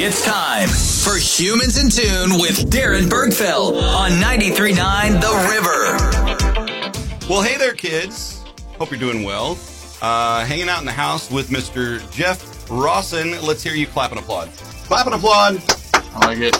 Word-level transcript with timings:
It's 0.00 0.24
time 0.24 0.68
for 0.68 1.18
Humans 1.18 1.76
in 1.78 1.90
Tune 1.90 2.38
with 2.40 2.70
Darren 2.70 3.08
Bergfeld 3.08 3.82
on 3.82 4.12
93.9 4.12 5.20
The 5.20 5.32
River. 5.50 7.28
Well, 7.28 7.42
hey 7.42 7.56
there, 7.58 7.74
kids. 7.74 8.42
Hope 8.78 8.90
you're 8.90 9.00
doing 9.00 9.24
well. 9.24 9.58
Uh, 10.00 10.44
hanging 10.44 10.68
out 10.68 10.78
in 10.80 10.86
the 10.86 10.92
house 10.92 11.30
with 11.30 11.48
Mr. 11.50 11.98
Jeff 12.12 12.70
Rawson. 12.70 13.32
Let's 13.44 13.62
hear 13.62 13.74
you 13.74 13.86
clap 13.86 14.10
and 14.12 14.20
applaud. 14.20 14.50
Clap 14.86 15.06
and 15.06 15.14
applaud. 15.16 15.60
I 15.94 16.26
like 16.26 16.38
it. 16.38 16.54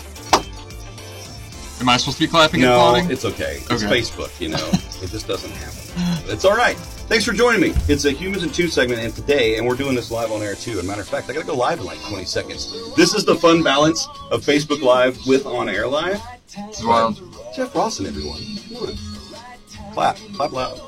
Am 1.81 1.89
I 1.89 1.97
supposed 1.97 2.19
to 2.19 2.25
be 2.25 2.29
clapping 2.29 2.63
and 2.63 2.71
No, 2.73 2.77
applauding? 2.89 3.11
it's 3.11 3.25
okay. 3.25 3.59
It's 3.71 3.71
Okay. 3.85 4.01
Facebook, 4.01 4.39
you 4.41 4.49
know. 4.49 4.69
it 5.03 5.11
just 5.11 5.29
doesn't 5.29 5.51
happen. 5.53 6.31
It's 6.31 6.45
all 6.45 6.57
right. 6.57 6.77
Thanks 7.09 7.25
for 7.25 7.33
joining 7.33 7.63
me. 7.63 7.73
It's 7.89 8.05
a 8.05 8.11
Humans 8.11 8.43
in 8.43 8.51
Tune 8.51 8.69
segment, 8.69 9.01
and 9.01 9.15
today, 9.15 9.57
and 9.57 9.67
we're 9.67 9.77
doing 9.77 9.95
this 9.95 10.11
live 10.11 10.31
on 10.31 10.43
air 10.43 10.55
too. 10.55 10.73
As 10.73 10.81
a 10.81 10.83
matter 10.83 11.01
of 11.01 11.09
fact, 11.09 11.31
I 11.31 11.33
got 11.33 11.41
to 11.41 11.47
go 11.47 11.55
live 11.55 11.79
in 11.79 11.87
like 11.87 11.99
20 12.03 12.27
seconds. 12.27 12.95
This 12.97 13.15
is 13.15 13.25
the 13.25 13.35
fun 13.35 13.63
balance 13.63 14.07
of 14.31 14.45
Facebook 14.45 14.83
Live 14.83 15.19
with 15.27 15.47
on 15.47 15.71
air 15.71 15.87
live. 15.87 16.21
Is 16.69 16.85
wild. 16.85 17.19
Jeff 17.57 17.75
Rawson, 17.75 18.05
everyone. 18.05 18.43
Clap. 19.95 20.19
Clap 20.35 20.53
loud. 20.53 20.79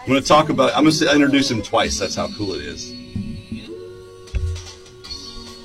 I'm 0.00 0.06
going 0.06 0.22
to 0.22 0.26
talk 0.26 0.48
about, 0.48 0.74
I'm 0.74 0.84
going 0.84 0.96
to 0.96 1.14
introduce 1.14 1.50
him 1.50 1.60
twice. 1.60 1.98
That's 1.98 2.14
how 2.14 2.28
cool 2.38 2.54
it 2.54 2.62
is. 2.62 2.90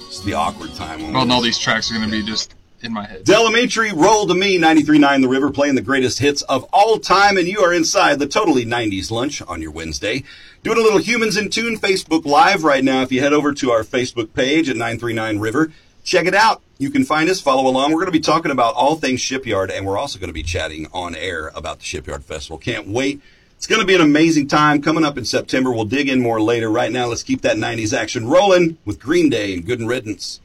It's 0.08 0.20
the 0.20 0.34
awkward 0.34 0.74
time. 0.76 1.14
Well, 1.14 1.22
and 1.22 1.32
all 1.32 1.42
these 1.42 1.58
tracks 1.58 1.90
are 1.92 1.94
going 1.94 2.10
to 2.10 2.12
be 2.12 2.24
just 2.24 2.55
in 2.82 2.94
my 2.94 3.06
head. 3.06 3.24
Del 3.24 3.50
Amitri, 3.50 3.92
roll 3.96 4.28
to 4.28 4.34
me, 4.34 4.60
93.9 4.60 5.22
The 5.22 5.28
River, 5.28 5.52
playing 5.52 5.76
the 5.76 5.82
greatest 5.82 6.20
hits 6.20 6.42
of 6.44 6.64
all 6.72 7.00
time, 7.00 7.38
and 7.38 7.48
you 7.48 7.60
are 7.60 7.74
inside 7.74 8.20
the 8.20 8.28
totally 8.28 8.66
90s 8.66 9.12
lunch 9.12 9.42
on 9.42 9.62
your 9.62 9.72
Wednesday. 9.72 10.24
Doing 10.64 10.78
a 10.78 10.82
little 10.82 11.00
Humans 11.00 11.38
in 11.38 11.50
Tune 11.50 11.78
Facebook 11.78 12.26
Live 12.26 12.64
right 12.64 12.84
now. 12.84 13.02
If 13.02 13.12
you 13.12 13.22
head 13.22 13.34
over 13.34 13.54
to 13.54 13.72
our 13.72 13.84
Facebook 13.84 14.34
page 14.34 14.70
at 14.70 14.76
939 14.76 15.40
River, 15.40 15.72
check 16.04 16.26
it 16.26 16.36
out. 16.36 16.62
You 16.78 16.90
can 16.90 17.06
find 17.06 17.30
us, 17.30 17.40
follow 17.40 17.70
along. 17.70 17.92
We're 17.92 18.02
going 18.02 18.08
to 18.08 18.12
be 18.12 18.20
talking 18.20 18.52
about 18.52 18.76
all 18.76 18.96
things 18.96 19.22
Shipyard, 19.22 19.72
and 19.72 19.86
we're 19.86 19.98
also 19.98 20.20
going 20.20 20.30
to 20.30 20.34
be 20.34 20.44
chatting 20.44 20.88
on 20.94 21.16
air 21.16 21.52
about 21.56 21.80
the 21.80 21.86
Shipyard 21.86 22.24
Festival. 22.24 22.58
Can't 22.58 22.88
wait. 22.88 23.22
It's 23.58 23.68
going 23.68 23.82
to 23.82 23.88
be 23.88 23.96
an 23.96 24.02
amazing 24.02 24.48
time 24.48 24.82
coming 24.82 25.06
up 25.06 25.18
in 25.18 25.24
September. 25.24 25.72
We'll 25.72 25.86
dig 25.86 26.10
in 26.10 26.22
more 26.22 26.42
later. 26.42 26.70
Right 26.70 26.92
now, 26.92 27.08
let's 27.08 27.24
keep 27.24 27.42
that 27.42 27.56
90s 27.56 27.98
action 27.98 28.28
rolling 28.28 28.78
with 28.84 29.00
Green 29.00 29.30
Day 29.30 29.54
and 29.54 29.66
Good 29.66 29.80
Riddance. 29.80 30.42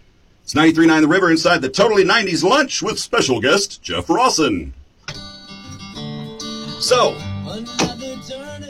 It's 0.53 0.59
93.9 0.59 1.03
The 1.03 1.07
River 1.07 1.31
inside 1.31 1.63
the 1.63 1.69
Totally 1.69 2.03
90s 2.03 2.43
Lunch 2.43 2.83
with 2.83 2.99
special 2.99 3.41
guest 3.41 3.83
Jeff 3.83 4.11
Rawson. 4.11 4.75
So, 6.81 7.17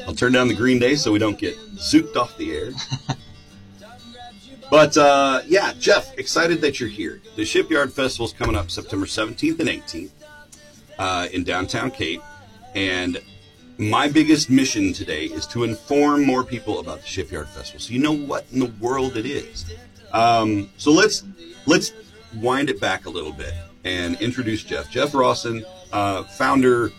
I'll 0.07 0.15
turn 0.15 0.33
down 0.33 0.49
the 0.49 0.55
Green 0.55 0.79
Day 0.79 0.95
so 0.95 1.11
we 1.11 1.19
don't 1.19 1.39
get 1.39 1.57
souped 1.79 2.19
off 2.19 2.37
the 2.37 2.55
air. 2.55 2.73
but, 4.71 4.95
uh, 4.99 5.41
yeah, 5.47 5.73
Jeff, 5.79 6.19
excited 6.19 6.61
that 6.61 6.81
you're 6.81 6.91
here. 6.91 7.23
The 7.37 7.47
Shipyard 7.47 7.95
Festival's 7.95 8.35
coming 8.35 8.57
up 8.57 8.71
September 8.71 9.07
17th 9.07 9.59
and 9.61 9.69
18th 9.71 10.11
uh, 10.99 11.29
in 11.33 11.45
downtown 11.45 11.91
Cape. 11.91 12.21
And 12.75 13.23
my 13.79 14.07
biggest 14.07 14.51
mission 14.51 14.93
today 14.93 15.25
is 15.25 15.47
to 15.47 15.65
inform 15.65 16.27
more 16.27 16.45
people 16.45 16.79
about 16.79 17.01
the 17.01 17.07
Shipyard 17.07 17.49
Festival 17.49 17.81
so 17.81 17.95
you 17.95 18.01
know 18.01 18.13
what 18.13 18.45
in 18.53 18.59
the 18.59 18.71
world 18.81 19.17
it 19.17 19.25
is. 19.25 19.65
Um, 20.13 20.71
so 20.77 20.91
let's 20.93 21.25
let's 21.67 21.93
wind 22.37 22.71
it 22.71 22.81
back 22.81 23.07
a 23.07 23.11
little 23.11 23.33
bit 23.33 23.55
and 23.85 24.21
introduce 24.21 24.63
Jeff. 24.63 24.91
Jeff 24.91 25.15
Rawson, 25.15 25.65
uh, 25.93 26.25
founder, 26.25 26.93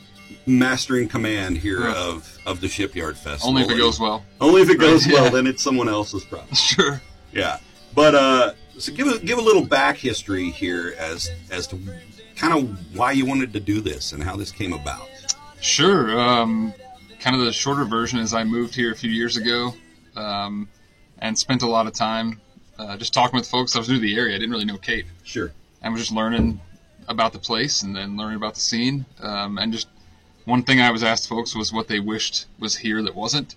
master 0.45 0.97
in 0.97 1.07
command 1.07 1.57
here 1.57 1.81
Yeah. 1.81 1.95
of 1.95 2.37
of 2.45 2.61
the 2.61 2.67
Shipyard 2.67 3.17
Festival. 3.17 3.49
Only 3.49 3.63
if 3.63 3.69
it 3.69 3.77
goes 3.77 3.99
well. 3.99 4.23
Only 4.39 4.61
if 4.61 4.69
it 4.69 4.79
goes 4.79 5.05
Right, 5.07 5.13
well, 5.15 5.31
then 5.31 5.47
it's 5.47 5.61
someone 5.63 5.89
else's 5.89 6.23
problem. 6.23 6.49
Sure. 6.55 7.01
Yeah, 7.33 7.57
but 7.95 8.13
uh, 8.15 8.53
so 8.77 8.91
give 8.93 9.07
a 9.07 9.19
give 9.19 9.37
a 9.37 9.41
little 9.41 9.63
back 9.65 9.97
history 9.97 10.49
here 10.49 10.95
as 10.97 11.29
as 11.49 11.67
to 11.67 11.79
kind 12.35 12.53
of 12.57 12.95
why 12.97 13.11
you 13.11 13.25
wanted 13.25 13.53
to 13.53 13.59
do 13.59 13.79
this 13.81 14.11
and 14.13 14.23
how 14.23 14.35
this 14.35 14.51
came 14.51 14.73
about. 14.73 15.07
Sure. 15.61 16.19
Um, 16.19 16.73
kind 17.19 17.35
of 17.35 17.43
the 17.45 17.51
shorter 17.53 17.85
version 17.85 18.19
is 18.19 18.33
I 18.33 18.43
moved 18.43 18.73
here 18.75 18.91
a 18.91 18.95
few 18.95 19.11
years 19.11 19.37
ago 19.37 19.73
um, 20.15 20.67
and 21.19 21.37
spent 21.37 21.61
a 21.61 21.67
lot 21.67 21.85
of 21.87 21.93
time 21.93 22.41
uh, 22.81 22.97
just 22.97 23.13
talking 23.13 23.37
with 23.37 23.47
folks. 23.47 23.75
I 23.75 23.79
was 23.79 23.89
new 23.89 23.95
to 23.95 24.01
the 24.01 24.15
area. 24.15 24.35
I 24.35 24.39
didn't 24.39 24.51
really 24.51 24.65
know 24.65 24.77
Cape. 24.77 25.05
Sure. 25.23 25.51
I 25.83 25.89
was 25.89 26.01
just 26.01 26.11
learning 26.11 26.59
about 27.07 27.33
the 27.33 27.39
place 27.39 27.81
and 27.83 27.95
then 27.95 28.17
learning 28.17 28.37
about 28.37 28.53
the 28.55 28.59
scene. 28.59 29.05
Um, 29.21 29.57
and 29.57 29.71
just 29.73 29.87
one 30.45 30.63
thing 30.63 30.79
I 30.81 30.91
was 30.91 31.03
asked 31.03 31.27
folks 31.29 31.55
was 31.55 31.71
what 31.73 31.87
they 31.87 31.99
wished 31.99 32.45
was 32.59 32.75
here 32.77 33.01
that 33.03 33.15
wasn't. 33.15 33.55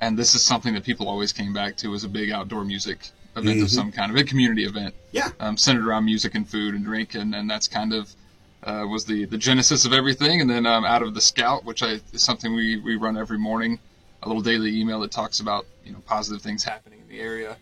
And 0.00 0.18
this 0.18 0.34
is 0.34 0.42
something 0.44 0.74
that 0.74 0.84
people 0.84 1.08
always 1.08 1.32
came 1.32 1.52
back 1.52 1.76
to 1.78 1.94
as 1.94 2.04
a 2.04 2.08
big 2.08 2.30
outdoor 2.30 2.64
music 2.64 3.08
event 3.36 3.62
of 3.62 3.68
Mhm. 3.68 3.70
some 3.70 3.92
kind, 3.92 4.10
a 4.10 4.14
big 4.14 4.28
community 4.28 4.64
event 4.64 4.94
Yeah. 5.12 5.30
um, 5.40 5.56
centered 5.56 5.86
around 5.86 6.04
music 6.04 6.34
and 6.34 6.48
food 6.48 6.74
and 6.74 6.84
drink, 6.84 7.14
and, 7.14 7.34
and 7.34 7.48
that's 7.50 7.68
kind 7.68 7.92
of 7.92 8.14
uh, 8.62 8.86
was 8.88 9.04
the, 9.04 9.26
the 9.26 9.36
genesis 9.36 9.84
of 9.84 9.92
everything. 9.92 10.40
And 10.40 10.48
then 10.48 10.64
um, 10.64 10.84
out 10.86 11.02
of 11.02 11.12
the 11.14 11.20
Scout, 11.20 11.64
which 11.66 11.82
I, 11.82 12.00
is 12.14 12.22
something 12.22 12.54
we, 12.54 12.78
we 12.78 12.96
run 12.96 13.16
every 13.18 13.38
morning, 13.38 13.78
a 14.22 14.26
little 14.28 14.40
daily 14.42 14.80
email 14.80 15.00
that 15.00 15.10
talks 15.10 15.40
about 15.40 15.66
you 15.84 15.92
know 15.92 15.98
positive 16.06 16.40
things 16.40 16.64
happening 16.64 17.00
in 17.00 17.08
the 17.08 17.20
area. 17.20 17.56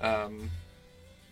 Um, 0.00 0.50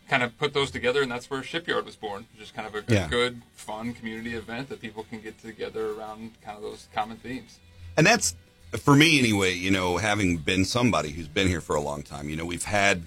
kind 0.09 0.23
of 0.23 0.37
put 0.39 0.55
those 0.55 0.71
together, 0.71 1.03
and 1.03 1.11
that's 1.11 1.29
where 1.29 1.43
Shipyard 1.43 1.85
was 1.85 1.97
born. 1.97 2.27
Just 2.39 2.55
kind 2.55 2.67
of 2.67 2.75
a, 2.75 2.93
Yeah. 2.93 3.09
good, 3.09 3.43
fun 3.55 3.93
community 3.93 4.35
event 4.35 4.69
that 4.69 4.81
people 4.81 5.05
can 5.05 5.21
get 5.21 5.41
together 5.43 5.91
around 5.91 6.41
kind 6.43 6.57
of 6.57 6.63
those 6.63 6.89
common 6.95 7.17
themes. 7.17 7.59
And 7.97 8.07
that's 8.07 8.35
for 8.79 8.95
me 8.95 9.19
anyway, 9.19 9.55
you 9.55 9.71
know, 9.71 9.97
having 9.97 10.39
been 10.39 10.65
somebody 10.65 11.11
who's 11.11 11.29
been 11.29 11.49
here 11.49 11.61
for 11.61 11.75
a 11.77 11.81
long 11.81 12.03
time, 12.03 12.29
you 12.29 12.37
know, 12.37 12.45
we've 12.45 12.65
had 12.65 13.03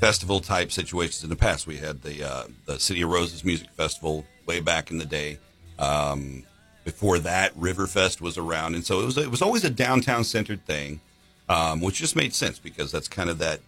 festival 0.00 0.40
type 0.40 0.72
situations 0.72 1.22
in 1.22 1.30
the 1.30 1.36
past. 1.36 1.66
We 1.66 1.76
had 1.76 2.02
the 2.02 2.24
uh, 2.24 2.44
the 2.66 2.80
City 2.80 3.02
of 3.02 3.10
Roses 3.10 3.44
Music 3.44 3.68
Festival 3.76 4.24
way 4.46 4.60
back 4.60 4.90
in 4.90 4.98
the 4.98 5.06
day. 5.06 5.38
Um, 5.78 6.44
before 6.84 7.18
that, 7.20 7.56
Riverfest 7.58 8.20
was 8.20 8.36
around, 8.36 8.74
and 8.74 8.84
so 8.84 9.00
it 9.00 9.06
was 9.06 9.18
it 9.18 9.30
was 9.30 9.40
always 9.42 9.64
a 9.64 9.70
downtown 9.70 10.24
centered 10.24 10.64
thing, 10.66 11.00
um, 11.48 11.80
which 11.80 11.96
just 11.96 12.16
made 12.16 12.34
sense 12.34 12.58
because 12.58 12.90
that's 12.92 13.08
kind 13.08 13.30
of 13.30 13.38
that 13.38 13.60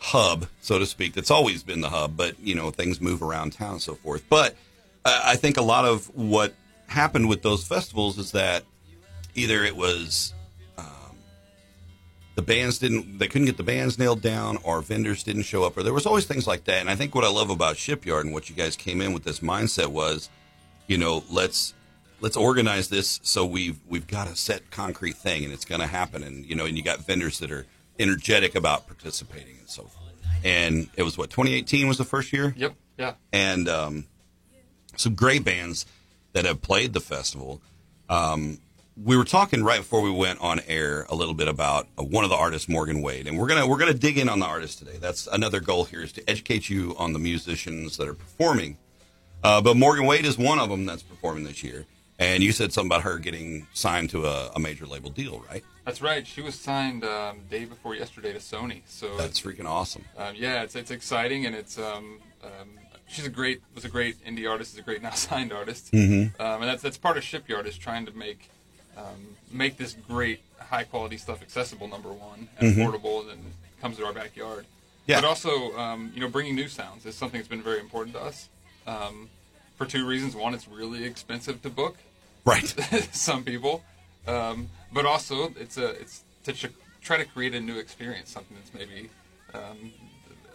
hub, 0.00 0.46
so 0.60 0.78
to 0.78 0.86
speak. 0.86 1.12
That's 1.12 1.30
always 1.30 1.62
been 1.62 1.80
the 1.80 1.90
hub, 1.90 2.16
but 2.16 2.38
you 2.40 2.54
know 2.54 2.70
things 2.70 3.00
move 3.00 3.22
around 3.22 3.52
town 3.52 3.72
and 3.72 3.82
so 3.82 3.94
forth. 3.94 4.24
But 4.28 4.56
uh, 5.04 5.22
I 5.24 5.36
think 5.36 5.56
a 5.56 5.62
lot 5.62 5.84
of 5.84 6.06
what 6.16 6.54
happened 6.86 7.28
with 7.28 7.42
those 7.42 7.66
festivals 7.66 8.18
is 8.18 8.32
that 8.32 8.64
either 9.34 9.62
it 9.62 9.76
was 9.76 10.34
um, 10.76 11.16
the 12.34 12.42
bands 12.42 12.78
didn't 12.78 13.18
they 13.18 13.28
couldn't 13.28 13.46
get 13.46 13.56
the 13.56 13.62
bands 13.62 13.98
nailed 13.98 14.20
down 14.20 14.58
or 14.64 14.82
vendors 14.82 15.22
didn't 15.22 15.42
show 15.42 15.62
up 15.62 15.76
or 15.76 15.84
there 15.84 15.92
was 15.92 16.04
always 16.04 16.26
things 16.26 16.48
like 16.48 16.64
that 16.64 16.80
and 16.80 16.90
i 16.90 16.96
think 16.96 17.14
what 17.14 17.22
i 17.22 17.28
love 17.28 17.48
about 17.48 17.76
shipyard 17.76 18.24
and 18.24 18.34
what 18.34 18.50
you 18.50 18.56
guys 18.56 18.74
came 18.74 19.00
in 19.00 19.12
with 19.12 19.22
this 19.22 19.38
mindset 19.38 19.86
was 19.86 20.28
you 20.88 20.98
know 20.98 21.22
let's 21.30 21.74
let's 22.20 22.36
organize 22.36 22.88
this 22.88 23.20
so 23.22 23.46
we've 23.46 23.78
we've 23.88 24.08
got 24.08 24.26
a 24.26 24.34
set 24.34 24.68
concrete 24.72 25.14
thing 25.14 25.44
and 25.44 25.52
it's 25.52 25.64
going 25.64 25.80
to 25.80 25.86
happen 25.86 26.24
and 26.24 26.44
you 26.44 26.56
know 26.56 26.66
and 26.66 26.76
you 26.76 26.82
got 26.82 26.98
vendors 27.06 27.38
that 27.38 27.52
are 27.52 27.66
energetic 28.00 28.54
about 28.54 28.86
participating 28.86 29.56
and 29.58 29.68
so 29.68 29.82
forth 29.82 29.96
and 30.44 30.88
it 30.96 31.02
was 31.02 31.18
what 31.18 31.28
2018 31.30 31.86
was 31.86 31.98
the 31.98 32.04
first 32.04 32.32
year 32.32 32.54
Yep. 32.56 32.74
Yeah. 32.98 33.14
and 33.32 33.68
um, 33.68 34.06
some 34.96 35.14
great 35.14 35.44
bands 35.44 35.86
that 36.32 36.44
have 36.44 36.62
played 36.62 36.92
the 36.92 37.00
festival. 37.00 37.60
Um, 38.08 38.58
we 39.02 39.16
were 39.16 39.24
talking 39.24 39.62
right 39.64 39.78
before 39.78 40.00
we 40.02 40.10
went 40.10 40.40
on 40.40 40.60
air 40.66 41.06
a 41.08 41.14
little 41.14 41.32
bit 41.34 41.48
about 41.48 41.88
uh, 41.98 42.02
one 42.02 42.24
of 42.24 42.30
the 42.30 42.36
artists, 42.36 42.68
Morgan 42.68 43.00
Wade, 43.02 43.26
and 43.26 43.38
we're 43.38 43.46
gonna 43.46 43.66
we're 43.66 43.78
gonna 43.78 43.94
dig 43.94 44.18
in 44.18 44.28
on 44.28 44.38
the 44.40 44.46
artist 44.46 44.78
today. 44.78 44.98
That's 45.00 45.26
another 45.26 45.60
goal 45.60 45.84
here 45.84 46.02
is 46.02 46.12
to 46.12 46.28
educate 46.30 46.68
you 46.68 46.94
on 46.98 47.12
the 47.14 47.18
musicians 47.18 47.96
that 47.96 48.08
are 48.08 48.14
performing. 48.14 48.76
Uh, 49.42 49.60
but 49.62 49.76
Morgan 49.76 50.04
Wade 50.06 50.24
is 50.26 50.36
one 50.36 50.58
of 50.58 50.68
them 50.68 50.84
that's 50.86 51.02
performing 51.02 51.44
this 51.44 51.62
year. 51.64 51.86
And 52.20 52.42
you 52.42 52.52
said 52.52 52.70
something 52.72 52.88
about 52.90 53.02
her 53.02 53.18
getting 53.18 53.66
signed 53.72 54.10
to 54.10 54.26
a, 54.26 54.50
a 54.54 54.60
major 54.60 54.84
label 54.86 55.08
deal, 55.10 55.42
right? 55.50 55.64
That's 55.86 56.02
right. 56.02 56.26
She 56.26 56.42
was 56.42 56.54
signed 56.54 57.02
um, 57.02 57.38
day 57.50 57.64
before 57.64 57.94
yesterday 57.96 58.32
to 58.34 58.38
Sony. 58.38 58.82
So 58.86 59.16
That's 59.16 59.40
freaking 59.40 59.64
awesome. 59.64 60.04
um, 60.18 60.34
yeah, 60.36 60.62
it's 60.62 60.76
it's 60.76 60.90
exciting 60.90 61.46
and 61.46 61.56
it's 61.56 61.78
um, 61.78 62.18
um, 62.44 62.68
she's 63.08 63.26
a 63.26 63.30
great 63.30 63.62
was 63.74 63.86
a 63.86 63.88
great 63.88 64.22
indie 64.24 64.48
artist, 64.48 64.74
is 64.74 64.78
a 64.78 64.82
great 64.82 65.00
now 65.08 65.10
signed 65.12 65.50
artist, 65.52 65.90
Mm-hmm. 65.92 66.40
um, 66.40 66.60
and 66.60 66.64
that's 66.70 66.82
that's 66.82 66.98
part 66.98 67.16
of 67.16 67.24
Shipyard 67.24 67.66
is 67.66 67.76
trying 67.78 68.04
to 68.06 68.12
make 68.12 68.50
um, 68.98 69.36
make 69.50 69.78
this 69.78 69.96
great 70.06 70.40
high 70.58 70.84
quality 70.84 71.16
stuff 71.16 71.40
accessible. 71.40 71.88
Number 71.88 72.12
one, 72.12 72.48
and 72.58 72.76
affordable, 72.76 73.32
and 73.32 73.40
comes 73.80 73.96
to 73.96 74.04
our 74.04 74.12
backyard. 74.12 74.64
Mm-hmm. 74.64 75.10
Yeah. 75.10 75.20
But 75.22 75.28
also, 75.28 75.74
um, 75.78 76.12
you 76.14 76.20
know, 76.20 76.28
bringing 76.28 76.54
new 76.54 76.68
sounds 76.68 77.06
is 77.06 77.14
something 77.14 77.40
that's 77.40 77.48
been 77.48 77.62
very 77.62 77.80
important 77.80 78.14
to 78.14 78.20
us. 78.22 78.50
Um, 78.86 79.30
for 79.76 79.86
two 79.86 80.06
reasons: 80.06 80.36
one, 80.36 80.52
it's 80.52 80.68
really 80.68 81.04
expensive 81.04 81.62
to 81.62 81.70
book 81.70 81.96
Right. 82.44 82.66
some 83.12 83.44
people, 83.44 83.82
um, 84.26 84.68
but 84.92 85.06
also 85.06 85.52
it's 85.58 85.76
a 85.76 85.88
it's 86.00 86.24
to 86.44 86.52
ch- 86.52 86.66
try 87.02 87.16
to 87.18 87.24
create 87.24 87.54
a 87.54 87.60
new 87.60 87.78
experience, 87.78 88.30
something 88.30 88.56
that's 88.56 88.72
maybe 88.74 89.10
um, 89.54 89.92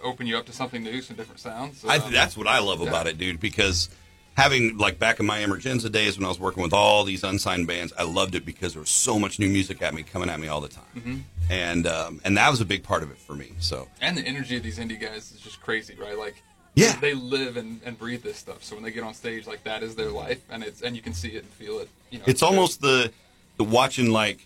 open 0.04 0.28
you 0.28 0.38
up 0.38 0.46
to 0.48 0.54
something 0.54 0.84
new, 0.84 1.02
some 1.02 1.16
different 1.16 1.40
sounds. 1.40 1.84
I, 1.86 1.98
Um, 1.98 2.12
that's 2.12 2.36
what 2.38 2.48
I 2.48 2.60
love 2.60 2.82
yeah. 2.82 2.90
about 2.90 3.08
it, 3.08 3.18
dude. 3.18 3.40
Because 3.40 3.90
having 4.36 4.78
like 4.78 5.00
back 5.00 5.20
in 5.20 5.26
my 5.26 5.40
Emergenza 5.40 5.92
days 5.92 6.18
when 6.18 6.26
I 6.26 6.30
was 6.30 6.40
working 6.40 6.62
with 6.64 6.74
all 6.74 7.04
these 7.04 7.24
unsigned 7.24 7.68
bands, 7.68 7.94
I 7.98 8.04
loved 8.04 8.36
it 8.36 8.46
because 8.46 8.74
there 8.74 8.82
was 8.82 8.90
so 8.90 9.18
much 9.20 9.40
new 9.40 9.48
music 9.50 9.82
at 9.82 9.94
me 9.94 10.04
coming 10.04 10.30
at 10.30 10.40
me 10.40 10.48
all 10.48 10.62
the 10.62 10.68
time, 10.70 10.84
Mm-hmm. 10.96 11.18
and 11.50 11.88
um, 11.88 12.22
and 12.26 12.36
that 12.38 12.50
was 12.50 12.62
a 12.62 12.66
big 12.66 12.84
part 12.84 13.04
of 13.04 13.12
it 13.12 13.18
for 13.18 13.34
me. 13.36 13.52
So 13.60 13.88
And 14.02 14.18
the 14.18 14.22
energy 14.26 14.58
of 14.58 14.64
these 14.64 14.80
indie 14.80 15.00
guys 15.00 15.32
is 15.32 15.40
just 15.40 15.62
crazy, 15.62 15.96
right? 15.96 16.18
Like, 16.18 16.42
Yeah. 16.76 16.96
they 17.00 17.14
live 17.14 17.58
and, 17.58 17.80
and 17.86 17.98
breathe 17.98 18.24
this 18.24 18.38
stuff. 18.38 18.64
So 18.64 18.76
when 18.76 18.84
they 18.84 18.92
get 18.92 19.04
on 19.04 19.14
stage, 19.14 19.48
like 19.48 19.64
that 19.64 19.82
is 19.84 19.96
their 19.96 20.10
life, 20.12 20.42
and 20.50 20.64
it's 20.64 20.82
and 20.82 20.96
you 20.96 21.02
can 21.02 21.14
see 21.14 21.30
it 21.30 21.44
and 21.44 21.52
feel 21.54 21.80
it. 21.80 21.90
You 22.12 22.20
know, 22.20 22.26
it's 22.28 22.44
almost 22.44 22.82
the 22.82 23.12
the 23.58 23.64
watching 23.64 24.12
like 24.12 24.46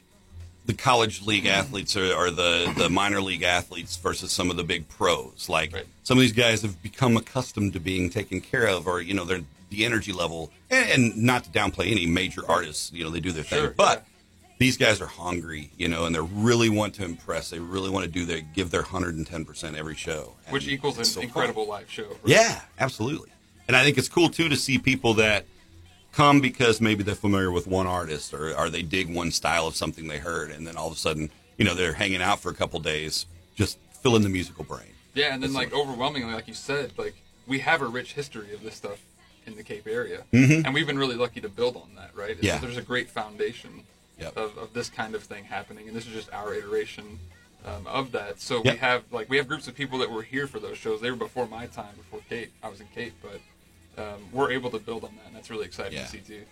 the 0.66 0.74
college 0.76 1.24
league 1.24 1.46
mm-hmm. 1.46 1.60
athletes 1.60 1.98
or, 1.98 2.14
or 2.14 2.30
the 2.30 2.72
the 2.78 2.90
minor 2.90 3.22
league 3.22 3.44
athletes 3.44 3.96
versus 3.98 4.32
some 4.32 4.52
of 4.52 4.58
the 4.58 4.64
big 4.64 4.88
pros. 4.88 5.48
Like 5.50 5.74
Right. 5.74 5.86
some 6.04 6.18
of 6.18 6.22
these 6.22 6.34
guys 6.34 6.62
have 6.62 6.82
become 6.84 7.18
accustomed 7.18 7.74
to 7.74 7.80
being 7.80 8.10
taken 8.10 8.42
care 8.42 8.68
of, 8.68 8.88
or 8.88 9.02
you 9.02 9.14
know, 9.16 9.26
they're 9.26 9.42
the 9.72 9.86
energy 9.86 10.12
level. 10.12 10.52
And, 10.70 10.90
and 10.92 11.18
not 11.18 11.44
to 11.46 11.50
downplay 11.50 11.92
any 11.92 12.06
major 12.06 12.42
artists, 12.48 12.92
you 12.94 13.04
know, 13.04 13.10
they 13.10 13.20
do 13.20 13.32
their 13.32 13.44
Sure, 13.44 13.68
thing, 13.68 13.74
but. 13.76 14.00
yeah. 14.00 14.04
These 14.60 14.76
guys 14.78 15.00
are 15.02 15.08
hungry, 15.08 15.72
you 15.78 15.88
know, 15.88 16.06
and 16.06 16.14
they 16.14 16.20
really 16.20 16.70
want 16.70 16.94
to 16.96 17.06
impress. 17.06 17.50
They 17.50 17.60
really 17.60 17.90
want 17.90 18.06
to 18.06 18.12
do 18.12 18.26
their 18.26 18.42
give 18.42 18.72
their 18.72 18.82
hundred 18.84 19.16
and 19.16 19.26
ten 19.26 19.46
percent 19.46 19.76
every 19.78 19.96
show, 19.96 20.36
And 20.46 20.54
which 20.54 20.68
equals 20.68 20.98
an 20.98 21.06
so 21.06 21.22
fun. 21.22 21.24
incredible 21.28 21.66
live 21.68 21.90
show. 21.90 22.08
right? 22.10 22.18
Yeah, 22.26 22.62
absolutely. 22.78 23.30
And 23.68 23.76
I 23.78 23.84
think 23.84 23.98
it's 23.98 24.10
cool 24.10 24.30
too 24.30 24.50
to 24.50 24.56
see 24.58 24.78
people 24.78 25.14
that 25.16 25.46
come 26.12 26.42
because 26.42 26.82
maybe 26.82 27.04
they're 27.04 27.16
familiar 27.16 27.52
with 27.52 27.68
one 27.68 27.88
artist 27.88 28.34
or, 28.34 28.54
or 28.58 28.70
they 28.70 28.82
dig 28.82 29.14
one 29.14 29.32
style 29.32 29.66
of 29.68 29.76
something 29.76 30.08
they 30.08 30.18
heard, 30.18 30.52
and 30.52 30.68
then 30.68 30.76
all 30.76 30.88
of 30.88 30.94
a 30.94 30.98
sudden, 30.98 31.30
you 31.58 31.64
know, 31.64 31.74
they're 31.74 31.94
hanging 31.94 32.22
out 32.22 32.40
for 32.42 32.50
a 32.52 32.54
couple 32.56 32.80
days, 32.82 33.28
just 33.56 33.78
filling 34.02 34.24
the 34.24 34.30
musical 34.30 34.64
brain. 34.66 34.88
Yeah, 35.14 35.34
and 35.34 35.42
then 35.42 35.54
That's 35.54 35.72
like 35.72 35.74
overwhelmingly, 35.74 36.34
like 36.34 36.48
you 36.50 36.54
said, 36.54 36.92
like 36.98 37.16
we 37.48 37.60
have 37.60 37.82
a 37.82 37.88
rich 37.88 38.14
history 38.14 38.54
of 38.54 38.62
this 38.64 38.76
stuff 38.76 39.00
in 39.46 39.56
the 39.56 39.64
Cape 39.64 39.88
area, 39.88 40.24
Mhm. 40.34 40.66
and 40.66 40.74
we've 40.74 40.86
been 40.88 41.00
really 41.00 41.16
lucky 41.16 41.40
to 41.42 41.48
build 41.50 41.78
on 41.78 41.92
that, 41.96 42.12
right? 42.14 42.32
It's- 42.32 42.44
Yeah. 42.44 42.58
there's 42.58 42.76
a 42.78 42.82
great 42.82 43.10
foundation 43.10 43.84
Yep. 44.20 44.38
of, 44.38 44.58
of 44.58 44.74
this 44.74 44.90
kind 44.90 45.16
of 45.16 45.24
thing 45.24 45.44
happening, 45.46 45.88
and 45.88 45.96
this 45.96 46.06
is 46.08 46.14
just 46.14 46.32
our 46.34 46.54
iteration 46.54 47.20
um, 47.66 47.88
of 47.88 48.12
that. 48.14 48.40
So 48.40 48.64
Yep. 48.64 48.74
we 48.74 48.80
have 48.80 49.04
like 49.12 49.30
we 49.30 49.38
have 49.38 49.48
groups 49.48 49.68
of 49.68 49.76
people 49.76 50.00
that 50.00 50.10
were 50.12 50.24
here 50.24 50.48
for 50.48 50.60
those 50.60 50.78
shows. 50.78 51.02
They 51.02 51.12
were 51.12 51.18
before 51.18 51.48
my 51.48 51.68
time, 51.68 51.96
before 51.98 52.20
Cape. 52.30 52.52
I 52.64 52.70
was 52.70 52.80
in 52.82 52.88
Cape, 52.96 53.14
but 53.22 53.40
um, 54.04 54.20
we're 54.32 54.52
able 54.52 54.70
to 54.72 54.80
build 54.80 55.04
on 55.04 55.12
that, 55.18 55.28
and 55.28 55.36
that's 55.36 55.50
really 55.50 55.66
exciting 55.66 55.94
Yeah. 55.98 56.06
to 56.06 56.10
see 56.10 56.20
too. 56.20 56.44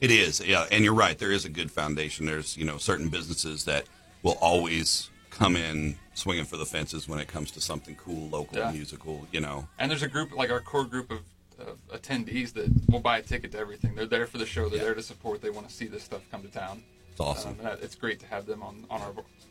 It 0.00 0.10
is, 0.10 0.40
yeah, 0.44 0.66
and 0.70 0.84
you're 0.84 0.94
right. 0.94 1.16
There 1.18 1.32
is 1.32 1.44
a 1.44 1.48
good 1.48 1.70
foundation. 1.70 2.26
There's, 2.26 2.56
you 2.56 2.64
know, 2.64 2.78
certain 2.78 3.08
businesses 3.08 3.64
that 3.64 3.84
will 4.22 4.36
always 4.40 5.08
come 5.30 5.56
in 5.56 5.96
swinging 6.14 6.44
for 6.44 6.56
the 6.56 6.66
fences 6.66 7.08
when 7.08 7.18
it 7.20 7.28
comes 7.28 7.50
to 7.52 7.60
something 7.60 7.94
cool, 7.96 8.28
local, 8.28 8.58
Yeah. 8.58 8.70
musical. 8.72 9.26
You 9.32 9.40
know, 9.40 9.68
And 9.78 9.90
there's 9.90 10.02
a 10.02 10.08
group 10.08 10.32
like 10.36 10.50
our 10.50 10.60
core 10.60 10.84
group 10.84 11.10
of, 11.10 11.20
of 11.58 11.78
attendees 11.88 12.52
that 12.54 12.70
will 12.90 13.00
buy 13.00 13.18
a 13.18 13.22
ticket 13.22 13.52
to 13.52 13.58
everything. 13.58 13.94
They're 13.94 14.06
there 14.06 14.26
for 14.26 14.38
the 14.38 14.46
show. 14.46 14.68
They're 14.68 14.78
Yeah. 14.78 14.84
there 14.84 14.94
to 14.94 15.02
support. 15.02 15.40
They 15.42 15.50
want 15.50 15.68
to 15.68 15.74
see 15.74 15.86
this 15.86 16.02
stuff 16.02 16.22
come 16.30 16.42
to 16.42 16.48
town. 16.48 16.82
It's 17.14 17.20
awesome. 17.20 17.56
Um, 17.62 17.78
it's 17.80 17.94
great 17.94 18.18
to 18.20 18.26
have 18.26 18.44
them 18.44 18.60
on 18.64 18.84
on 18.90 19.00
our 19.00 19.10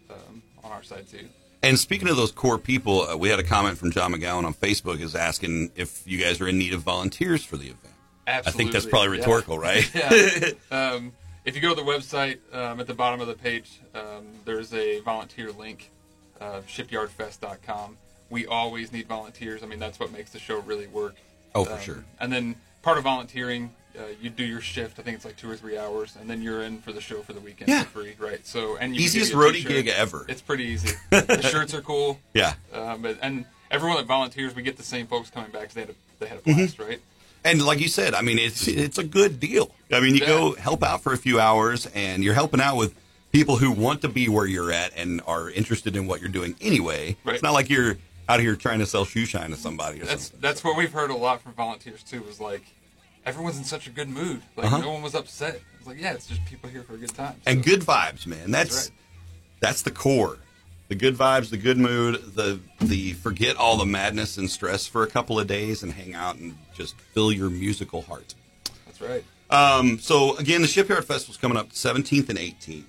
um, 0.10 0.42
on 0.66 0.72
our 0.74 0.84
side 0.84 1.08
too. 1.10 1.30
And 1.62 1.80
speaking 1.80 2.10
of 2.10 2.18
those 2.18 2.34
core 2.34 2.58
people, 2.58 3.04
uh, 3.04 3.16
we 3.16 3.30
had 3.30 3.40
a 3.40 3.44
comment 3.44 3.78
from 3.78 3.90
John 3.92 4.14
McGowan 4.14 4.44
on 4.44 4.54
Facebook 4.54 5.00
is 5.00 5.16
asking 5.16 5.72
if 5.78 6.04
you 6.06 6.18
guys 6.18 6.42
are 6.42 6.48
in 6.50 6.58
need 6.58 6.74
of 6.74 6.82
volunteers 6.82 7.46
for 7.46 7.56
the 7.56 7.68
event. 7.68 7.80
Absolutely. 8.28 8.50
I 8.50 8.58
think 8.58 8.72
that's 8.74 8.86
probably 8.86 9.18
yeah. 9.18 9.24
rhetorical, 9.24 9.58
right? 9.58 9.90
Yeah. 9.96 10.50
um, 10.72 11.14
if 11.46 11.56
you 11.56 11.62
go 11.62 11.70
to 11.70 11.76
the 11.76 11.90
website, 11.90 12.40
um, 12.54 12.82
at 12.82 12.88
the 12.88 12.94
bottom 12.94 13.22
of 13.22 13.28
the 13.28 13.34
page, 13.34 13.80
um, 13.96 14.26
there's 14.44 14.74
a 14.74 15.00
volunteer 15.02 15.54
link, 15.54 15.90
uh, 16.42 16.60
shipyardfest.com. 16.68 17.98
We 18.30 18.46
always 18.46 18.92
need 18.92 19.08
volunteers. 19.08 19.64
I 19.64 19.68
mean, 19.68 19.80
that's 19.80 20.00
what 20.02 20.12
makes 20.12 20.32
the 20.32 20.40
show 20.40 20.60
really 20.60 20.88
work. 20.88 21.16
Oh, 21.56 21.64
for 21.64 21.74
Um, 21.74 21.80
sure. 21.80 22.06
And 22.20 22.32
then 22.32 22.56
part 22.84 23.00
of 23.00 23.04
volunteering, 23.06 23.72
uh, 23.98 24.04
you 24.22 24.30
do 24.30 24.44
your 24.44 24.62
shift. 24.62 25.00
I 25.00 25.02
think 25.04 25.16
it's 25.16 25.26
like 25.26 25.36
two 25.38 25.50
or 25.50 25.56
three 25.56 25.78
hours, 25.78 26.16
and 26.20 26.30
then 26.30 26.42
you're 26.42 26.62
in 26.64 26.80
for 26.82 26.92
the 26.92 27.02
show 27.02 27.22
for 27.22 27.34
the 27.34 27.40
weekend 27.40 27.70
Yeah. 27.70 27.84
for 27.84 28.02
free, 28.02 28.14
right? 28.20 28.46
So, 28.46 28.78
and 28.78 28.96
you 28.96 29.02
Easiest 29.02 29.34
roadie 29.34 29.66
gig 29.66 29.88
ever. 29.88 30.26
It's 30.30 30.42
pretty 30.42 30.66
easy. 30.66 30.96
the 31.10 31.42
shirts 31.42 31.74
are 31.74 31.82
cool. 31.82 32.20
Yeah. 32.34 32.54
Um, 32.72 33.02
but- 33.02 33.18
and 33.22 33.46
everyone 33.72 33.98
that 33.98 34.06
volunteers, 34.06 34.56
we 34.56 34.62
get 34.62 34.78
the 34.78 34.84
same 34.84 35.08
folks 35.08 35.30
coming 35.32 35.52
back 35.52 35.62
because 35.64 35.76
they 35.76 35.82
had 35.82 35.90
a, 35.90 35.96
they 36.20 36.28
had 36.28 36.38
a 36.38 36.42
blast, 36.42 36.78
Mm-hmm. 36.78 36.90
right? 36.90 37.02
And 37.46 37.62
like 37.66 37.80
you 37.82 37.90
said, 37.90 38.14
I 38.14 38.22
mean, 38.22 38.40
it's 38.40 38.70
it's 38.70 38.98
a 38.98 39.04
good 39.04 39.38
deal. 39.40 39.76
I 39.92 40.00
mean, 40.00 40.16
you 40.16 40.22
Yeah. 40.22 40.28
go 40.28 40.54
help 40.54 40.82
out 40.82 41.04
for 41.04 41.12
a 41.12 41.18
few 41.18 41.42
hours, 41.42 41.88
and 41.88 42.24
you're 42.24 42.36
helping 42.36 42.62
out 42.62 42.78
with 42.78 42.96
people 43.34 43.58
who 43.58 43.70
want 43.72 44.02
to 44.04 44.08
be 44.08 44.30
where 44.30 44.46
you're 44.46 44.72
at 44.72 44.94
and 44.96 45.20
are 45.28 45.50
interested 45.50 45.96
in 45.98 46.08
what 46.08 46.22
you're 46.22 46.30
doing 46.30 46.56
anyway. 46.62 47.18
Right. 47.26 47.34
It's 47.34 47.44
not 47.44 47.52
like 47.54 47.70
you're 47.70 47.98
out 48.30 48.40
here 48.40 48.56
trying 48.56 48.80
to 48.80 48.86
sell 48.86 49.06
shoe 49.06 49.26
shine 49.26 49.50
to 49.52 49.56
somebody 49.56 50.02
or 50.02 50.06
That's 50.06 50.24
something. 50.26 50.40
that's 50.42 50.64
what 50.64 50.78
we've 50.78 50.92
heard 50.94 51.10
a 51.12 51.16
lot 51.16 51.42
from 51.42 51.54
volunteers 51.54 52.04
too. 52.04 52.22
Was 52.24 52.40
like 52.40 52.64
everyone's 53.26 53.58
in 53.58 53.64
such 53.64 53.88
a 53.88 53.90
good 53.90 54.10
mood. 54.10 54.42
Like 54.56 54.68
Uh-huh. 54.68 54.78
no 54.80 54.92
one 54.92 55.02
was 55.02 55.16
upset. 55.16 55.60
It's 55.78 55.88
like 55.88 56.00
yeah, 56.00 56.14
it's 56.14 56.28
just 56.28 56.44
people 56.46 56.70
here 56.70 56.84
for 56.84 56.94
a 56.96 56.98
good 56.98 57.14
time. 57.14 57.36
and 57.46 57.64
good 57.64 57.82
vibes, 57.82 58.26
man. 58.26 58.52
That's 58.52 58.76
That's 58.88 58.92
that's, 59.60 59.82
the 59.84 59.92
core. 59.92 60.38
The 60.90 60.96
good 60.96 61.16
vibes, 61.16 61.50
the 61.50 61.58
good 61.58 61.78
mood, 61.78 62.36
the 62.36 62.60
the 62.82 63.14
forget 63.14 63.56
all 63.56 63.78
the 63.78 63.86
madness 63.86 64.38
and 64.38 64.50
stress 64.50 64.86
for 64.88 65.04
a 65.04 65.08
couple 65.08 65.40
of 65.40 65.48
days 65.48 65.84
and 65.84 65.94
hang 65.94 66.14
out 66.14 66.36
and 66.38 66.58
just 66.74 66.96
fill 67.14 67.32
your 67.32 67.50
musical 67.50 68.02
heart. 68.04 68.36
That's 68.86 69.00
right. 69.02 69.24
Um, 69.50 70.00
so 70.00 70.36
again, 70.38 70.62
the 70.62 70.68
Shipyard 70.68 71.06
Festival 71.06 71.34
is 71.34 71.38
coming 71.38 71.58
up 71.58 71.70
17th 71.72 72.30
and 72.30 72.38
18th. 72.40 72.84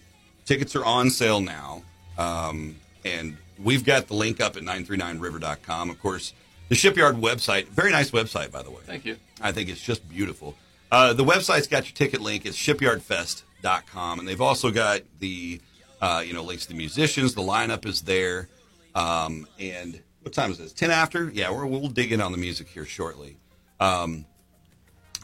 Tickets 0.45 0.75
are 0.75 0.85
on 0.85 1.11
sale 1.11 1.41
now. 1.41 1.83
Um, 2.19 2.77
and 3.05 3.37
we've 3.63 3.85
got 3.85 4.09
the 4.09 4.15
link 4.15 4.41
up 4.41 4.57
at 4.57 4.63
939river.com. 4.63 5.91
Of 5.91 6.01
course, 6.01 6.33
the 6.69 6.75
Shipyard 6.75 7.17
website, 7.17 7.69
very 7.69 7.93
nice 7.93 8.11
website, 8.11 8.51
by 8.51 8.63
the 8.63 8.71
way. 8.71 8.81
Thank 8.85 9.05
you. 9.05 9.17
I 9.41 9.53
think 9.53 9.69
it's 9.69 9.81
just 9.81 10.09
beautiful. 10.09 10.57
Uh, 10.91 11.13
the 11.13 11.25
website's 11.25 11.67
got 11.67 11.85
your 11.85 11.95
ticket 11.95 12.21
link. 12.21 12.47
It's 12.47 12.57
shipyardfest.com. 12.57 14.19
And 14.19 14.29
they've 14.29 14.41
also 14.41 14.71
got 14.71 15.03
the, 15.19 15.61
uh, 16.01 16.23
you 16.25 16.33
know, 16.33 16.43
links 16.43 16.65
to 16.65 16.69
the 16.71 16.79
musicians. 16.79 17.35
The 17.35 17.43
lineup 17.43 17.87
is 17.87 18.03
there. 18.03 18.49
Um, 18.95 19.47
and 19.59 20.01
what 20.23 20.33
time 20.33 20.51
is 20.51 20.59
this? 20.59 20.73
10 20.73 20.91
after? 20.91 21.31
Yeah, 21.31 21.51
we're, 21.51 21.67
we'll 21.67 21.89
dig 21.89 22.13
in 22.13 22.21
on 22.21 22.33
the 22.33 22.39
music 22.39 22.69
here 22.69 22.85
shortly. 22.85 23.37
Um, 23.81 24.25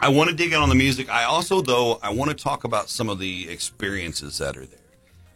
I 0.01 0.09
want 0.09 0.31
to 0.31 0.37
dig 0.37 0.53
in 0.53 0.59
on 0.59 0.69
the 0.69 0.75
music. 0.75 1.11
I 1.11 1.25
also, 1.25 1.61
though, 1.61 2.01
I 2.03 2.11
want 2.11 2.31
to 2.31 2.37
talk 2.37 2.65
about 2.65 2.89
some 2.89 3.09
of 3.09 3.19
the 3.19 3.49
experiences 3.51 4.39
that 4.39 4.57
are 4.57 4.67
there. 4.67 4.79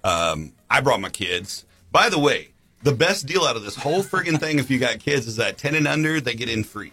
Um, 0.02 0.52
I 0.70 0.80
brought 0.80 1.00
my 1.00 1.10
kids. 1.10 1.64
By 1.92 2.08
the 2.08 2.18
way, 2.18 2.53
the 2.84 2.92
best 2.92 3.26
deal 3.26 3.42
out 3.42 3.56
of 3.56 3.64
this 3.64 3.74
whole 3.76 4.02
friggin' 4.02 4.38
thing, 4.38 4.58
if 4.58 4.70
you 4.70 4.78
got 4.78 4.98
kids, 5.00 5.26
is 5.26 5.36
that 5.36 5.58
10 5.58 5.74
and 5.74 5.88
under, 5.88 6.20
they 6.20 6.34
get 6.34 6.48
in 6.48 6.62
free. 6.64 6.92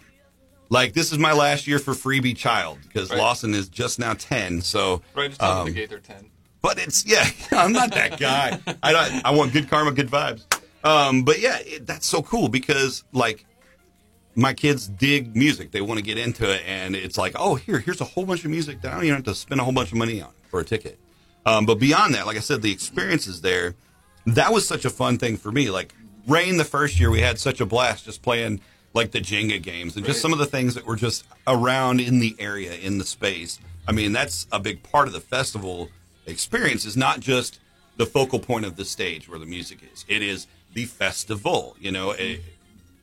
Like, 0.68 0.94
this 0.94 1.12
is 1.12 1.18
my 1.18 1.32
last 1.32 1.66
year 1.66 1.78
for 1.78 1.92
freebie 1.92 2.36
child 2.36 2.78
because 2.82 3.10
Right. 3.10 3.18
Lawson 3.18 3.52
is 3.54 3.68
just 3.68 3.98
now 3.98 4.14
10. 4.14 4.62
So, 4.62 5.02
Right. 5.14 5.28
Just 5.30 5.42
um, 5.42 5.66
the 5.66 5.72
gate 5.72 5.90
they're 5.90 5.98
ten. 6.00 6.30
but 6.62 6.78
it's 6.78 7.04
yeah, 7.06 7.26
I'm 7.52 7.72
not 7.72 7.90
that 7.92 8.18
guy. 8.18 8.58
I 8.82 8.92
don't, 8.92 9.24
I 9.26 9.30
want 9.32 9.52
good 9.52 9.68
karma, 9.68 9.92
good 9.92 10.08
vibes. 10.08 10.44
Um, 10.82 11.22
but 11.24 11.38
yeah, 11.40 11.58
it, 11.60 11.86
that's 11.86 12.06
so 12.06 12.22
cool 12.22 12.48
because 12.48 13.04
like 13.12 13.44
my 14.34 14.54
kids 14.54 14.88
dig 14.88 15.36
music. 15.36 15.70
They 15.72 15.82
want 15.82 15.98
to 15.98 16.04
get 16.04 16.16
into 16.18 16.50
it, 16.50 16.62
and 16.66 16.96
it's 16.96 17.18
like, 17.18 17.34
oh, 17.38 17.54
here, 17.56 17.78
here's 17.78 18.00
a 18.00 18.04
whole 18.06 18.24
bunch 18.24 18.44
of 18.46 18.50
music 18.50 18.80
that 18.80 18.92
I 18.92 18.94
don't 18.94 19.04
even 19.04 19.16
have 19.16 19.24
to 19.26 19.34
spend 19.34 19.60
a 19.60 19.64
whole 19.64 19.74
bunch 19.74 19.92
of 19.92 19.98
money 19.98 20.22
on 20.22 20.30
for 20.48 20.58
a 20.60 20.64
ticket. 20.64 20.98
Um, 21.44 21.66
but 21.66 21.74
beyond 21.78 22.14
that, 22.14 22.26
like 22.26 22.36
I 22.38 22.40
said, 22.40 22.62
the 22.62 22.72
experience 22.72 23.26
is 23.26 23.42
there, 23.42 23.74
that 24.26 24.52
was 24.52 24.66
such 24.66 24.84
a 24.84 24.90
fun 24.90 25.18
thing 25.18 25.36
for 25.36 25.50
me. 25.50 25.70
Like 25.70 25.94
Rain, 26.26 26.56
the 26.56 26.64
first 26.64 27.00
year, 27.00 27.10
we 27.10 27.20
had 27.20 27.38
such 27.38 27.60
a 27.60 27.66
blast 27.66 28.04
just 28.04 28.22
playing 28.22 28.60
like 28.94 29.10
the 29.10 29.20
Jenga 29.20 29.60
games 29.62 29.96
and 29.96 30.04
just 30.04 30.20
some 30.20 30.32
of 30.32 30.38
the 30.38 30.46
things 30.46 30.74
that 30.74 30.86
were 30.86 30.96
just 30.96 31.24
around 31.46 32.00
in 32.00 32.18
the 32.18 32.36
area, 32.38 32.74
in 32.74 32.98
the 32.98 33.04
space. 33.04 33.58
I 33.86 33.92
mean, 33.92 34.12
that's 34.12 34.46
a 34.52 34.60
big 34.60 34.82
part 34.82 35.08
of 35.08 35.14
the 35.14 35.20
festival 35.20 35.90
experience. 36.26 36.84
Is 36.84 36.96
not 36.96 37.20
just 37.20 37.58
the 37.96 38.06
focal 38.06 38.38
point 38.38 38.64
of 38.64 38.76
the 38.76 38.84
stage 38.84 39.28
where 39.28 39.38
the 39.38 39.46
music 39.46 39.78
is. 39.92 40.04
It 40.08 40.22
is 40.22 40.46
the 40.72 40.84
festival. 40.84 41.76
You 41.80 41.90
know, 41.90 42.12
it, 42.12 42.42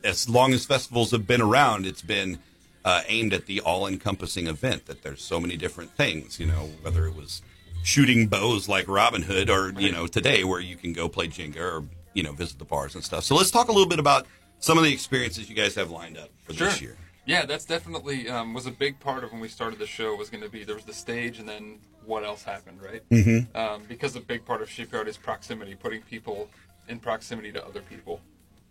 as 0.03 0.29
long 0.29 0.53
as 0.53 0.65
festivals 0.65 1.11
have 1.11 1.27
been 1.27 1.41
around, 1.41 1.85
it's 1.85 2.01
been 2.01 2.39
uh, 2.85 3.01
aimed 3.07 3.33
at 3.33 3.45
the 3.45 3.59
all-encompassing 3.59 4.47
event. 4.47 4.85
That 4.85 5.03
there's 5.03 5.21
so 5.21 5.39
many 5.39 5.57
different 5.57 5.91
things. 5.91 6.39
You 6.39 6.45
know, 6.45 6.69
whether 6.81 7.05
it 7.07 7.15
was 7.15 7.41
shooting 7.83 8.27
bows 8.27 8.67
like 8.67 8.87
Robin 8.87 9.21
Hood, 9.21 9.49
or 9.49 9.71
you 9.79 9.91
know, 9.91 10.07
today 10.07 10.43
where 10.43 10.59
you 10.59 10.75
can 10.75 10.93
go 10.93 11.09
play 11.09 11.27
Jenga 11.27 11.59
or 11.59 11.83
you 12.13 12.23
know 12.23 12.31
visit 12.31 12.59
the 12.59 12.65
bars 12.65 12.95
and 12.95 13.03
stuff. 13.03 13.23
So 13.23 13.35
let's 13.35 13.51
talk 13.51 13.69
a 13.69 13.71
little 13.71 13.89
bit 13.89 13.99
about 13.99 14.25
some 14.59 14.77
of 14.77 14.83
the 14.83 14.93
experiences 14.93 15.49
you 15.49 15.55
guys 15.55 15.75
have 15.75 15.89
lined 15.91 16.17
up 16.17 16.29
for 16.43 16.53
this 16.53 16.81
year. 16.81 16.95
Yeah, 17.25 17.45
that's 17.45 17.65
definitely 17.65 18.27
um, 18.27 18.53
was 18.53 18.65
a 18.65 18.71
big 18.71 18.99
part 18.99 19.23
of 19.23 19.31
when 19.31 19.39
we 19.39 19.49
started 19.49 19.77
the 19.79 19.85
show. 19.85 20.15
Was 20.15 20.29
going 20.29 20.43
to 20.43 20.49
be 20.49 20.63
there 20.63 20.75
was 20.75 20.85
the 20.85 20.93
stage, 20.93 21.39
and 21.39 21.47
then 21.47 21.79
what 22.05 22.23
else 22.23 22.43
happened, 22.43 22.81
right? 22.81 23.07
Mm-hmm. 23.09 23.55
Um, 23.55 23.83
because 23.87 24.15
a 24.15 24.21
big 24.21 24.45
part 24.45 24.61
of 24.61 24.69
Shipyard 24.69 25.07
is 25.07 25.15
proximity, 25.17 25.75
putting 25.75 26.01
people 26.01 26.49
in 26.87 26.99
proximity 26.99 27.51
to 27.51 27.63
other 27.63 27.81
people 27.81 28.19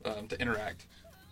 um, 0.04 0.26
to 0.28 0.40
interact, 0.40 0.86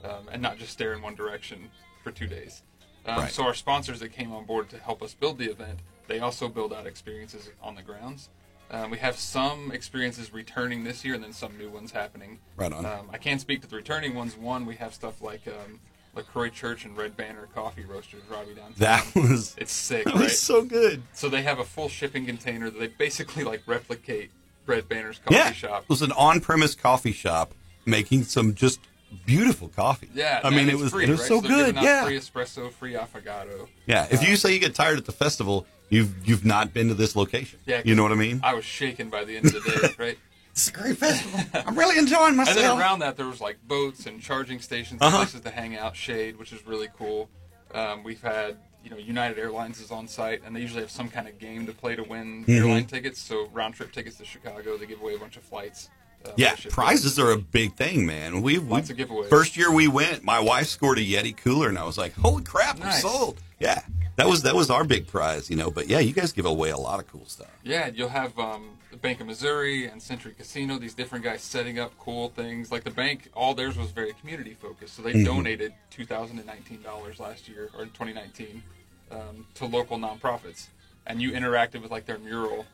um, 0.04 0.28
and 0.30 0.40
not 0.40 0.56
just 0.56 0.72
stare 0.72 0.92
in 0.92 1.02
one 1.02 1.14
direction 1.16 1.68
for 2.04 2.12
two 2.12 2.26
days. 2.28 2.62
Um, 3.06 3.18
Right. 3.18 3.32
So 3.32 3.44
our 3.44 3.54
sponsors 3.54 4.00
that 4.00 4.12
came 4.12 4.32
on 4.32 4.44
board 4.44 4.68
to 4.70 4.78
help 4.78 5.02
us 5.02 5.14
build 5.14 5.38
the 5.38 5.50
event, 5.50 5.80
they 6.08 6.20
also 6.20 6.48
build 6.48 6.72
out 6.72 6.86
experiences 6.86 7.50
on 7.62 7.74
the 7.74 7.82
grounds. 7.82 8.28
Um, 8.70 8.90
we 8.90 8.98
have 8.98 9.16
some 9.16 9.70
experiences 9.70 10.32
returning 10.32 10.82
this 10.82 11.04
year, 11.04 11.14
and 11.14 11.22
then 11.22 11.32
some 11.32 11.56
new 11.56 11.70
ones 11.70 11.92
happening. 11.92 12.40
Right 12.56 12.72
on. 12.72 12.84
Um, 12.84 13.08
I 13.12 13.18
can't 13.18 13.40
speak 13.40 13.62
to 13.62 13.68
the 13.68 13.76
returning 13.76 14.14
ones. 14.14 14.36
One, 14.36 14.66
we 14.66 14.74
have 14.76 14.92
stuff 14.92 15.22
like 15.22 15.46
um, 15.46 15.78
LaCroix 16.16 16.48
Church 16.48 16.84
and 16.84 16.96
Red 16.96 17.16
Banner 17.16 17.48
Coffee 17.54 17.84
Roasters, 17.84 18.22
Robbie 18.28 18.54
downtown. 18.54 18.74
That 18.78 19.06
was 19.14 19.54
it's 19.58 19.72
sick, 19.72 20.04
that 20.04 20.14
right? 20.14 20.24
was 20.24 20.40
so 20.40 20.64
good. 20.64 21.02
so 21.12 21.28
they 21.28 21.42
have 21.42 21.60
a 21.60 21.64
full 21.64 21.88
shipping 21.88 22.26
container 22.26 22.68
that 22.70 22.78
they 22.78 22.88
basically 22.88 23.44
like 23.44 23.62
replicate 23.66 24.30
Red 24.66 24.88
Banner's 24.88 25.18
coffee 25.18 25.36
yeah, 25.36 25.52
shop. 25.52 25.84
it 25.84 25.88
was 25.88 26.02
an 26.02 26.12
on-premise 26.12 26.74
coffee 26.74 27.12
shop 27.12 27.52
making 27.84 28.24
some 28.24 28.54
just 28.54 28.80
beautiful 29.24 29.68
coffee. 29.68 30.08
Yeah, 30.14 30.40
I 30.44 30.50
mean 30.50 30.68
it 30.68 30.76
was 30.76 30.90
free, 30.92 31.04
it 31.04 31.08
was 31.10 31.20
right? 31.20 31.28
so 31.28 31.40
they're 31.40 31.72
good. 31.72 31.76
Yeah, 31.76 32.04
free 32.04 32.18
espresso, 32.18 32.70
free 32.72 32.94
affogato. 32.94 33.68
yeah. 33.86 34.06
If 34.10 34.26
you 34.28 34.36
say 34.36 34.52
you 34.52 34.58
get 34.60 34.74
tired 34.74 34.98
at 34.98 35.06
the 35.06 35.12
festival, 35.12 35.66
you've 35.88 36.12
you've 36.28 36.44
not 36.44 36.72
been 36.74 36.88
to 36.88 36.94
this 36.94 37.16
location. 37.16 37.58
Yeah, 37.66 37.82
you 37.84 37.94
know 37.94 38.02
what 38.02 38.12
I 38.12 38.16
mean. 38.16 38.40
I 38.42 38.54
was 38.54 38.64
shaken 38.64 39.08
by 39.10 39.24
the 39.24 39.36
end 39.36 39.46
of 39.46 39.52
the 39.52 39.60
day, 39.70 39.94
right? 39.98 40.18
It's 40.50 40.68
a 40.68 40.72
great 40.72 40.96
festival. 40.96 41.40
I'm 41.66 41.78
really 41.78 41.98
enjoying 41.98 42.34
myself. 42.36 42.56
And 42.56 42.66
then 42.66 42.78
around 42.78 43.00
that, 43.00 43.16
there 43.16 43.26
was 43.26 43.40
like 43.40 43.58
boats 43.68 44.06
and 44.06 44.20
charging 44.22 44.60
stations, 44.60 45.00
and 45.00 45.02
Uh-huh. 45.02 45.18
places 45.18 45.42
to 45.42 45.50
hang 45.50 45.76
out, 45.76 45.94
shade, 45.96 46.38
which 46.38 46.52
is 46.52 46.66
really 46.66 46.88
cool. 46.98 47.28
Um, 47.74 48.02
we've 48.02 48.22
had, 48.22 48.56
you 48.82 48.88
know, 48.90 48.96
United 48.96 49.38
Airlines 49.38 49.80
is 49.80 49.90
on 49.90 50.08
site, 50.08 50.40
and 50.46 50.56
they 50.56 50.60
usually 50.60 50.80
have 50.80 50.90
some 50.90 51.08
kind 51.10 51.28
of 51.28 51.38
game 51.38 51.66
to 51.66 51.72
play 51.74 51.94
to 51.94 52.02
win 52.04 52.44
Mm-hmm. 52.44 52.52
airline 52.52 52.86
tickets. 52.86 53.20
So 53.20 53.48
round 53.52 53.74
trip 53.74 53.92
tickets 53.92 54.16
to 54.16 54.24
Chicago, 54.24 54.78
they 54.78 54.86
give 54.86 55.02
away 55.02 55.14
a 55.14 55.18
bunch 55.18 55.36
of 55.36 55.42
flights. 55.42 55.90
Yeah, 56.36 56.56
prizes 56.70 57.18
are 57.18 57.30
a 57.30 57.38
big 57.38 57.74
thing, 57.74 58.06
man. 58.06 58.42
We 58.42 58.58
Lots 58.58 58.88
we, 58.90 59.02
of 59.02 59.08
giveaways. 59.08 59.28
First 59.28 59.56
year 59.56 59.70
we 59.72 59.88
went, 59.88 60.24
my 60.24 60.40
wife 60.40 60.66
scored 60.66 60.98
a 60.98 61.02
Yeti 61.02 61.36
cooler, 61.36 61.68
and 61.68 61.78
I 61.78 61.84
was 61.84 61.96
like, 61.98 62.14
"Holy 62.14 62.42
crap, 62.42 62.78
Nice. 62.78 63.02
sold!" 63.02 63.40
Yeah, 63.58 63.80
that 64.16 64.26
was 64.28 64.42
that 64.42 64.54
was 64.54 64.70
our 64.70 64.84
big 64.84 65.06
prize, 65.06 65.48
you 65.50 65.56
know. 65.56 65.70
But 65.70 65.88
yeah, 65.88 65.98
you 66.00 66.12
guys 66.12 66.32
give 66.32 66.46
away 66.46 66.70
a 66.70 66.76
lot 66.76 67.00
of 67.00 67.06
cool 67.08 67.24
stuff. 67.26 67.48
Yeah, 67.62 67.86
you'll 67.94 68.08
have 68.10 68.38
um, 68.38 68.76
the 68.90 68.96
Bank 68.98 69.20
of 69.20 69.26
Missouri 69.26 69.86
and 69.86 70.02
Century 70.02 70.34
Casino. 70.36 70.78
These 70.78 70.94
different 70.94 71.24
guys 71.24 71.42
setting 71.42 71.78
up 71.78 71.92
cool 71.98 72.28
things. 72.30 72.70
Like 72.70 72.84
the 72.84 72.90
bank, 72.90 73.30
all 73.34 73.54
theirs 73.54 73.76
was 73.78 73.90
very 73.92 74.12
community 74.14 74.54
focused. 74.54 74.94
So 74.96 75.02
they 75.02 75.12
Mm-hmm. 75.12 75.24
donated 75.24 75.72
two 75.90 76.04
thousand 76.04 76.38
and 76.38 76.46
nineteen 76.46 76.82
dollars 76.82 77.18
last 77.18 77.48
year 77.48 77.70
or 77.76 77.86
twenty 77.86 78.12
nineteen 78.12 78.62
um, 79.10 79.46
to 79.54 79.64
local 79.66 79.96
nonprofits, 79.98 80.66
and 81.06 81.22
you 81.22 81.30
interacted 81.32 81.80
with 81.82 81.90
like 81.90 82.04
their 82.06 82.18
mural 82.18 82.66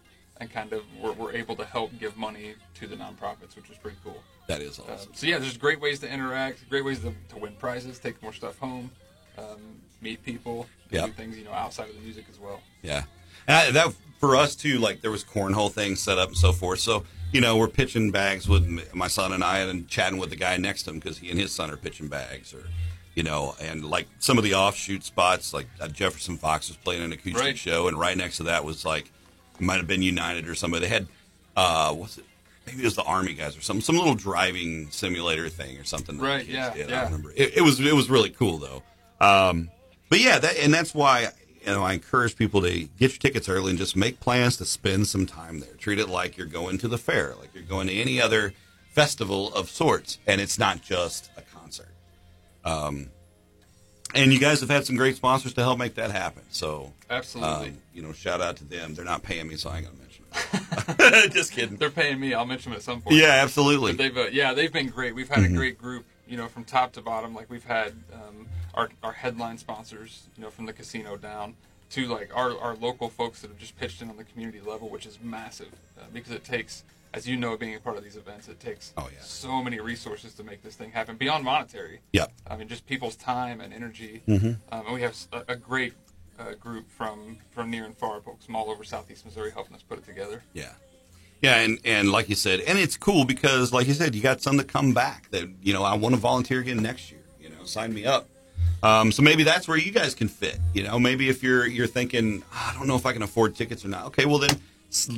and 0.42 0.52
kind 0.52 0.72
of 0.72 0.82
were, 1.00 1.12
were 1.12 1.32
able 1.32 1.56
to 1.56 1.64
help 1.64 1.90
give 1.98 2.16
money 2.16 2.54
to 2.74 2.86
the 2.86 2.96
nonprofits, 2.96 3.56
which 3.56 3.68
was 3.68 3.78
pretty 3.78 3.96
cool. 4.04 4.22
That 4.48 4.60
is 4.60 4.78
Um, 4.78 4.84
awesome. 4.92 5.14
so 5.14 5.26
yeah, 5.26 5.38
there's 5.38 5.56
great 5.56 5.80
ways 5.80 6.00
to 6.00 6.12
interact, 6.12 6.68
great 6.68 6.84
ways 6.84 7.00
to, 7.00 7.14
to 7.30 7.36
win 7.38 7.54
prizes, 7.58 7.98
take 7.98 8.22
more 8.22 8.32
stuff 8.32 8.58
home, 8.58 8.90
um, 9.38 9.80
meet 10.00 10.22
people, 10.24 10.66
Yep. 10.90 11.06
do 11.06 11.12
things 11.12 11.38
you 11.38 11.44
know 11.44 11.52
outside 11.52 11.88
of 11.88 11.94
the 11.94 12.00
music 12.02 12.26
as 12.30 12.38
well. 12.38 12.60
Yeah, 12.82 13.04
and 13.48 13.56
I, 13.56 13.70
that 13.70 13.94
for 14.18 14.36
us 14.36 14.54
too. 14.54 14.78
Like 14.78 15.00
there 15.00 15.10
was 15.10 15.24
cornhole 15.24 15.72
things 15.72 16.00
set 16.00 16.18
up 16.18 16.28
and 16.28 16.36
so 16.36 16.52
forth. 16.52 16.80
So 16.80 17.04
you 17.32 17.40
know 17.40 17.56
we're 17.56 17.68
pitching 17.68 18.10
bags 18.10 18.46
with 18.48 18.92
my 18.94 19.08
son 19.08 19.32
and 19.32 19.42
I, 19.42 19.60
and 19.60 19.88
chatting 19.88 20.18
with 20.18 20.28
the 20.30 20.36
guy 20.36 20.56
next 20.58 20.82
to 20.82 20.90
him 20.90 20.98
because 20.98 21.18
he 21.18 21.30
and 21.30 21.38
his 21.40 21.50
son 21.52 21.70
are 21.70 21.76
pitching 21.78 22.08
bags, 22.08 22.52
or 22.52 22.64
you 23.14 23.22
know, 23.22 23.54
and 23.60 23.84
like 23.86 24.06
some 24.18 24.36
of 24.36 24.44
the 24.44 24.54
offshoot 24.54 25.02
spots, 25.04 25.54
like 25.54 25.66
uh, 25.80 25.88
Jefferson 25.88 26.36
Fox 26.36 26.68
was 26.68 26.76
playing 26.76 27.02
an 27.02 27.12
acoustic 27.12 27.36
Right. 27.42 27.56
show, 27.58 27.88
and 27.88 27.98
right 27.98 28.16
next 28.16 28.36
to 28.38 28.42
that 28.44 28.64
was 28.66 28.84
like 28.84 29.10
might 29.62 29.78
have 29.78 29.86
been 29.86 30.02
United 30.02 30.48
or 30.48 30.54
somebody. 30.54 30.86
They 30.86 30.92
had 30.92 31.06
uh, 31.56 31.94
what's 31.94 32.18
it? 32.18 32.24
Maybe 32.66 32.82
it 32.82 32.84
was 32.84 32.94
the 32.94 33.02
Army 33.02 33.34
guys 33.34 33.56
or 33.56 33.60
something, 33.60 33.82
some 33.82 33.96
little 33.96 34.14
driving 34.14 34.88
simulator 34.90 35.48
thing 35.48 35.78
or 35.78 35.84
something. 35.84 36.18
Right, 36.18 36.46
yeah, 36.46 36.72
did. 36.72 36.90
Yeah. 36.90 37.10
It, 37.34 37.56
it 37.56 37.60
was 37.62 37.80
it 37.80 37.94
was 37.94 38.08
really 38.08 38.30
cool 38.30 38.58
though. 38.58 38.82
Um, 39.20 39.70
but 40.08 40.20
yeah, 40.20 40.38
that 40.38 40.56
and 40.58 40.72
that's 40.72 40.94
why 40.94 41.28
you 41.60 41.66
know 41.66 41.82
I 41.82 41.94
encourage 41.94 42.36
people 42.36 42.62
to 42.62 42.70
get 42.70 43.12
your 43.12 43.18
tickets 43.18 43.48
early 43.48 43.70
and 43.70 43.78
just 43.78 43.96
make 43.96 44.20
plans 44.20 44.56
to 44.58 44.64
spend 44.64 45.08
some 45.08 45.26
time 45.26 45.58
there. 45.60 45.74
Treat 45.74 45.98
it 45.98 46.08
like 46.08 46.36
you're 46.36 46.46
going 46.46 46.78
to 46.78 46.88
the 46.88 46.98
fair, 46.98 47.34
like 47.40 47.50
you're 47.52 47.64
going 47.64 47.88
to 47.88 47.94
any 47.94 48.20
other 48.20 48.54
festival 48.92 49.52
of 49.54 49.68
sorts, 49.68 50.18
and 50.26 50.40
it's 50.40 50.58
not 50.58 50.82
just 50.82 51.30
a 51.36 51.42
concert. 51.42 51.88
Um, 52.64 53.08
and 54.14 54.32
you 54.32 54.38
guys 54.38 54.60
have 54.60 54.70
had 54.70 54.84
some 54.86 54.96
great 54.96 55.16
sponsors 55.16 55.52
to 55.54 55.62
help 55.62 55.78
make 55.78 55.94
that 55.96 56.10
happen. 56.10 56.42
So, 56.50 56.92
Absolutely. 57.10 57.68
um, 57.70 57.78
you 57.94 58.02
know, 58.02 58.12
shout 58.12 58.40
out 58.40 58.56
to 58.56 58.64
them. 58.64 58.94
They're 58.94 59.04
not 59.04 59.22
paying 59.22 59.48
me, 59.48 59.56
so 59.56 59.70
I 59.70 59.78
ain't 59.78 59.86
gonna 59.86 59.98
mention 59.98 60.24
it. 61.26 61.32
just 61.32 61.52
kidding. 61.52 61.76
They're 61.76 61.90
paying 61.90 62.18
me. 62.20 62.34
I'll 62.34 62.46
mention 62.46 62.70
them 62.70 62.76
at 62.78 62.82
some 62.82 63.00
point. 63.00 63.16
Yeah, 63.16 63.40
absolutely. 63.42 63.92
But 63.92 63.98
they've 63.98 64.16
uh, 64.16 64.26
yeah 64.32 64.54
they've 64.54 64.72
been 64.72 64.88
great. 64.88 65.14
We've 65.14 65.28
had 65.28 65.38
Mm-hmm. 65.38 65.54
a 65.54 65.58
great 65.58 65.78
group. 65.78 66.04
You 66.28 66.36
know, 66.38 66.48
from 66.48 66.64
top 66.64 66.92
to 66.92 67.02
bottom. 67.02 67.34
Like 67.34 67.50
we've 67.50 67.64
had 67.64 67.92
um, 68.12 68.46
our 68.74 68.88
our 69.02 69.12
headline 69.12 69.58
sponsors. 69.58 70.22
You 70.36 70.44
know, 70.44 70.50
from 70.50 70.66
the 70.66 70.72
casino 70.72 71.16
down 71.16 71.54
to 71.90 72.06
like 72.06 72.30
our 72.34 72.58
our 72.58 72.74
local 72.76 73.08
folks 73.10 73.42
that 73.42 73.48
have 73.50 73.58
just 73.58 73.76
pitched 73.78 74.00
in 74.02 74.08
on 74.08 74.16
the 74.16 74.24
community 74.24 74.60
level, 74.60 74.88
which 74.88 75.04
is 75.04 75.18
massive 75.22 75.72
uh, 75.98 76.04
because 76.12 76.32
it 76.32 76.44
takes. 76.44 76.84
As 77.14 77.28
you 77.28 77.36
know, 77.36 77.56
being 77.58 77.74
a 77.74 77.80
part 77.80 77.98
of 77.98 78.02
these 78.04 78.16
events, 78.16 78.48
it 78.48 78.58
takes 78.58 78.92
Oh, 78.96 79.08
yeah. 79.12 79.20
so 79.20 79.62
many 79.62 79.78
resources 79.80 80.32
to 80.34 80.44
make 80.44 80.62
this 80.62 80.76
thing 80.76 80.90
happen 80.92 81.16
beyond 81.16 81.44
monetary. 81.44 82.00
Yep. 82.12 82.32
I 82.50 82.56
mean, 82.56 82.68
just 82.68 82.86
people's 82.86 83.16
time 83.16 83.60
and 83.60 83.72
energy. 83.72 84.22
Mm-hmm. 84.26 84.46
Um, 84.72 84.86
and 84.86 84.94
we 84.94 85.02
have 85.02 85.14
a 85.48 85.56
great 85.56 85.92
uh, 86.38 86.54
group 86.54 86.90
from 86.90 87.38
from 87.50 87.70
near 87.70 87.84
and 87.84 87.96
far, 87.96 88.20
folks 88.22 88.46
from 88.46 88.56
all 88.56 88.70
over 88.70 88.82
Southeast 88.82 89.24
Missouri, 89.26 89.50
helping 89.50 89.74
us 89.76 89.82
put 89.82 89.98
it 89.98 90.06
together. 90.06 90.42
Yeah. 90.54 90.70
Yeah, 91.42 91.56
and, 91.56 91.78
and 91.84 92.10
like 92.12 92.28
you 92.28 92.36
said, 92.36 92.60
and 92.60 92.78
it's 92.78 92.96
cool 92.96 93.24
because, 93.24 93.72
like 93.72 93.88
you 93.88 93.94
said, 93.94 94.14
you 94.14 94.22
got 94.22 94.40
some 94.40 94.56
that 94.58 94.68
come 94.68 94.94
back 94.94 95.28
that, 95.32 95.48
you 95.60 95.72
know, 95.72 95.82
I 95.82 95.94
want 95.94 96.14
to 96.14 96.20
volunteer 96.20 96.60
again 96.60 96.80
next 96.80 97.10
year. 97.10 97.20
You 97.40 97.48
know, 97.50 97.64
sign 97.64 97.92
me 97.92 98.04
up. 98.06 98.28
Um, 98.82 99.10
so 99.12 99.22
maybe 99.22 99.42
that's 99.42 99.66
where 99.68 99.76
you 99.76 99.90
guys 99.90 100.14
can 100.14 100.28
fit. 100.28 100.58
You 100.72 100.84
know, 100.84 100.98
maybe 101.00 101.28
if 101.28 101.42
you're 101.42 101.66
you're 101.66 101.86
thinking, 101.88 102.42
"Ah, 102.52 102.70
I 102.72 102.78
don't 102.78 102.86
know 102.86 102.96
if 102.96 103.04
I 103.06 103.12
can 103.12 103.22
afford 103.22 103.54
tickets 103.56 103.84
or 103.84 103.88
not. 103.88 104.06
Okay, 104.06 104.24
well 104.24 104.38
then 104.38 104.50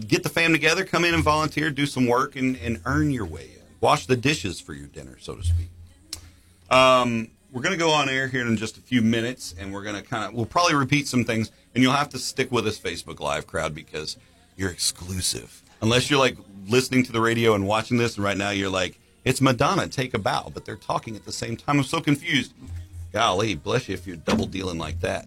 get 0.07 0.23
the 0.23 0.29
fam 0.29 0.53
together, 0.53 0.85
come 0.85 1.05
in 1.05 1.15
and 1.15 1.23
volunteer, 1.23 1.71
do 1.71 1.87
some 1.87 2.07
work, 2.07 2.37
and, 2.37 2.57
and 2.57 2.81
earn 2.85 3.11
your 3.11 3.27
way 3.27 3.51
in. 3.57 3.63
Wash 3.81 4.07
the 4.07 4.17
dishes 4.17 4.61
for 4.61 4.73
your 4.73 4.87
dinner, 4.87 5.17
so 5.21 5.35
to 5.35 5.43
speak. 5.43 5.69
Um, 6.71 7.29
we're 7.53 7.63
going 7.63 7.73
to 7.75 7.79
go 7.79 7.91
on 7.91 8.09
air 8.09 8.29
here 8.29 8.47
in 8.47 8.57
just 8.57 8.79
a 8.79 8.81
few 8.81 9.03
minutes, 9.03 9.55
and 9.59 9.73
we're 9.73 9.83
going 9.83 9.97
to 9.97 10.03
kind 10.03 10.25
of, 10.25 10.35
we'll 10.35 10.47
probably 10.47 10.75
repeat 10.75 11.07
some 11.07 11.25
things, 11.25 11.51
and 11.75 11.83
you'll 11.83 11.93
have 11.93 12.09
to 12.11 12.19
stick 12.19 12.51
with 12.51 12.67
us, 12.67 12.79
Facebook 12.79 13.21
Live 13.21 13.47
crowd, 13.47 13.75
because 13.75 14.17
you're 14.57 14.71
exclusive. 14.71 15.63
Unless 15.83 16.11
you're 16.11 16.19
like 16.19 16.37
listening 16.67 17.03
to 17.05 17.13
the 17.13 17.21
radio 17.21 17.55
and 17.55 17.67
watching 17.67 17.99
this, 17.99 18.17
and 18.17 18.25
right 18.25 18.37
now 18.37 18.51
you're 18.51 18.71
like, 18.71 18.99
it's 19.25 19.41
Madonna, 19.41 19.89
take 19.89 20.15
a 20.15 20.19
bow, 20.19 20.51
but 20.53 20.65
they're 20.65 20.77
talking 20.77 21.17
at 21.17 21.25
the 21.25 21.33
same 21.33 21.57
time. 21.57 21.79
I'm 21.79 21.85
so 21.85 22.01
confused. 22.01 22.53
Golly, 23.13 23.55
bless 23.55 23.89
you 23.89 23.95
if 23.95 24.07
you're 24.07 24.17
double 24.17 24.47
dealing 24.47 24.79
like 24.79 25.01
that. 25.01 25.27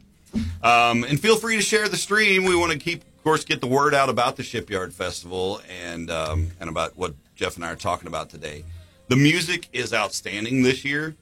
Um, 0.63 1.03
and 1.03 1.19
feel 1.19 1.37
free 1.37 1.55
to 1.55 1.61
share 1.61 1.87
the 1.87 1.97
stream. 1.97 2.45
We 2.45 2.55
want 2.55 2.71
to 2.71 2.77
keep, 2.77 3.01
of 3.01 3.23
course, 3.23 3.43
get 3.43 3.61
the 3.61 3.67
word 3.67 3.93
out 3.93 4.09
about 4.09 4.35
the 4.35 4.43
Shipyard 4.43 4.93
Festival 4.93 5.61
and 5.83 6.09
um, 6.09 6.51
and 6.59 6.69
about 6.69 6.97
what 6.97 7.13
Jeff 7.35 7.55
and 7.55 7.65
I 7.65 7.71
are 7.71 7.75
talking 7.75 8.07
about 8.07 8.29
today. 8.29 8.63
The 9.07 9.15
music 9.15 9.69
is 9.71 9.93
outstanding 9.93 10.63
this 10.63 10.83
year. 10.83 11.15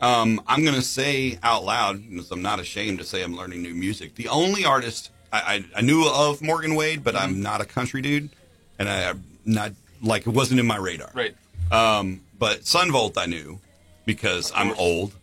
Um, 0.00 0.40
I'm 0.46 0.62
going 0.62 0.74
to 0.74 0.82
say 0.82 1.38
out 1.42 1.64
loud, 1.64 2.02
because 2.08 2.30
I'm 2.30 2.42
not 2.42 2.58
ashamed 2.58 2.98
to 2.98 3.04
say 3.04 3.22
I'm 3.22 3.36
learning 3.36 3.62
new 3.62 3.74
music. 3.74 4.16
The 4.16 4.28
only 4.28 4.64
artist 4.64 5.10
I, 5.32 5.64
I, 5.74 5.78
I 5.78 5.80
knew 5.80 6.08
of 6.08 6.42
Morgan 6.42 6.74
Wade, 6.74 7.02
but 7.04 7.16
I'm 7.16 7.40
not 7.40 7.60
a 7.60 7.64
country 7.64 8.02
dude, 8.02 8.30
and 8.78 8.88
I, 8.88 9.10
I'm 9.10 9.24
not 9.44 9.72
like 10.02 10.26
it 10.26 10.30
wasn't 10.30 10.60
in 10.60 10.66
my 10.66 10.76
radar. 10.76 11.10
Right. 11.14 11.34
Um, 11.70 12.20
but 12.38 12.66
Son 12.66 12.90
Volt 12.90 13.16
I 13.16 13.26
knew 13.26 13.60
because 14.04 14.52
I'm 14.54 14.72
old. 14.72 15.14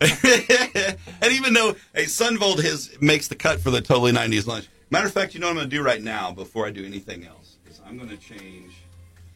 and 0.00 1.32
even 1.32 1.52
though 1.52 1.76
hey, 1.94 2.06
Son 2.06 2.38
Volt 2.38 2.60
his 2.60 2.96
makes 3.00 3.28
the 3.28 3.34
cut 3.34 3.60
for 3.60 3.70
the 3.70 3.80
totally 3.80 4.12
90s 4.12 4.46
lunch. 4.46 4.68
Matter 4.88 5.06
of 5.06 5.12
fact, 5.12 5.34
you 5.34 5.40
know 5.40 5.46
what 5.46 5.52
I'm 5.52 5.56
going 5.56 5.70
to 5.70 5.76
do 5.76 5.82
right 5.82 6.02
now 6.02 6.32
before 6.32 6.66
I 6.66 6.70
do 6.70 6.84
anything 6.84 7.24
else 7.24 7.56
is 7.68 7.80
I'm 7.86 7.96
going 7.96 8.08
to 8.08 8.16
change 8.16 8.72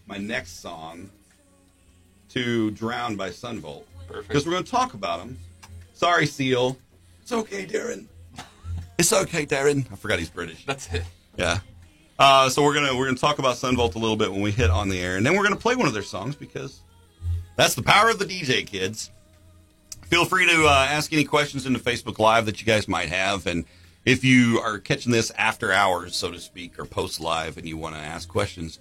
my 0.06 0.16
next 0.16 0.60
song 0.60 1.10
to 2.30 2.70
"Drown" 2.72 3.16
by 3.16 3.30
Son 3.30 3.60
Volt 3.60 3.86
Perfect. 4.08 4.28
because 4.28 4.46
we're 4.46 4.52
going 4.52 4.64
to 4.64 4.70
talk 4.70 4.94
about 4.94 5.20
him. 5.20 5.38
Sorry, 5.92 6.26
Seal. 6.26 6.76
It's 7.22 7.32
okay, 7.32 7.66
Darren. 7.66 8.06
It's 8.96 9.12
okay, 9.12 9.44
Darren. 9.44 9.90
I 9.92 9.96
forgot 9.96 10.20
he's 10.20 10.30
British. 10.30 10.64
That's 10.64 10.92
it. 10.94 11.02
Yeah. 11.36 11.58
Uh, 12.16 12.48
so 12.48 12.62
we're 12.62 12.74
gonna 12.74 12.96
we're 12.96 13.06
gonna 13.06 13.16
talk 13.16 13.40
about 13.40 13.56
Son 13.56 13.74
Volt 13.74 13.96
a 13.96 13.98
little 13.98 14.16
bit 14.16 14.30
when 14.30 14.40
we 14.40 14.52
hit 14.52 14.70
on 14.70 14.88
the 14.88 15.00
air, 15.00 15.16
and 15.16 15.26
then 15.26 15.36
we're 15.36 15.42
gonna 15.42 15.56
play 15.56 15.74
one 15.74 15.88
of 15.88 15.92
their 15.92 16.04
songs 16.04 16.36
because 16.36 16.80
that's 17.56 17.74
the 17.74 17.82
power 17.82 18.08
of 18.08 18.20
the 18.20 18.24
DJ, 18.24 18.64
kids. 18.64 19.10
Feel 20.06 20.24
free 20.24 20.46
to 20.46 20.66
uh, 20.66 20.86
ask 20.88 21.12
any 21.12 21.24
questions 21.24 21.66
in 21.66 21.72
the 21.72 21.78
Facebook 21.78 22.18
Live 22.18 22.46
that 22.46 22.60
you 22.60 22.66
guys 22.66 22.86
might 22.86 23.08
have, 23.08 23.46
and 23.46 23.64
if 24.04 24.22
you 24.22 24.60
are 24.60 24.78
catching 24.78 25.12
this 25.12 25.30
after 25.32 25.72
hours, 25.72 26.14
so 26.14 26.30
to 26.30 26.38
speak, 26.38 26.78
or 26.78 26.84
post 26.84 27.20
live, 27.20 27.56
and 27.56 27.66
you 27.66 27.76
want 27.76 27.94
to 27.94 28.00
ask 28.00 28.28
questions, 28.28 28.78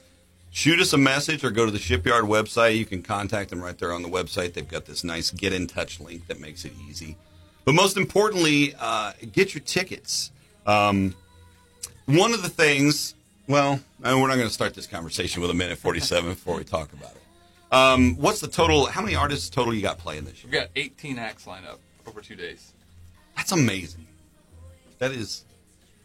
shoot 0.52 0.80
us 0.80 0.92
a 0.92 0.98
message 0.98 1.44
or 1.44 1.52
go 1.52 1.66
to 1.66 1.72
the 1.72 1.80
Shipyard 1.80 2.26
website. 2.26 2.78
You 2.78 2.86
can 2.86 3.02
contact 3.02 3.50
them 3.50 3.62
right 3.62 3.78
there 3.78 3.94
on 3.94 4.04
the 4.04 4.10
website. 4.10 4.54
They've 4.54 4.68
got 4.68 4.86
this 4.86 5.04
nice 5.04 5.32
get 5.32 5.54
in 5.54 5.68
touch 5.68 6.00
link 6.00 6.28
that 6.28 6.40
makes 6.42 6.66
it 6.66 6.74
easy. 6.90 7.16
But 7.66 7.74
most 7.74 7.96
importantly, 7.96 8.76
uh, 8.78 9.14
get 9.32 9.54
your 9.54 9.64
tickets. 9.64 10.32
Um, 10.68 11.16
one 12.06 12.34
of 12.34 12.44
the 12.44 12.50
things, 12.50 13.16
well, 13.48 13.80
uh, 14.04 14.18
we're 14.20 14.28
not 14.28 14.36
going 14.36 14.48
to 14.48 14.54
start 14.54 14.74
this 14.74 14.88
conversation 14.88 15.42
with 15.42 15.52
a 15.52 15.54
minute 15.54 15.78
47 15.78 16.32
before 16.32 16.58
we 16.58 16.66
talk 16.66 16.92
about 16.92 17.12
it. 17.12 17.23
Um, 17.74 18.16
what's 18.18 18.40
the 18.40 18.48
total? 18.48 18.86
How 18.86 19.02
many 19.02 19.16
artists 19.16 19.50
total 19.50 19.74
you 19.74 19.82
got 19.82 19.98
playing 19.98 20.26
this 20.26 20.36
year? 20.44 20.52
We've 20.52 20.62
got 20.62 20.70
18 20.76 21.18
acts 21.18 21.48
lined 21.48 21.66
up 21.66 21.80
over 22.08 22.22
two 22.22 22.36
days. 22.36 22.72
That's 23.36 23.52
amazing. 23.52 24.06
That 25.00 25.12
is, 25.12 25.44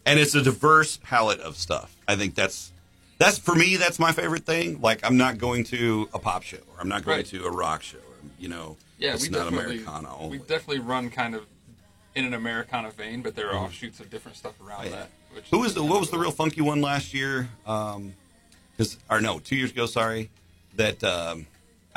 and 0.07 0.19
it's 0.19 0.35
a 0.35 0.43
diverse 0.43 0.99
palette 1.03 1.41
of 1.41 1.57
stuff. 1.57 1.95
I 2.09 2.17
think 2.17 2.35
that's 2.35 2.73
that's 3.19 3.37
for 3.39 3.55
me. 3.55 3.77
That's 3.77 3.99
my 3.99 4.13
favorite 4.13 4.47
thing. 4.47 4.81
Like 4.81 5.05
I'm 5.05 5.19
not 5.19 5.37
going 5.37 5.63
to 5.65 6.09
a 6.15 6.19
pop 6.19 6.43
show, 6.43 6.57
or 6.57 6.81
I'm 6.81 6.89
not 6.89 7.05
going 7.05 7.19
Right. 7.19 7.27
to 7.27 7.45
a 7.45 7.51
rock 7.51 7.83
show, 7.83 7.99
or 7.99 8.03
You 8.41 8.49
know, 8.49 8.77
Yeah, 8.99 9.13
it's 9.15 9.25
we 9.25 9.29
not 9.29 9.47
Americana 9.49 10.17
only. 10.17 10.39
we 10.39 10.45
definitely 10.45 10.79
run 10.79 11.11
kind 11.11 11.35
of 11.35 11.45
in 12.15 12.25
an 12.25 12.33
Americana 12.35 12.91
vein, 12.93 13.21
but 13.21 13.37
there 13.37 13.49
are 13.51 13.55
Mhm. 13.55 13.65
offshoots 13.67 14.01
of 14.01 14.09
different 14.11 14.37
stuff 14.39 14.55
around 14.61 14.81
Oh, 14.81 14.85
yeah. 14.85 14.91
that. 14.91 15.11
Which 15.35 15.45
Who 15.51 15.59
was 15.59 15.75
the 15.75 15.83
what 15.85 16.01
was 16.01 16.09
the 16.11 16.19
real 16.19 16.31
funky 16.33 16.63
one 16.63 16.81
last 16.81 17.13
year? 17.13 17.51
Um, 17.67 18.15
cause, 18.79 18.97
or 19.11 19.21
no, 19.21 19.39
two 19.39 19.55
years 19.57 19.71
ago. 19.71 19.85
Sorry, 19.87 20.31
that 20.77 21.05
um, 21.05 21.47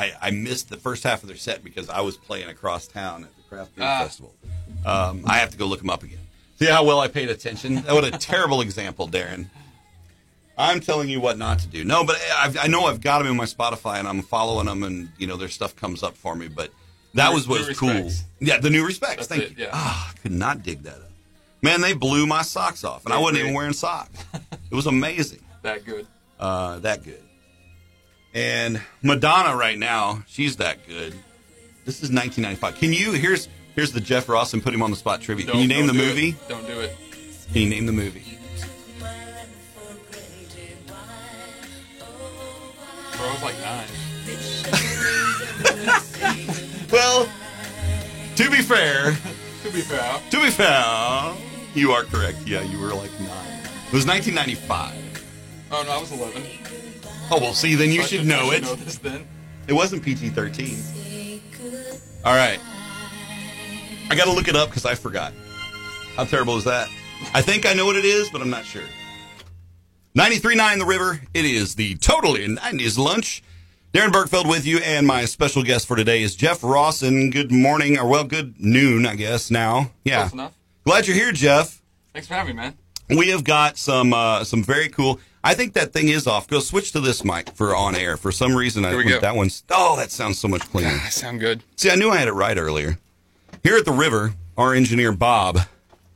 I, 0.01 0.13
I 0.27 0.31
missed 0.31 0.69
the 0.69 0.77
first 0.77 1.03
half 1.03 1.21
of 1.23 1.27
their 1.27 1.37
set 1.37 1.63
because 1.63 1.89
I 1.89 2.01
was 2.01 2.17
playing 2.17 2.49
across 2.49 2.87
town 2.87 3.23
at 3.23 3.35
the 3.35 3.41
craft 3.43 3.75
beer 3.75 3.85
Ah. 3.85 3.99
festival. 4.03 4.33
Um, 4.85 5.23
I 5.27 5.37
have 5.37 5.51
to 5.51 5.57
go 5.57 5.65
look 5.65 5.79
them 5.79 5.89
up 5.89 6.03
again. 6.03 6.17
See 6.59 6.65
how 6.65 6.83
well 6.83 6.99
I 6.99 7.07
paid 7.07 7.29
attention. 7.29 7.77
What 7.77 8.03
a 8.05 8.11
terrible 8.31 8.61
example, 8.61 9.07
Darren. 9.07 9.47
I'm 10.57 10.79
telling 10.79 11.09
you 11.09 11.19
what 11.21 11.37
not 11.37 11.59
to 11.59 11.67
do. 11.67 11.83
No, 11.83 12.03
but 12.03 12.17
I've, 12.35 12.57
I 12.57 12.67
know 12.67 12.85
I've 12.85 13.01
got 13.01 13.19
them 13.19 13.27
in 13.31 13.37
my 13.37 13.45
Spotify 13.45 13.99
and 13.99 14.07
I'm 14.07 14.21
following 14.21 14.67
them, 14.67 14.83
and 14.83 15.09
you 15.17 15.25
know 15.27 15.37
their 15.37 15.47
stuff 15.49 15.75
comes 15.75 16.03
up 16.03 16.15
for 16.15 16.35
me. 16.35 16.47
But 16.49 16.71
that 17.15 17.29
New- 17.29 17.35
was 17.35 17.47
what 17.47 17.67
was 17.67 17.77
cool. 17.79 18.09
Yeah, 18.39 18.59
the 18.59 18.69
new 18.69 18.85
respects. 18.85 19.27
That's 19.27 19.41
Thank 19.41 19.43
it, 19.53 19.57
you. 19.57 19.63
yeah. 19.65 19.69
Ah, 19.73 20.11
I 20.13 20.17
could 20.19 20.33
not 20.33 20.61
dig 20.63 20.83
that 20.83 20.95
up. 20.95 21.09
Man, 21.63 21.81
they 21.81 21.93
blew 21.93 22.25
my 22.27 22.41
socks 22.41 22.83
off, 22.83 23.05
and 23.05 23.13
I 23.13 23.17
They're 23.17 23.21
wasn't 23.23 23.35
great. 23.37 23.43
even 23.45 23.53
wearing 23.55 23.73
socks. 23.73 24.23
It 24.71 24.75
was 24.75 24.87
amazing. 24.87 25.41
that 25.63 25.83
good. 25.85 26.07
Uh, 26.39 26.79
that 26.79 27.03
good. 27.03 27.21
And 28.33 28.81
Madonna 29.01 29.55
right 29.55 29.77
now, 29.77 30.23
she's 30.27 30.57
that 30.57 30.87
good. 30.87 31.13
This 31.85 31.97
is 31.97 32.09
1995. 32.11 32.75
Can 32.75 32.93
you? 32.93 33.11
Here's 33.11 33.49
here's 33.75 33.91
the 33.91 33.99
Jeff 34.01 34.29
Ross 34.29 34.53
and 34.53 34.63
put 34.63 34.73
him 34.73 34.81
on 34.81 34.89
the 34.91 34.95
spot 34.97 35.21
trivia. 35.21 35.47
Can 35.47 35.59
you 35.59 35.67
name 35.67 35.87
the 35.87 35.93
movie? 35.93 36.29
it. 36.29 36.47
Don't 36.47 36.65
do 36.65 36.79
it. 36.79 36.95
Can 37.51 37.61
you 37.63 37.69
name 37.69 37.85
the 37.85 37.91
movie? 37.91 38.37
Bro, 43.17 43.27
I 43.27 43.33
was 43.33 43.43
like 43.43 43.59
nine. 43.61 43.87
Well, 46.91 47.25
to 48.35 48.49
be 48.51 48.61
fair, 48.61 49.13
To 49.63 49.71
be 49.71 49.79
fair, 49.79 50.19
to 50.29 50.41
be 50.41 50.49
fair, 50.49 51.33
you 51.73 51.91
are 51.93 52.03
correct. 52.03 52.39
Yeah, 52.45 52.63
you 52.63 52.77
were 52.79 52.89
like 52.93 53.11
nine. 53.21 53.63
It 53.87 53.93
was 53.93 54.05
1995. 54.05 54.93
oh 55.71 55.83
no, 55.83 55.89
I 55.91 55.97
was 55.97 56.11
eleven. 56.11 56.43
Oh 57.33 57.39
well, 57.39 57.53
see, 57.53 57.75
then 57.75 57.91
you 57.91 58.03
should 58.03 58.25
know 58.25 58.51
it. 58.51 58.63
Know 58.63 58.75
this 58.75 58.97
then. 58.97 59.25
It 59.67 59.73
wasn't 59.73 60.03
PG-13. 60.03 61.39
All 62.25 62.35
right. 62.35 62.59
I 64.09 64.15
got 64.15 64.25
to 64.25 64.33
look 64.33 64.49
it 64.49 64.55
up 64.57 64.67
because 64.67 64.85
I 64.85 64.95
forgot. 64.95 65.31
How 66.17 66.25
terrible 66.25 66.57
is 66.57 66.65
that? 66.65 66.89
I 67.33 67.41
think 67.41 67.65
I 67.65 67.73
know 67.73 67.85
what 67.85 67.95
it 67.95 68.03
is, 68.03 68.29
but 68.29 68.41
I'm 68.41 68.49
not 68.49 68.65
sure. 68.65 68.83
93.9 70.17 70.79
The 70.79 70.85
River. 70.85 71.21
It 71.33 71.45
is 71.45 71.75
the 71.75 71.95
totally 71.95 72.45
90s 72.47 72.97
lunch. 72.97 73.41
Darren 73.93 74.09
Bergfeld 74.09 74.49
with 74.49 74.65
you, 74.65 74.79
and 74.79 75.07
my 75.07 75.23
special 75.23 75.63
guest 75.63 75.87
for 75.87 75.95
today 75.95 76.23
is 76.23 76.35
Jeff 76.35 76.63
Rawson. 76.63 77.29
Good 77.29 77.51
morning, 77.51 77.97
or 77.97 78.07
well, 78.07 78.25
good 78.25 78.55
noon, 78.59 79.05
I 79.05 79.15
guess, 79.15 79.49
now. 79.49 79.91
Yeah. 80.03 80.23
Close 80.23 80.33
enough. 80.33 80.57
Glad 80.83 81.07
you're 81.07 81.15
here, 81.15 81.31
Jeff. 81.31 81.81
Thanks 82.11 82.27
for 82.27 82.33
having 82.33 82.57
me, 82.57 82.61
man. 82.61 82.77
We 83.09 83.29
have 83.29 83.45
got 83.45 83.77
some 83.77 84.13
uh, 84.13 84.43
some 84.43 84.63
very 84.63 84.89
cool. 84.89 85.19
I 85.43 85.55
think 85.55 85.73
that 85.73 85.91
thing 85.91 86.09
is 86.09 86.27
off. 86.27 86.47
Go 86.47 86.59
switch 86.59 86.91
to 86.91 86.99
this 86.99 87.23
mic 87.23 87.49
for 87.55 87.75
on 87.75 87.95
air. 87.95 88.15
For 88.15 88.31
some 88.31 88.55
reason, 88.55 88.85
I 88.85 88.91
think 88.91 89.21
that 89.21 89.35
one's. 89.35 89.63
Oh, 89.71 89.95
that 89.97 90.11
sounds 90.11 90.37
so 90.37 90.47
much 90.47 90.61
cleaner. 90.69 90.89
I 90.89 90.97
sound 91.09 91.39
good. 91.39 91.63
See, 91.75 91.89
I 91.89 91.95
knew 91.95 92.09
I 92.09 92.17
had 92.17 92.27
it 92.27 92.33
right 92.33 92.57
earlier. 92.57 92.99
Here 93.63 93.75
at 93.75 93.85
the 93.85 93.91
river, 93.91 94.33
our 94.57 94.73
engineer 94.73 95.11
Bob 95.11 95.59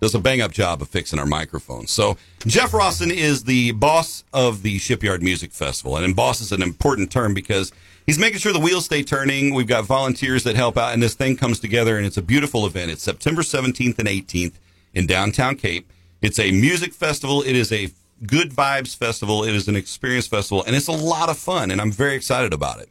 does 0.01 0.13
a 0.13 0.19
bang 0.19 0.41
up 0.41 0.51
job 0.51 0.81
of 0.81 0.89
fixing 0.89 1.17
our 1.19 1.25
microphones. 1.25 1.89
So, 1.89 2.17
Jeff 2.45 2.73
Rawson 2.73 3.09
is 3.11 3.45
the 3.45 3.71
boss 3.71 4.23
of 4.33 4.61
the 4.61 4.77
Shipyard 4.77 5.23
Music 5.23 5.51
Festival. 5.51 5.97
And 5.97 6.15
boss 6.15 6.41
is 6.41 6.51
an 6.51 6.61
important 6.61 7.11
term 7.11 7.33
because 7.33 7.71
he's 8.05 8.19
making 8.19 8.39
sure 8.39 8.53
the 8.53 8.59
wheels 8.59 8.85
stay 8.85 9.03
turning. 9.03 9.53
We've 9.53 9.67
got 9.67 9.85
volunteers 9.85 10.43
that 10.43 10.55
help 10.55 10.77
out, 10.77 10.93
and 10.93 11.01
this 11.01 11.15
thing 11.15 11.37
comes 11.37 11.59
together, 11.59 11.97
and 11.97 12.05
it's 12.05 12.17
a 12.17 12.21
beautiful 12.21 12.65
event. 12.67 12.91
It's 12.91 13.01
September 13.03 13.41
17th 13.41 13.97
and 13.97 14.07
18th 14.07 14.53
in 14.93 15.07
downtown 15.07 15.55
Cape. 15.55 15.89
It's 16.21 16.39
a 16.39 16.51
music 16.51 16.93
festival. 16.93 17.41
It 17.41 17.55
is 17.55 17.71
a 17.71 17.89
good 18.27 18.51
vibes 18.51 18.95
festival. 18.95 19.43
It 19.43 19.55
is 19.55 19.67
an 19.67 19.75
experience 19.75 20.27
festival, 20.27 20.63
and 20.65 20.75
it's 20.75 20.87
a 20.87 20.91
lot 20.91 21.29
of 21.29 21.37
fun, 21.37 21.71
and 21.71 21.81
I'm 21.81 21.91
very 21.91 22.15
excited 22.15 22.53
about 22.53 22.79
it. 22.79 22.89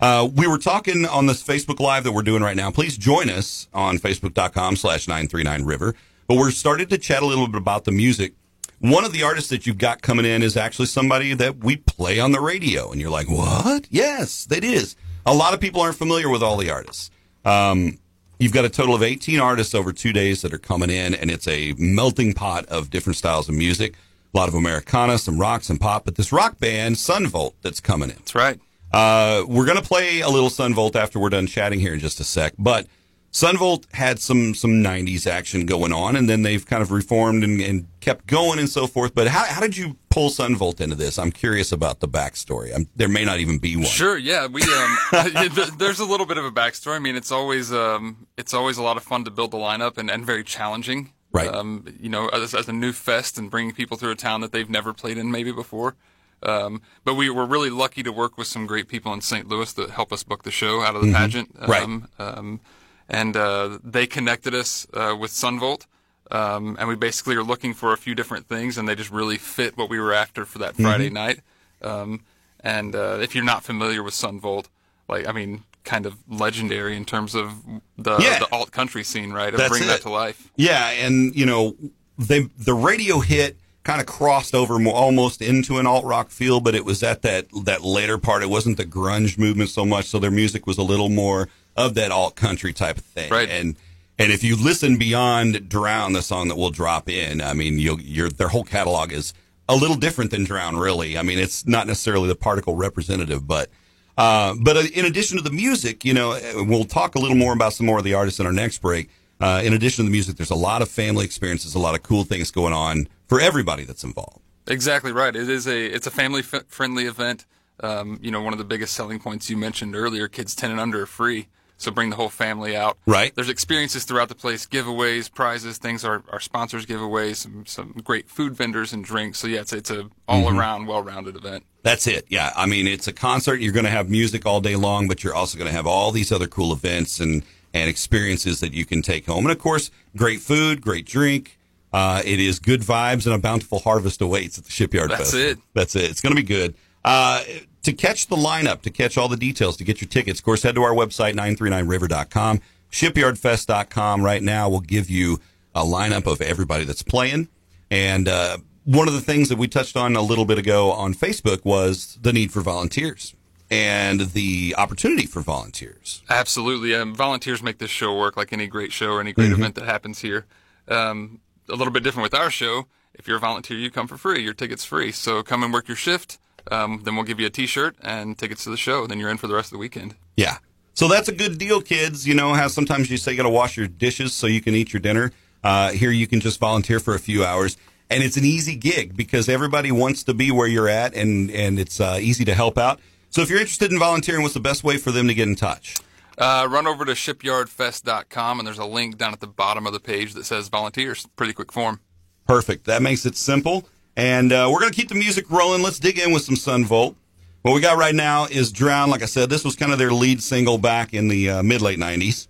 Uh, 0.00 0.28
we 0.34 0.46
were 0.46 0.58
talking 0.58 1.04
on 1.06 1.26
this 1.26 1.42
Facebook 1.42 1.78
Live 1.78 2.04
that 2.04 2.12
we're 2.12 2.22
doing 2.22 2.42
right 2.42 2.56
now. 2.56 2.70
Please 2.70 2.96
join 2.96 3.28
us 3.28 3.68
on 3.74 3.98
Facebook.com 3.98 4.76
slash 4.76 5.06
939river. 5.06 5.94
But 6.26 6.36
we're 6.36 6.52
starting 6.52 6.86
to 6.88 6.96
chat 6.96 7.22
a 7.22 7.26
little 7.26 7.48
bit 7.48 7.56
about 7.56 7.84
the 7.84 7.92
music. 7.92 8.34
One 8.78 9.04
of 9.04 9.12
the 9.12 9.24
artists 9.24 9.50
that 9.50 9.66
you've 9.66 9.78
got 9.78 10.00
coming 10.00 10.24
in 10.24 10.42
is 10.42 10.56
actually 10.56 10.86
somebody 10.86 11.34
that 11.34 11.58
we 11.58 11.76
play 11.76 12.18
on 12.18 12.32
the 12.32 12.40
radio. 12.40 12.90
And 12.90 13.00
you're 13.00 13.10
like, 13.10 13.28
what? 13.28 13.88
Yes, 13.90 14.46
that 14.46 14.64
is. 14.64 14.96
A 15.26 15.34
lot 15.34 15.52
of 15.52 15.60
people 15.60 15.82
aren't 15.82 15.96
familiar 15.96 16.30
with 16.30 16.42
all 16.42 16.56
the 16.56 16.70
artists. 16.70 17.10
Um, 17.44 17.98
you've 18.38 18.52
got 18.52 18.64
a 18.64 18.70
total 18.70 18.94
of 18.94 19.02
18 19.02 19.38
artists 19.38 19.74
over 19.74 19.92
two 19.92 20.12
days 20.14 20.40
that 20.42 20.54
are 20.54 20.58
coming 20.58 20.88
in, 20.88 21.14
and 21.14 21.30
it's 21.30 21.46
a 21.46 21.74
melting 21.76 22.32
pot 22.32 22.64
of 22.66 22.88
different 22.88 23.16
styles 23.16 23.48
of 23.48 23.54
music. 23.54 23.96
A 24.32 24.38
lot 24.38 24.48
of 24.48 24.54
Americana, 24.54 25.18
some 25.18 25.38
rock, 25.38 25.62
some 25.64 25.78
pop, 25.78 26.04
but 26.04 26.14
this 26.14 26.32
rock 26.32 26.58
band, 26.58 26.98
Son 26.98 27.26
Volt, 27.26 27.56
that's 27.62 27.80
coming 27.80 28.10
in. 28.10 28.16
That's 28.16 28.34
right. 28.34 28.60
Uh, 28.92 29.44
we're 29.46 29.66
going 29.66 29.78
to 29.78 29.84
play 29.84 30.20
a 30.20 30.28
little 30.28 30.50
Son 30.50 30.74
Volt 30.74 30.96
after 30.96 31.18
we're 31.18 31.30
done 31.30 31.46
chatting 31.46 31.80
here 31.80 31.94
in 31.94 32.00
just 32.00 32.20
a 32.20 32.24
sec. 32.24 32.54
But 32.58 32.86
Son 33.32 33.56
Volt 33.56 33.86
had 33.92 34.18
some 34.18 34.54
some 34.54 34.82
90s 34.82 35.26
action 35.26 35.64
going 35.64 35.92
on, 35.92 36.16
and 36.16 36.28
then 36.28 36.42
they've 36.42 36.66
kind 36.66 36.82
of 36.82 36.90
reformed 36.90 37.44
and, 37.44 37.60
and 37.60 37.86
kept 38.00 38.26
going 38.26 38.58
and 38.58 38.68
so 38.68 38.88
forth. 38.88 39.14
But 39.14 39.28
how, 39.28 39.44
how 39.44 39.60
did 39.60 39.76
you 39.76 39.96
pull 40.10 40.30
Son 40.30 40.56
Volt 40.56 40.80
into 40.80 40.96
this? 40.96 41.18
I'm 41.18 41.30
curious 41.30 41.70
about 41.70 42.00
the 42.00 42.08
backstory. 42.08 42.74
I'm, 42.74 42.88
there 42.96 43.08
may 43.08 43.24
not 43.24 43.38
even 43.38 43.58
be 43.58 43.76
one. 43.76 43.84
Sure. 43.84 44.18
Yeah. 44.18 44.48
We 44.48 44.62
um. 44.62 44.98
there's 45.78 46.00
a 46.00 46.04
little 46.04 46.26
bit 46.26 46.38
of 46.38 46.44
a 46.44 46.50
backstory. 46.50 46.96
I 46.96 46.98
mean, 46.98 47.14
it's 47.14 47.30
always 47.30 47.72
um. 47.72 48.26
It's 48.36 48.52
always 48.52 48.78
a 48.78 48.82
lot 48.82 48.96
of 48.96 49.04
fun 49.04 49.24
to 49.24 49.30
build 49.30 49.52
the 49.52 49.58
lineup 49.58 49.96
and, 49.96 50.10
and 50.10 50.26
very 50.26 50.42
challenging. 50.42 51.12
Right. 51.32 51.48
Um. 51.48 51.86
You 52.00 52.08
know, 52.08 52.28
as, 52.28 52.54
as 52.54 52.68
a 52.68 52.72
new 52.72 52.92
fest 52.92 53.38
and 53.38 53.50
bringing 53.50 53.74
people 53.74 53.96
through 53.96 54.12
a 54.12 54.16
town 54.16 54.40
that 54.40 54.52
they've 54.52 54.70
never 54.70 54.92
played 54.92 55.18
in 55.18 55.30
maybe 55.30 55.52
before. 55.52 55.96
Um, 56.42 56.80
but 57.04 57.14
we 57.14 57.28
were 57.28 57.44
really 57.44 57.70
lucky 57.70 58.02
to 58.02 58.10
work 58.10 58.38
with 58.38 58.46
some 58.46 58.66
great 58.66 58.88
people 58.88 59.12
in 59.12 59.20
St. 59.20 59.46
Louis 59.46 59.72
that 59.74 59.90
help 59.90 60.10
us 60.12 60.22
book 60.22 60.42
the 60.42 60.50
show 60.50 60.80
out 60.80 60.96
of 60.96 61.02
the 61.02 61.12
pageant. 61.12 61.54
Right. 61.68 61.82
Um, 61.82 62.08
um, 62.18 62.60
and 63.08 63.36
uh, 63.36 63.78
they 63.84 64.06
connected 64.06 64.54
us 64.54 64.86
uh, 64.94 65.14
with 65.18 65.30
Son 65.30 65.58
Volt. 65.58 65.86
Um, 66.30 66.76
and 66.78 66.88
we 66.88 66.94
basically 66.94 67.34
are 67.34 67.42
looking 67.42 67.74
for 67.74 67.92
a 67.92 67.96
few 67.96 68.14
different 68.14 68.46
things, 68.46 68.78
and 68.78 68.88
they 68.88 68.94
just 68.94 69.10
really 69.10 69.36
fit 69.36 69.76
what 69.76 69.90
we 69.90 69.98
were 69.98 70.12
after 70.12 70.44
for 70.44 70.58
that 70.60 70.76
Friday 70.76 71.10
night. 71.10 71.40
Um, 71.82 72.22
and 72.60 72.94
uh, 72.94 73.18
if 73.20 73.34
you're 73.34 73.44
not 73.44 73.64
familiar 73.64 74.02
with 74.02 74.14
Son 74.14 74.38
Volt, 74.38 74.68
like 75.08 75.26
I 75.26 75.32
mean, 75.32 75.64
kind 75.84 76.06
of 76.06 76.14
legendary 76.28 76.96
in 76.96 77.04
terms 77.04 77.34
of 77.34 77.52
the 77.96 78.18
Yeah. 78.18 78.38
the 78.38 78.48
alt 78.52 78.70
country 78.70 79.02
scene, 79.04 79.32
right? 79.32 79.52
Of 79.54 79.68
bringing 79.68 79.88
that 79.88 80.02
to 80.02 80.10
life. 80.10 80.48
Yeah, 80.56 80.90
and 80.90 81.34
you 81.34 81.46
know, 81.46 81.76
they 82.18 82.40
the 82.58 82.74
radio 82.74 83.20
hit 83.20 83.56
kind 83.82 83.98
of 84.00 84.06
crossed 84.06 84.54
over 84.54 84.78
more, 84.78 84.94
almost 84.94 85.40
into 85.40 85.78
an 85.78 85.86
alt 85.86 86.04
rock 86.04 86.30
feel, 86.30 86.60
but 86.60 86.74
it 86.74 86.84
was 86.84 87.02
at 87.02 87.22
that 87.22 87.46
that 87.64 87.82
later 87.82 88.18
part. 88.18 88.42
It 88.42 88.50
wasn't 88.50 88.76
the 88.76 88.84
grunge 88.84 89.38
movement 89.38 89.70
so 89.70 89.84
much, 89.86 90.06
so 90.06 90.18
their 90.18 90.30
music 90.30 90.66
was 90.66 90.76
a 90.76 90.82
little 90.82 91.08
more 91.08 91.48
of 91.76 91.94
that 91.94 92.10
alt 92.10 92.36
country 92.36 92.72
type 92.74 92.98
of 92.98 93.04
thing. 93.04 93.30
Right. 93.30 93.48
And 93.48 93.76
and 94.18 94.30
if 94.30 94.44
you 94.44 94.54
listen 94.56 94.98
beyond 94.98 95.68
"Drown," 95.70 96.12
the 96.12 96.20
song 96.22 96.48
that 96.48 96.56
we'll 96.56 96.70
drop 96.70 97.08
in, 97.08 97.40
I 97.40 97.54
mean, 97.54 97.78
you'll, 97.78 98.00
your 98.02 98.28
their 98.28 98.48
whole 98.48 98.64
catalog 98.64 99.12
is 99.12 99.32
a 99.66 99.74
little 99.74 99.96
different 99.96 100.30
than 100.30 100.44
"Drown." 100.44 100.76
Really, 100.76 101.16
I 101.16 101.22
mean, 101.22 101.38
it's 101.38 101.66
not 101.66 101.86
necessarily 101.86 102.28
the 102.28 102.36
particle 102.36 102.76
representative, 102.76 103.46
but. 103.48 103.70
Uh, 104.20 104.54
but 104.60 104.76
uh, 104.76 104.82
in 104.92 105.06
addition 105.06 105.38
to 105.38 105.42
the 105.42 105.50
music, 105.50 106.04
you 106.04 106.12
know, 106.12 106.32
uh, 106.32 106.40
we'll 106.56 106.84
talk 106.84 107.14
a 107.14 107.18
little 107.18 107.36
more 107.36 107.54
about 107.54 107.72
some 107.72 107.86
more 107.86 107.96
of 107.96 108.04
the 108.04 108.12
artists 108.12 108.38
in 108.38 108.44
our 108.44 108.52
next 108.52 108.82
break. 108.82 109.08
Uh, 109.40 109.62
in 109.64 109.72
addition 109.72 110.04
to 110.04 110.10
the 110.10 110.12
music, 110.12 110.36
there's 110.36 110.50
a 110.50 110.54
lot 110.54 110.82
of 110.82 110.90
family 110.90 111.24
experiences, 111.24 111.74
a 111.74 111.78
lot 111.78 111.94
of 111.94 112.02
cool 112.02 112.24
things 112.24 112.50
going 112.50 112.74
on 112.74 113.08
for 113.28 113.40
everybody 113.40 113.82
that's 113.84 114.04
involved. 114.04 114.42
Exactly 114.66 115.10
right. 115.10 115.34
It 115.34 115.48
is 115.48 115.66
a 115.66 115.86
it's 115.86 116.06
a 116.06 116.10
family 116.10 116.40
f- 116.40 116.66
friendly 116.68 117.06
event. 117.06 117.46
Um, 117.82 118.18
you 118.20 118.30
know, 118.30 118.42
one 118.42 118.52
of 118.52 118.58
the 118.58 118.64
biggest 118.66 118.92
selling 118.92 119.20
points 119.20 119.48
you 119.48 119.56
mentioned 119.56 119.96
earlier: 119.96 120.28
kids 120.28 120.54
ten 120.54 120.70
and 120.70 120.78
under 120.78 121.04
are 121.04 121.06
free. 121.06 121.48
So 121.80 121.90
bring 121.90 122.10
the 122.10 122.16
whole 122.16 122.28
family 122.28 122.76
out. 122.76 122.98
Right. 123.06 123.34
There's 123.34 123.48
experiences 123.48 124.04
throughout 124.04 124.28
the 124.28 124.34
place, 124.34 124.66
giveaways, 124.66 125.32
prizes, 125.32 125.78
things 125.78 126.04
our, 126.04 126.22
our 126.30 126.38
sponsors 126.40 126.84
give 126.84 127.00
away, 127.00 127.32
some 127.34 127.64
some 127.66 127.94
great 128.04 128.28
food 128.28 128.54
vendors 128.54 128.92
and 128.92 129.02
drinks. 129.04 129.38
So 129.38 129.46
yeah, 129.48 129.60
it's 129.60 129.72
it's 129.72 129.90
a 129.90 130.08
all 130.28 130.42
Mm-hmm. 130.44 130.58
around 130.58 130.86
well 130.86 131.02
rounded 131.02 131.36
event. 131.36 131.64
That's 131.82 132.06
it. 132.06 132.26
Yeah. 132.28 132.52
I 132.54 132.66
mean, 132.66 132.86
it's 132.86 133.08
a 133.08 133.12
concert. 133.14 133.60
You're 133.60 133.72
going 133.72 133.86
to 133.86 133.90
have 133.90 134.10
music 134.10 134.44
all 134.44 134.60
day 134.60 134.76
long, 134.76 135.08
but 135.08 135.24
you're 135.24 135.34
also 135.34 135.56
going 135.56 135.68
to 135.70 135.74
have 135.74 135.86
all 135.86 136.12
these 136.12 136.30
other 136.30 136.46
cool 136.46 136.72
events 136.74 137.18
and, 137.18 137.42
and 137.72 137.88
experiences 137.88 138.60
that 138.60 138.74
you 138.74 138.84
can 138.84 139.00
take 139.00 139.24
home. 139.24 139.46
And 139.46 139.50
of 139.50 139.58
course, 139.58 139.90
great 140.14 140.40
food, 140.40 140.82
great 140.82 141.06
drink. 141.06 141.58
Uh, 141.92 142.20
it 142.24 142.38
is 142.38 142.58
good 142.58 142.82
vibes 142.82 143.24
and 143.24 143.34
a 143.34 143.38
bountiful 143.38 143.78
harvest 143.78 144.20
awaits 144.20 144.58
at 144.58 144.64
the 144.64 144.70
Shipyard 144.70 145.10
That's 145.10 145.30
Festival. 145.32 145.46
it. 145.52 145.58
That's 145.74 145.96
it. 145.96 146.10
It's 146.10 146.20
going 146.20 146.36
to 146.36 146.40
be 146.42 146.46
good. 146.46 146.74
Uh, 147.02 147.42
to 147.82 147.92
catch 147.92 148.26
the 148.26 148.36
lineup, 148.36 148.82
to 148.82 148.90
catch 148.90 149.16
all 149.18 149.28
the 149.28 149.36
details, 149.36 149.76
to 149.78 149.84
get 149.84 150.00
your 150.00 150.08
tickets, 150.08 150.40
of 150.40 150.44
course, 150.44 150.62
head 150.62 150.74
to 150.74 150.82
our 150.82 150.92
website, 150.94 151.34
939river.com. 151.34 152.60
Shipyardfest.com 152.90 154.22
right 154.24 154.42
now 154.42 154.68
will 154.68 154.80
give 154.80 155.08
you 155.10 155.38
a 155.74 155.82
lineup 155.82 156.26
of 156.26 156.40
everybody 156.40 156.84
that's 156.84 157.02
playing. 157.02 157.48
And 157.90 158.28
uh, 158.28 158.58
one 158.84 159.08
of 159.08 159.14
the 159.14 159.20
things 159.20 159.48
that 159.48 159.58
we 159.58 159.68
touched 159.68 159.96
on 159.96 160.16
a 160.16 160.22
little 160.22 160.44
bit 160.44 160.58
ago 160.58 160.90
on 160.92 161.14
Facebook 161.14 161.64
was 161.64 162.18
the 162.20 162.32
need 162.32 162.52
for 162.52 162.60
volunteers. 162.60 163.34
and 163.70 164.20
the 164.32 164.74
opportunity 164.76 165.26
for 165.26 165.40
volunteers. 165.42 166.22
Absolutely. 166.28 166.92
Um, 166.94 167.14
volunteers 167.14 167.62
make 167.62 167.78
this 167.78 167.90
show 167.90 168.18
work 168.18 168.36
like 168.36 168.52
any 168.52 168.66
great 168.66 168.90
show 168.92 169.12
or 169.12 169.20
any 169.20 169.32
great 169.32 169.50
Mm-hmm. 169.50 169.60
event 169.60 169.74
that 169.76 169.84
happens 169.84 170.18
here. 170.20 170.44
Um, 170.88 171.40
a 171.68 171.76
little 171.76 171.92
bit 171.92 172.02
different 172.02 172.24
with 172.24 172.34
our 172.34 172.50
show. 172.50 172.86
If 173.14 173.28
you're 173.28 173.36
a 173.36 173.40
volunteer, 173.40 173.76
you 173.76 173.90
come 173.90 174.08
for 174.08 174.16
free. 174.16 174.42
Your 174.42 174.54
ticket's 174.54 174.84
free. 174.84 175.12
So 175.12 175.42
come 175.44 175.62
and 175.62 175.72
work 175.72 175.86
your 175.86 175.96
shift. 175.96 176.38
Um, 176.70 177.02
then 177.04 177.16
we'll 177.16 177.24
give 177.24 177.40
you 177.40 177.46
a 177.46 177.50
T-shirt 177.50 177.96
and 178.02 178.36
tickets 178.36 178.64
to 178.64 178.70
the 178.70 178.76
show. 178.76 179.06
Then 179.06 179.18
you're 179.18 179.30
in 179.30 179.36
for 179.36 179.46
the 179.46 179.54
rest 179.54 179.68
of 179.68 179.72
the 179.72 179.78
weekend. 179.78 180.14
Yeah. 180.36 180.58
So 180.94 181.08
that's 181.08 181.28
a 181.28 181.32
good 181.32 181.58
deal, 181.58 181.80
kids. 181.80 182.26
You 182.26 182.34
know 182.34 182.54
how 182.54 182.68
sometimes 182.68 183.10
you 183.10 183.16
say 183.16 183.32
you 183.32 183.36
got 183.36 183.44
to 183.44 183.48
wash 183.48 183.76
your 183.76 183.88
dishes 183.88 184.34
so 184.34 184.46
you 184.46 184.60
can 184.60 184.74
eat 184.74 184.92
your 184.92 185.00
dinner. 185.00 185.32
Uh, 185.62 185.92
here 185.92 186.10
you 186.10 186.26
can 186.26 186.40
just 186.40 186.58
volunteer 186.58 187.00
for 187.00 187.14
a 187.14 187.18
few 187.18 187.44
hours, 187.44 187.76
and 188.08 188.22
it's 188.22 188.36
an 188.36 188.44
easy 188.44 188.74
gig 188.74 189.16
because 189.16 189.48
everybody 189.48 189.92
wants 189.92 190.24
to 190.24 190.34
be 190.34 190.50
where 190.50 190.66
you're 190.66 190.88
at, 190.88 191.14
and 191.14 191.50
and 191.50 191.78
it's 191.78 192.00
uh, 192.00 192.18
easy 192.20 192.44
to 192.46 192.54
help 192.54 192.78
out. 192.78 192.98
So 193.30 193.42
if 193.42 193.50
you're 193.50 193.60
interested 193.60 193.92
in 193.92 193.98
volunteering, 193.98 194.42
what's 194.42 194.54
the 194.54 194.60
best 194.60 194.82
way 194.82 194.96
for 194.96 195.12
them 195.12 195.28
to 195.28 195.34
get 195.34 195.46
in 195.46 195.54
touch? 195.54 195.96
Uh, 196.36 196.66
run 196.68 196.86
over 196.86 197.04
to 197.04 197.12
shipyardfest.com 197.12 198.58
and 198.58 198.66
there's 198.66 198.78
a 198.78 198.84
link 198.84 199.18
down 199.18 199.32
at 199.32 199.40
the 199.40 199.46
bottom 199.46 199.86
of 199.86 199.92
the 199.92 200.00
page 200.00 200.32
that 200.32 200.44
says 200.44 200.68
volunteers. 200.68 201.26
Pretty 201.36 201.52
quick 201.52 201.70
form. 201.70 202.00
Perfect. 202.46 202.86
That 202.86 203.02
makes 203.02 203.26
it 203.26 203.36
simple. 203.36 203.86
And 204.20 204.52
uh, 204.52 204.68
we're 204.70 204.80
going 204.80 204.92
to 204.92 204.96
keep 204.96 205.08
the 205.08 205.14
music 205.14 205.50
rolling. 205.50 205.82
Let's 205.82 205.98
dig 205.98 206.18
in 206.18 206.30
with 206.30 206.42
some 206.42 206.54
Son 206.54 206.84
Volt. 206.84 207.16
What 207.62 207.72
we 207.72 207.80
got 207.80 207.96
right 207.96 208.14
now 208.14 208.44
is 208.44 208.70
Drown. 208.70 209.08
Like 209.08 209.22
I 209.22 209.24
said, 209.24 209.48
this 209.48 209.64
was 209.64 209.76
kind 209.76 209.92
of 209.92 209.98
their 209.98 210.12
lead 210.12 210.42
single 210.42 210.76
back 210.76 211.14
in 211.14 211.28
the 211.28 211.48
uh, 211.48 211.62
mid 211.62 211.80
late 211.80 211.98
90s. 211.98 212.46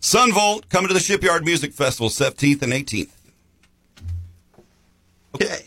Son 0.00 0.32
Volt 0.32 0.68
coming 0.70 0.88
to 0.88 0.94
the 0.94 0.98
Shipyard 0.98 1.44
Music 1.44 1.72
Festival, 1.72 2.08
17th 2.08 2.62
and 2.62 2.72
18th. 2.72 3.10
Okay. 5.36 5.64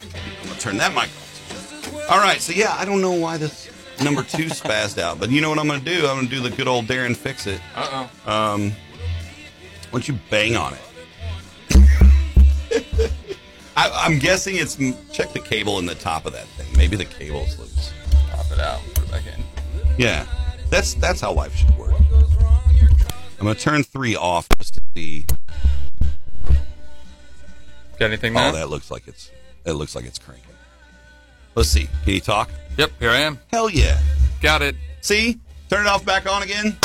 I'm 0.00 0.08
going 0.46 0.54
to 0.54 0.58
turn 0.58 0.78
that 0.78 0.92
mic 0.92 1.04
off. 1.04 2.10
All 2.10 2.18
right. 2.18 2.40
So, 2.40 2.52
yeah, 2.52 2.74
I 2.76 2.84
don't 2.84 3.00
know 3.00 3.12
why 3.12 3.36
this 3.36 3.70
number 4.02 4.24
two 4.24 4.46
spazzed 4.46 4.98
out, 4.98 5.20
but 5.20 5.30
you 5.30 5.40
know 5.40 5.48
what 5.48 5.60
I'm 5.60 5.68
going 5.68 5.78
to 5.78 5.86
do? 5.86 6.08
I'm 6.08 6.16
going 6.16 6.28
to 6.28 6.34
do 6.34 6.40
the 6.40 6.50
good 6.50 6.66
old 6.66 6.86
Darren 6.86 7.16
Fix 7.16 7.46
It. 7.46 7.60
Uh 7.76 8.08
oh. 8.26 8.58
Why 8.58 8.72
don't 9.92 10.08
you 10.08 10.18
bang 10.28 10.56
on 10.56 10.74
it? 11.70 13.12
I, 13.76 13.90
I'm 14.04 14.18
guessing 14.18 14.56
it's 14.56 14.76
check 15.12 15.32
the 15.32 15.40
cable 15.40 15.78
in 15.78 15.86
the 15.86 15.94
top 15.94 16.26
of 16.26 16.32
that 16.32 16.46
thing. 16.48 16.66
Maybe 16.76 16.96
the 16.96 17.04
cable's 17.04 17.58
loose. 17.58 17.92
Pop 18.30 18.50
it 18.50 18.58
out. 18.58 18.80
Put 18.94 19.04
it 19.04 19.10
back 19.10 19.22
in. 19.26 19.42
Yeah, 19.98 20.26
that's 20.70 20.94
that's 20.94 21.20
how 21.20 21.32
life 21.32 21.54
should 21.54 21.76
work. 21.76 21.94
I'm 23.38 23.46
gonna 23.46 23.54
turn 23.54 23.82
three 23.82 24.14
off 24.14 24.48
just 24.58 24.74
to 24.74 24.80
see. 24.94 25.24
Got 27.98 28.06
anything 28.06 28.34
now? 28.34 28.50
Oh, 28.50 28.52
that 28.52 28.68
looks 28.68 28.90
like 28.90 29.08
it's 29.08 29.30
it 29.64 29.72
looks 29.72 29.94
like 29.94 30.04
it's 30.04 30.18
cranking. 30.18 30.46
Let's 31.54 31.68
see. 31.68 31.88
Can 32.04 32.14
you 32.14 32.20
talk? 32.20 32.50
Yep, 32.78 32.92
here 32.98 33.10
I 33.10 33.18
am. 33.18 33.38
Hell 33.50 33.68
yeah! 33.68 34.00
Got 34.40 34.62
it. 34.62 34.76
See, 35.02 35.40
turn 35.68 35.86
it 35.86 35.88
off, 35.88 36.04
back 36.04 36.30
on 36.30 36.42
again. 36.42 36.76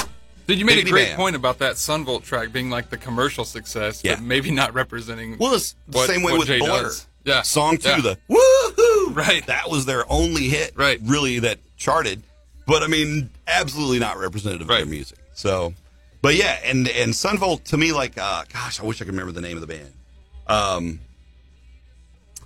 Dude, 0.47 0.59
you 0.59 0.65
made 0.65 0.77
Biggity 0.83 0.87
a 0.87 0.91
great 0.91 1.07
bam. 1.09 1.17
point 1.17 1.35
about 1.35 1.59
that 1.59 1.77
Son 1.77 2.05
Volt 2.05 2.23
track 2.23 2.51
being 2.53 2.69
like 2.69 2.89
the 2.89 2.97
commercial 2.97 3.43
success, 3.45 4.01
Yeah. 4.03 4.15
but 4.15 4.23
maybe 4.23 4.49
not 4.49 4.73
representing. 4.73 5.37
Well, 5.37 5.53
it's 5.55 5.75
the 5.89 5.97
What- 5.97 6.09
same 6.09 6.23
way 6.23 6.37
with 6.37 6.47
Jay 6.47 6.59
Blur. 6.59 6.83
does. 6.83 7.05
Yeah. 7.25 7.41
Song 7.41 7.77
two, 7.77 7.89
Yeah. 7.89 7.99
the 8.01 8.17
woohoo, 8.29 9.15
Right. 9.15 9.45
That 9.47 9.69
was 9.69 9.85
their 9.85 10.09
only 10.11 10.47
hit, 10.47 10.71
Right. 10.75 10.99
Really, 11.03 11.39
that 11.39 11.59
charted, 11.77 12.23
but 12.65 12.81
I 12.81 12.87
mean, 12.87 13.29
absolutely 13.45 13.99
not 13.99 14.17
representative 14.17 14.69
of 14.69 14.75
their 14.77 14.85
music. 14.85 15.17
So, 15.33 15.73
but 16.21 16.35
yeah, 16.35 16.59
and 16.63 16.87
and 16.87 17.13
Son 17.13 17.37
Volt 17.37 17.65
to 17.65 17.77
me, 17.77 17.91
like, 17.91 18.17
uh, 18.17 18.45
gosh, 18.53 18.79
I 18.79 18.83
wish 18.83 18.97
I 19.01 19.05
could 19.05 19.13
remember 19.13 19.33
the 19.33 19.41
name 19.41 19.57
of 19.57 19.61
the 19.61 19.67
band. 19.67 19.93
Um, 20.47 20.99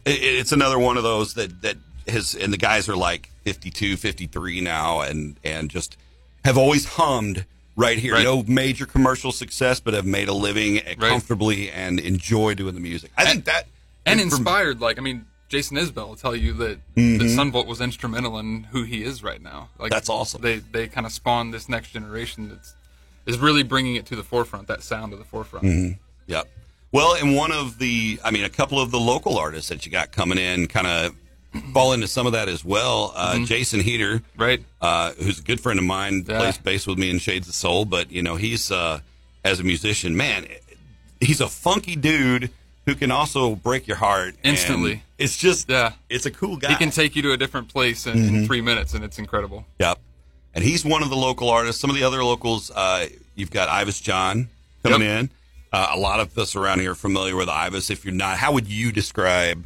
it, 0.06 0.22
it's 0.24 0.52
another 0.52 0.80
one 0.80 0.98
of 0.98 1.04
those 1.04 1.36
that 1.36 1.62
that 1.62 1.78
has, 2.08 2.34
and 2.34 2.52
the 2.52 2.58
guys 2.58 2.90
are 2.90 2.96
like 2.96 3.30
52, 3.44 3.96
53 3.98 4.60
now, 4.62 5.02
and 5.02 5.36
and 5.44 5.70
just 5.70 5.98
have 6.44 6.58
always 6.58 6.86
hummed 6.86 7.46
right 7.76 7.98
here. 7.98 8.14
Right. 8.14 8.24
No 8.24 8.44
major 8.48 8.86
commercial 8.86 9.32
success, 9.32 9.80
but 9.80 9.94
have 9.94 10.06
made 10.06 10.28
a 10.28 10.34
living 10.34 10.82
comfortably 11.00 11.70
and 11.70 12.00
enjoy 12.00 12.54
doing 12.56 12.76
the 12.76 12.82
music. 12.82 13.12
I 13.18 13.26
think 13.26 13.46
that 13.46 13.68
and 14.06 14.20
inspired. 14.20 14.82
Like, 14.82 14.98
I 14.98 15.02
mean, 15.02 15.26
Jason 15.50 15.78
Isbell 15.78 16.08
will 16.08 16.16
tell 16.16 16.36
you 16.36 16.54
that, 16.54 16.80
that 16.96 17.34
Son 17.36 17.52
Volt 17.52 17.68
was 17.68 17.82
instrumental 17.82 18.40
in 18.40 18.64
who 18.72 18.84
he 18.84 19.04
is 19.04 19.24
right 19.24 19.42
now. 19.42 19.70
Like, 19.78 19.92
Mm-hmm. 19.92 19.96
That's 19.96 20.10
awesome. 20.10 20.42
They 20.42 20.60
they 20.60 20.88
kind 20.88 21.06
of 21.06 21.12
spawned 21.12 21.54
this 21.54 21.68
next 21.68 21.92
generation 21.92 22.50
that's 22.50 22.76
is 23.26 23.38
really 23.38 23.64
bringing 23.64 23.96
it 23.96 24.06
to 24.08 24.16
the 24.16 24.24
forefront. 24.24 24.68
That 24.68 24.82
sound 24.82 25.12
to 25.12 25.18
the 25.18 25.24
forefront. 25.24 25.66
Mm-hmm. 25.66 25.94
Yep. 26.28 26.48
Well, 26.94 27.16
and 27.16 27.36
one 27.36 27.54
of 27.54 27.78
the, 27.78 28.20
I 28.24 28.32
mean, 28.32 28.44
a 28.44 28.50
couple 28.50 28.78
of 28.80 28.92
the 28.92 29.00
local 29.00 29.38
artists 29.38 29.70
that 29.70 29.86
you 29.86 29.92
got 29.92 30.12
coming 30.12 30.38
in 30.38 30.68
kind 30.68 30.88
of 30.88 31.16
fall 31.74 31.94
into 31.94 32.08
some 32.08 32.26
of 32.28 32.34
that 32.34 32.48
as 32.50 32.64
well. 32.64 33.12
Uh, 33.16 33.40
Jason 33.46 33.80
Heater, 33.82 34.22
Right. 34.38 34.64
uh, 34.82 35.12
who's 35.14 35.40
a 35.40 35.44
good 35.44 35.60
friend 35.60 35.78
of 35.80 35.86
mine, 35.86 36.26
Yeah. 36.28 36.40
plays 36.40 36.58
bass 36.58 36.88
with 36.88 36.98
me 36.98 37.10
in 37.10 37.20
Shades 37.20 37.48
of 37.48 37.54
Soul, 37.56 37.86
but, 37.86 38.12
you 38.12 38.22
know, 38.22 38.36
he's, 38.38 38.72
uh, 38.72 39.00
as 39.44 39.60
a 39.60 39.64
musician, 39.64 40.16
man, 40.16 40.48
he's 41.20 41.42
a 41.42 41.50
funky 41.50 41.96
dude 41.96 42.50
who 42.86 42.96
can 42.96 43.12
also 43.12 43.56
break 43.56 43.88
your 43.88 43.98
heart 43.98 44.36
Instantly. 44.44 45.04
It's 45.18 45.38
just, 45.38 45.70
Yeah. 45.70 45.94
it's 46.10 46.26
a 46.26 46.32
cool 46.32 46.58
guy. 46.58 46.70
He 46.70 46.76
can 46.76 46.90
take 46.92 47.16
you 47.16 47.22
to 47.24 47.32
a 47.34 47.38
different 47.38 47.68
place 47.70 48.08
in, 48.08 48.14
Mm-hmm. 48.18 48.36
in 48.36 48.46
three 48.48 48.62
minutes, 48.62 48.94
and 48.94 49.04
it's 49.04 49.20
incredible. 49.20 49.66
Yep. 49.80 50.00
And 50.56 50.64
he's 50.64 50.84
one 50.84 51.04
of 51.04 51.10
the 51.10 51.16
local 51.16 51.50
artists. 51.50 51.80
Some 51.82 51.90
of 51.90 51.96
the 51.96 52.04
other 52.04 52.24
locals, 52.24 52.72
uh, 52.72 53.08
you've 53.36 53.52
got 53.52 53.70
Ivas 53.70 54.00
John 54.02 54.50
coming 54.84 55.02
Yep. 55.08 55.20
in. 55.20 55.30
Uh, 55.74 55.88
a 55.92 55.98
lot 55.98 56.20
of 56.20 56.38
us 56.38 56.56
around 56.56 56.80
here 56.80 56.92
are 56.92 56.96
familiar 56.96 57.36
with 57.36 57.48
Ivas. 57.50 57.90
If 57.90 58.04
you're 58.04 58.14
not, 58.14 58.38
how 58.38 58.52
would 58.52 58.68
you 58.68 58.92
describe 58.92 59.66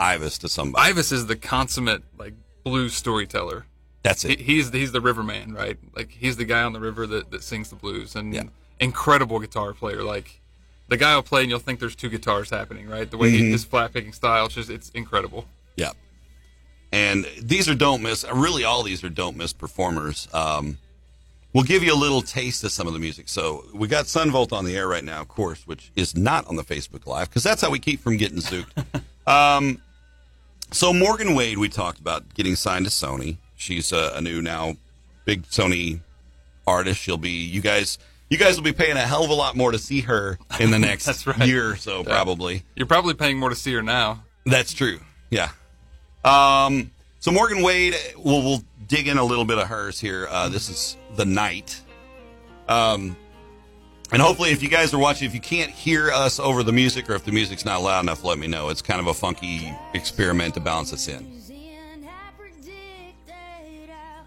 Ivas 0.00 0.38
to 0.38 0.48
somebody? 0.48 0.90
Ivas 0.90 1.12
is 1.12 1.26
the 1.26 1.36
consummate 1.36 2.02
like 2.18 2.34
blues 2.64 2.94
storyteller. 2.94 3.66
That's 4.02 4.22
He, 4.22 4.32
it. 4.34 4.40
he's 4.40 4.70
he's 4.70 4.92
the 4.92 5.00
riverman, 5.00 5.54
right? 5.54 5.78
Like 5.94 6.10
he's 6.10 6.36
the 6.36 6.44
guy 6.44 6.62
on 6.62 6.72
the 6.72 6.80
river 6.80 7.06
that, 7.06 7.30
that 7.30 7.42
sings 7.42 7.70
the 7.70 7.76
blues, 7.76 8.14
and 8.14 8.32
Yeah. 8.34 8.42
incredible 8.80 9.38
guitar 9.40 9.72
player. 9.72 10.02
Like 10.02 10.40
the 10.88 10.96
guy 10.96 11.14
will 11.16 11.22
play, 11.22 11.40
and 11.42 11.50
you'll 11.50 11.58
think 11.58 11.80
there's 11.80 11.96
two 11.96 12.08
guitars 12.08 12.50
happening, 12.50 12.88
right? 12.88 13.10
The 13.10 13.16
way 13.16 13.28
Mm-hmm. 13.32 13.44
he, 13.46 13.50
his 13.50 13.64
flat 13.64 13.92
picking 13.92 14.12
style, 14.12 14.46
it's 14.46 14.54
just 14.54 14.70
it's 14.70 14.90
incredible. 14.90 15.46
Yeah. 15.76 15.92
And 16.92 17.26
these 17.42 17.68
are 17.68 17.74
don't 17.74 18.02
miss. 18.02 18.24
Really, 18.32 18.64
all 18.64 18.82
these 18.82 19.02
are 19.02 19.08
don't 19.08 19.36
miss 19.36 19.52
performers. 19.52 20.28
Um, 20.32 20.78
we'll 21.52 21.64
give 21.64 21.82
you 21.82 21.92
a 21.92 21.96
little 21.98 22.22
taste 22.22 22.62
of 22.64 22.70
some 22.70 22.86
of 22.86 22.92
the 22.92 22.98
music. 23.00 23.28
So 23.28 23.64
we 23.74 23.88
got 23.88 24.06
Son 24.06 24.30
Volt 24.30 24.52
on 24.52 24.64
the 24.64 24.76
air 24.76 24.86
right 24.86 25.02
now, 25.04 25.20
of 25.20 25.28
course, 25.28 25.66
which 25.66 25.90
is 25.96 26.16
not 26.16 26.46
on 26.46 26.54
the 26.56 26.62
Facebook 26.62 27.06
Live 27.06 27.28
because 27.28 27.42
that's 27.42 27.60
how 27.60 27.70
we 27.70 27.80
keep 27.80 28.00
from 28.00 28.16
getting 28.16 28.38
zooked. 28.38 28.70
um, 29.26 29.82
so 30.70 30.92
Morgan 30.92 31.34
Wade, 31.34 31.58
we 31.58 31.68
talked 31.68 31.98
about 31.98 32.34
getting 32.34 32.56
signed 32.56 32.84
to 32.84 32.90
Sony. 32.90 33.38
She's 33.56 33.92
a, 33.92 34.12
a 34.14 34.20
new 34.20 34.42
now 34.42 34.76
big 35.24 35.44
Sony 35.44 36.00
artist. 36.66 37.00
She'll 37.00 37.16
be 37.18 37.30
you 37.30 37.60
guys. 37.60 37.98
You 38.28 38.38
guys 38.38 38.56
will 38.56 38.64
be 38.64 38.72
paying 38.72 38.96
a 38.96 39.02
hell 39.02 39.22
of 39.22 39.30
a 39.30 39.34
lot 39.34 39.56
more 39.56 39.70
to 39.70 39.78
see 39.78 40.00
her 40.00 40.38
in 40.58 40.72
the 40.72 40.78
next 40.80 41.26
right. 41.26 41.46
year 41.46 41.70
or 41.70 41.76
so, 41.76 42.02
probably. 42.02 42.64
You're 42.74 42.88
probably 42.88 43.14
paying 43.14 43.38
more 43.38 43.50
to 43.50 43.54
see 43.54 43.72
her 43.74 43.82
now. 43.82 44.24
That's 44.44 44.72
true. 44.72 44.98
Yeah. 45.30 45.50
Um, 46.24 46.90
so 47.20 47.30
Morgan 47.30 47.62
Wade, 47.62 47.94
we'll, 48.16 48.42
we'll 48.42 48.64
dig 48.88 49.06
in 49.06 49.16
a 49.18 49.24
little 49.24 49.44
bit 49.44 49.58
of 49.58 49.68
hers 49.68 50.00
here. 50.00 50.26
Uh, 50.28 50.48
this 50.48 50.68
is 50.68 50.96
the 51.14 51.24
night. 51.24 51.80
Um, 52.68 53.16
and 54.12 54.22
hopefully, 54.22 54.50
if 54.50 54.62
you 54.62 54.68
guys 54.68 54.94
are 54.94 54.98
watching, 54.98 55.26
if 55.26 55.34
you 55.34 55.40
can't 55.40 55.70
hear 55.70 56.10
us 56.10 56.38
over 56.38 56.62
the 56.62 56.72
music, 56.72 57.10
or 57.10 57.14
if 57.14 57.24
the 57.24 57.32
music's 57.32 57.64
not 57.64 57.82
loud 57.82 58.00
enough, 58.00 58.22
let 58.22 58.38
me 58.38 58.46
know. 58.46 58.68
It's 58.68 58.82
kind 58.82 59.00
of 59.00 59.08
a 59.08 59.14
funky 59.14 59.74
experiment 59.94 60.54
to 60.54 60.60
balance 60.60 60.92
us 60.92 61.08
in. 61.08 61.16
And 61.50 62.06
I 62.06 62.30
predicted 62.38 63.90
how 63.90 64.22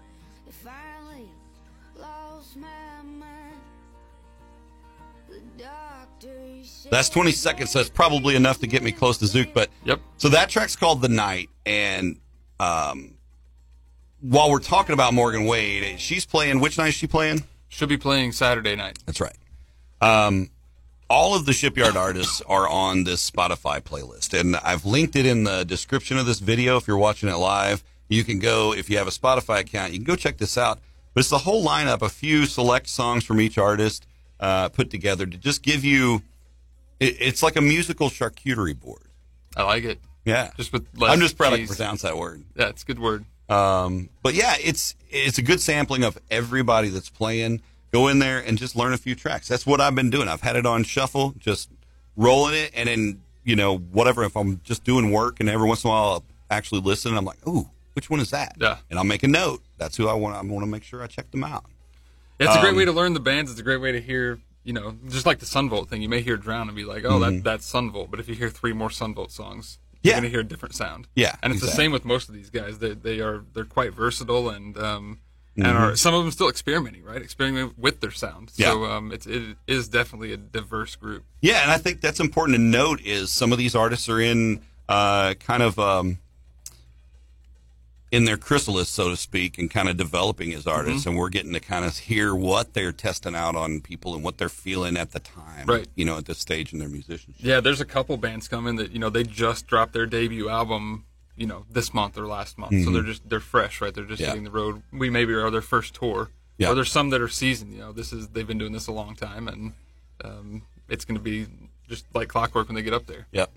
I 0.46 0.50
finally 0.50 1.28
lost 1.96 2.56
my 2.56 2.68
mind. 3.02 3.54
The 5.28 5.40
doctor 5.62 6.28
said 6.62 6.92
That's 6.92 7.08
20 7.08 7.32
seconds. 7.32 7.70
So 7.70 7.78
that's 7.78 7.90
probably 7.90 8.36
enough 8.36 8.58
to 8.60 8.66
get 8.66 8.82
me 8.82 8.92
close 8.92 9.16
to 9.18 9.26
Zook. 9.26 9.54
But 9.54 9.70
Yep. 9.84 10.00
So 10.18 10.28
that 10.28 10.50
track's 10.50 10.76
called 10.76 11.00
The 11.00 11.08
Night. 11.08 11.48
And 11.64 12.20
um, 12.58 13.14
while 14.20 14.50
we're 14.50 14.58
talking 14.58 14.92
about 14.92 15.14
Morgan 15.14 15.46
Wade, 15.46 15.98
she's 15.98 16.26
playing. 16.26 16.60
Which 16.60 16.76
night 16.76 16.88
is 16.88 16.94
she 16.94 17.06
playing? 17.06 17.44
Should 17.68 17.88
be 17.88 17.96
playing 17.96 18.32
Saturday 18.32 18.76
night. 18.76 18.98
That's 19.06 19.20
right. 19.20 19.36
Um, 20.00 20.50
all 21.08 21.34
of 21.34 21.44
the 21.46 21.52
shipyard 21.52 21.96
artists 21.96 22.40
are 22.42 22.68
on 22.68 23.04
this 23.04 23.28
Spotify 23.28 23.80
playlist, 23.80 24.38
and 24.38 24.56
I've 24.56 24.84
linked 24.84 25.16
it 25.16 25.26
in 25.26 25.44
the 25.44 25.64
description 25.64 26.18
of 26.18 26.26
this 26.26 26.38
video. 26.38 26.76
If 26.76 26.86
you're 26.86 26.96
watching 26.96 27.28
it 27.28 27.34
live, 27.36 27.82
you 28.08 28.22
can 28.24 28.38
go. 28.38 28.72
If 28.72 28.88
you 28.88 28.98
have 28.98 29.08
a 29.08 29.10
Spotify 29.12 29.60
account, 29.60 29.92
you 29.92 29.98
can 29.98 30.04
go 30.04 30.16
check 30.16 30.38
this 30.38 30.56
out. 30.56 30.78
But 31.12 31.20
it's 31.20 31.30
the 31.30 31.38
whole 31.38 31.64
lineup, 31.66 32.02
a 32.02 32.08
few 32.08 32.46
select 32.46 32.88
songs 32.88 33.24
from 33.24 33.40
each 33.40 33.58
artist 33.58 34.06
uh, 34.38 34.68
put 34.68 34.90
together 34.90 35.26
to 35.26 35.36
just 35.36 35.62
give 35.62 35.84
you. 35.84 36.22
It, 37.00 37.16
it's 37.20 37.42
like 37.42 37.56
a 37.56 37.60
musical 37.60 38.08
charcuterie 38.10 38.78
board. 38.78 39.02
I 39.56 39.64
like 39.64 39.84
it. 39.84 40.00
Yeah, 40.24 40.50
Just 40.56 40.72
with 40.72 40.86
I'm 41.02 41.18
just 41.18 41.36
proud 41.36 41.54
I 41.54 41.56
cheese. 41.56 41.74
pronounce 41.74 42.02
that 42.02 42.16
word. 42.16 42.44
Yeah, 42.54 42.68
it's 42.68 42.82
a 42.82 42.86
good 42.86 42.98
word. 42.98 43.24
Um, 43.48 44.10
but 44.22 44.34
yeah, 44.34 44.54
it's 44.62 44.94
it's 45.08 45.38
a 45.38 45.42
good 45.42 45.60
sampling 45.60 46.04
of 46.04 46.16
everybody 46.30 46.88
that's 46.90 47.08
playing. 47.10 47.62
Go 47.92 48.08
in 48.08 48.18
there 48.20 48.38
and 48.38 48.56
just 48.58 48.76
learn 48.76 48.92
a 48.92 48.96
few 48.98 49.14
tracks. 49.14 49.48
That's 49.48 49.66
what 49.66 49.80
I've 49.80 49.94
been 49.94 50.10
doing. 50.10 50.28
I've 50.28 50.42
had 50.42 50.56
it 50.56 50.64
on 50.66 50.84
shuffle, 50.84 51.34
just 51.38 51.70
rolling 52.16 52.54
it, 52.54 52.70
and 52.74 52.88
then 52.88 53.20
you 53.44 53.56
know 53.56 53.78
whatever. 53.78 54.24
If 54.24 54.36
I'm 54.36 54.60
just 54.62 54.84
doing 54.84 55.10
work, 55.10 55.40
and 55.40 55.48
every 55.48 55.66
once 55.66 55.84
in 55.84 55.88
a 55.88 55.92
while 55.92 56.04
I'll 56.12 56.24
actually 56.50 56.80
listen, 56.82 57.16
I'm 57.16 57.24
like, 57.24 57.44
ooh, 57.48 57.68
which 57.94 58.08
one 58.10 58.20
is 58.20 58.30
that? 58.30 58.56
Yeah. 58.60 58.78
And 58.90 58.98
I'll 58.98 59.04
make 59.04 59.22
a 59.22 59.28
note. 59.28 59.62
That's 59.78 59.96
who 59.96 60.08
I 60.08 60.14
want. 60.14 60.36
I 60.36 60.42
want 60.42 60.64
to 60.64 60.70
make 60.70 60.84
sure 60.84 61.02
I 61.02 61.06
check 61.06 61.30
them 61.30 61.42
out. 61.44 61.64
It's 62.38 62.54
a 62.54 62.60
great 62.60 62.70
Um, 62.70 62.76
way 62.76 62.84
to 62.84 62.92
learn 62.92 63.12
the 63.14 63.20
bands. 63.20 63.50
It's 63.50 63.60
a 63.60 63.62
great 63.64 63.80
way 63.80 63.92
to 63.92 64.00
hear, 64.00 64.38
you 64.64 64.72
know, 64.72 64.96
just 65.08 65.26
like 65.26 65.40
the 65.40 65.46
Son 65.46 65.68
Volt 65.68 65.88
thing. 65.90 66.00
You 66.00 66.08
may 66.08 66.22
hear 66.22 66.36
Drown 66.36 66.68
and 66.68 66.76
be 66.76 66.84
like, 66.84 67.04
oh, 67.04 67.18
that, 67.18 67.44
that's 67.44 67.66
Son 67.66 67.90
Volt. 67.90 68.10
But 68.10 68.18
if 68.20 68.28
you 68.28 68.34
hear 68.34 68.48
three 68.48 68.72
more 68.72 68.90
Son 68.90 69.14
Volt 69.14 69.30
songs, 69.32 69.78
Mm-hmm. 70.02 70.08
Yeah. 70.08 70.12
you're 70.14 70.20
going 70.22 70.30
to 70.30 70.30
hear 70.30 70.40
a 70.40 70.44
different 70.44 70.74
sound. 70.74 71.08
Yeah, 71.14 71.36
And 71.42 71.52
it's 71.52 71.60
the 71.60 71.68
same 71.68 71.92
with 71.92 72.06
most 72.06 72.30
of 72.30 72.34
these 72.34 72.48
guys. 72.48 72.78
They, 72.78 72.94
they 72.94 73.20
are, 73.20 73.44
they're 73.52 73.66
quite 73.66 73.92
versatile 73.92 74.48
and, 74.48 74.78
um, 74.78 75.18
and 75.56 75.66
Mm-hmm. 75.66 75.76
are, 75.76 75.96
some 75.96 76.14
of 76.14 76.22
them 76.22 76.30
still 76.30 76.48
experimenting, 76.48 77.04
right? 77.04 77.20
Experimenting 77.20 77.74
with 77.76 78.00
their 78.00 78.10
sound. 78.12 78.50
Yeah. 78.56 78.70
So, 78.72 78.84
um, 78.84 79.12
it's, 79.12 79.26
it 79.26 79.56
is 79.66 79.88
definitely 79.88 80.32
a 80.32 80.36
diverse 80.36 80.96
group. 80.96 81.24
Yeah, 81.40 81.62
and 81.62 81.70
I 81.70 81.78
think 81.78 82.00
that's 82.00 82.20
important 82.20 82.56
to 82.56 82.62
note 82.62 83.00
is 83.02 83.30
some 83.30 83.52
of 83.52 83.58
these 83.58 83.74
artists 83.74 84.08
are 84.08 84.20
in 84.20 84.60
uh, 84.88 85.34
kind 85.34 85.62
of 85.62 85.78
um, 85.78 86.18
in 88.12 88.24
their 88.24 88.36
chrysalis, 88.36 88.88
so 88.88 89.08
to 89.10 89.16
speak, 89.16 89.56
and 89.56 89.70
kind 89.70 89.88
of 89.88 89.96
developing 89.96 90.52
as 90.52 90.66
artists, 90.66 91.00
Mm-hmm. 91.02 91.10
and 91.10 91.18
we're 91.18 91.28
getting 91.28 91.52
to 91.52 91.60
kind 91.60 91.84
of 91.84 91.96
hear 91.96 92.34
what 92.34 92.74
they're 92.74 92.90
testing 92.92 93.36
out 93.36 93.54
on 93.54 93.80
people 93.80 94.14
and 94.16 94.24
what 94.24 94.36
they're 94.38 94.48
feeling 94.48 94.96
at 94.96 95.12
the 95.12 95.20
time, 95.20 95.66
Right. 95.66 95.86
You 95.94 96.04
know, 96.04 96.16
at 96.18 96.26
this 96.26 96.38
stage 96.38 96.72
in 96.72 96.80
their 96.80 96.88
musicianship. 96.88 97.36
Yeah, 97.44 97.60
there's 97.60 97.80
a 97.80 97.84
couple 97.84 98.16
bands 98.16 98.48
coming 98.48 98.76
that 98.76 98.90
you 98.90 98.98
know 98.98 99.10
they 99.10 99.22
just 99.22 99.66
dropped 99.68 99.92
their 99.92 100.06
debut 100.06 100.48
album, 100.48 101.04
you 101.40 101.46
know, 101.46 101.64
this 101.70 101.94
month 101.94 102.18
or 102.18 102.26
last 102.26 102.58
month. 102.58 102.84
So 102.84 102.90
they're 102.90 103.02
just 103.12 103.28
they're 103.28 103.40
fresh, 103.40 103.80
right? 103.80 103.94
They're 103.94 104.04
just 104.04 104.20
Mm-hmm. 104.20 104.24
Yeah. 104.24 104.28
hitting 104.30 104.44
the 104.44 104.50
road. 104.50 104.82
We 104.92 105.08
maybe 105.10 105.32
are 105.32 105.50
their 105.50 105.62
first 105.62 105.94
tour. 105.94 106.30
Yeah. 106.58 106.68
Or 106.70 106.74
there's 106.74 106.92
some 106.92 107.08
that 107.10 107.20
are 107.22 107.28
seasoned. 107.28 107.72
You 107.72 107.78
know, 107.80 107.92
this 107.92 108.12
is 108.12 108.28
they've 108.28 108.46
been 108.46 108.58
doing 108.58 108.72
this 108.72 108.86
a 108.86 108.92
long 108.92 109.14
time, 109.16 109.48
and 109.48 109.72
um, 110.22 110.62
it's 110.90 111.06
going 111.06 111.16
to 111.16 111.22
be 111.22 111.46
just 111.88 112.04
like 112.14 112.28
clockwork 112.28 112.68
when 112.68 112.74
they 112.76 112.82
get 112.82 112.92
up 112.92 113.06
there. 113.06 113.26
Yep. 113.32 113.50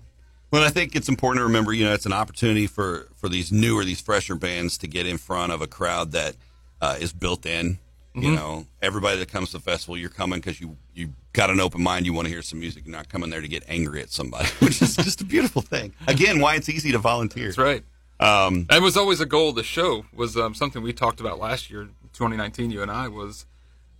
Well, 0.50 0.64
I 0.64 0.70
think 0.70 0.96
it's 0.96 1.08
important 1.08 1.40
to 1.40 1.44
remember, 1.44 1.72
you 1.72 1.84
know, 1.84 1.92
it's 1.92 2.06
an 2.06 2.12
opportunity 2.12 2.66
for, 2.68 3.08
for 3.16 3.28
these 3.28 3.50
newer, 3.52 3.84
these 3.84 4.00
fresher 4.00 4.36
bands 4.36 4.78
to 4.78 4.86
get 4.86 5.04
in 5.06 5.18
front 5.18 5.50
of 5.52 5.60
a 5.60 5.66
crowd 5.66 6.12
that 6.12 6.36
uh, 6.80 6.96
is 7.00 7.12
built 7.12 7.44
in. 7.44 7.78
You 8.16 8.30
know, 8.30 8.66
everybody 8.80 9.18
that 9.18 9.28
comes 9.28 9.50
to 9.50 9.58
the 9.58 9.62
festival, 9.64 9.96
you're 9.98 10.08
coming 10.08 10.38
because 10.38 10.60
you 10.60 10.76
you 10.94 11.12
got 11.34 11.50
an 11.50 11.60
open 11.60 11.82
mind. 11.82 12.06
You 12.06 12.14
want 12.14 12.26
to 12.26 12.32
hear 12.32 12.40
some 12.42 12.58
music. 12.60 12.84
You're 12.86 12.96
not 12.96 13.10
coming 13.10 13.28
there 13.28 13.42
to 13.42 13.48
get 13.48 13.62
angry 13.68 14.00
at 14.00 14.10
somebody, 14.10 14.48
which 14.60 14.80
is 14.80 14.96
just 14.96 15.20
a 15.20 15.24
beautiful 15.24 15.60
thing. 15.60 15.92
Again, 16.08 16.40
why 16.40 16.54
it's 16.56 16.68
easy 16.70 16.90
to 16.92 16.98
volunteer. 16.98 17.44
That's 17.46 17.58
right. 17.58 17.84
Um, 18.20 18.64
That 18.70 18.80
was 18.80 18.96
always 18.96 19.20
a 19.20 19.26
goal 19.26 19.50
of 19.50 19.56
the 19.56 19.62
show. 19.62 20.06
Was 20.14 20.36
um, 20.36 20.54
something 20.54 20.82
we 20.82 20.92
talked 20.94 21.20
about 21.20 21.38
last 21.38 21.70
year, 21.70 21.88
2019. 22.14 22.70
You 22.70 22.80
and 22.82 22.90
I 22.90 23.08
was 23.08 23.44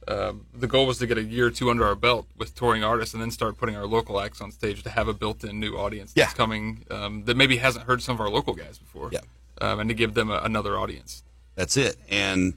um, 0.07 0.47
the 0.55 0.67
goal 0.67 0.87
was 0.87 0.99
to 0.99 1.07
get 1.07 1.17
a 1.19 1.23
year 1.23 1.47
or 1.47 1.51
two 1.51 1.71
under 1.71 1.85
our 1.87 1.95
belt 1.95 2.27
with 2.37 2.55
touring 2.55 2.85
artists, 2.85 3.15
and 3.15 3.23
then 3.23 3.31
start 3.31 3.57
putting 3.59 3.75
our 3.77 3.87
local 3.87 4.21
acts 4.21 4.41
on 4.41 4.51
stage 4.53 4.83
to 4.83 4.91
have 4.91 5.09
a 5.09 5.15
built-in 5.15 5.59
new 5.59 5.77
audience 5.77 6.13
that's 6.13 6.33
Yeah. 6.33 6.37
coming 6.37 6.85
um, 6.91 7.25
that 7.25 7.37
maybe 7.39 7.57
hasn't 7.57 7.87
heard 7.87 8.03
some 8.03 8.15
of 8.15 8.21
our 8.21 8.29
local 8.29 8.53
guys 8.55 8.79
before. 8.79 9.09
Yeah. 9.13 9.21
um, 9.63 9.81
and 9.81 9.89
to 9.89 9.95
give 9.95 10.13
them 10.15 10.31
a, 10.31 10.41
another 10.45 10.79
audience. 10.79 11.23
That's 11.55 11.77
it. 11.77 11.97
And 12.11 12.55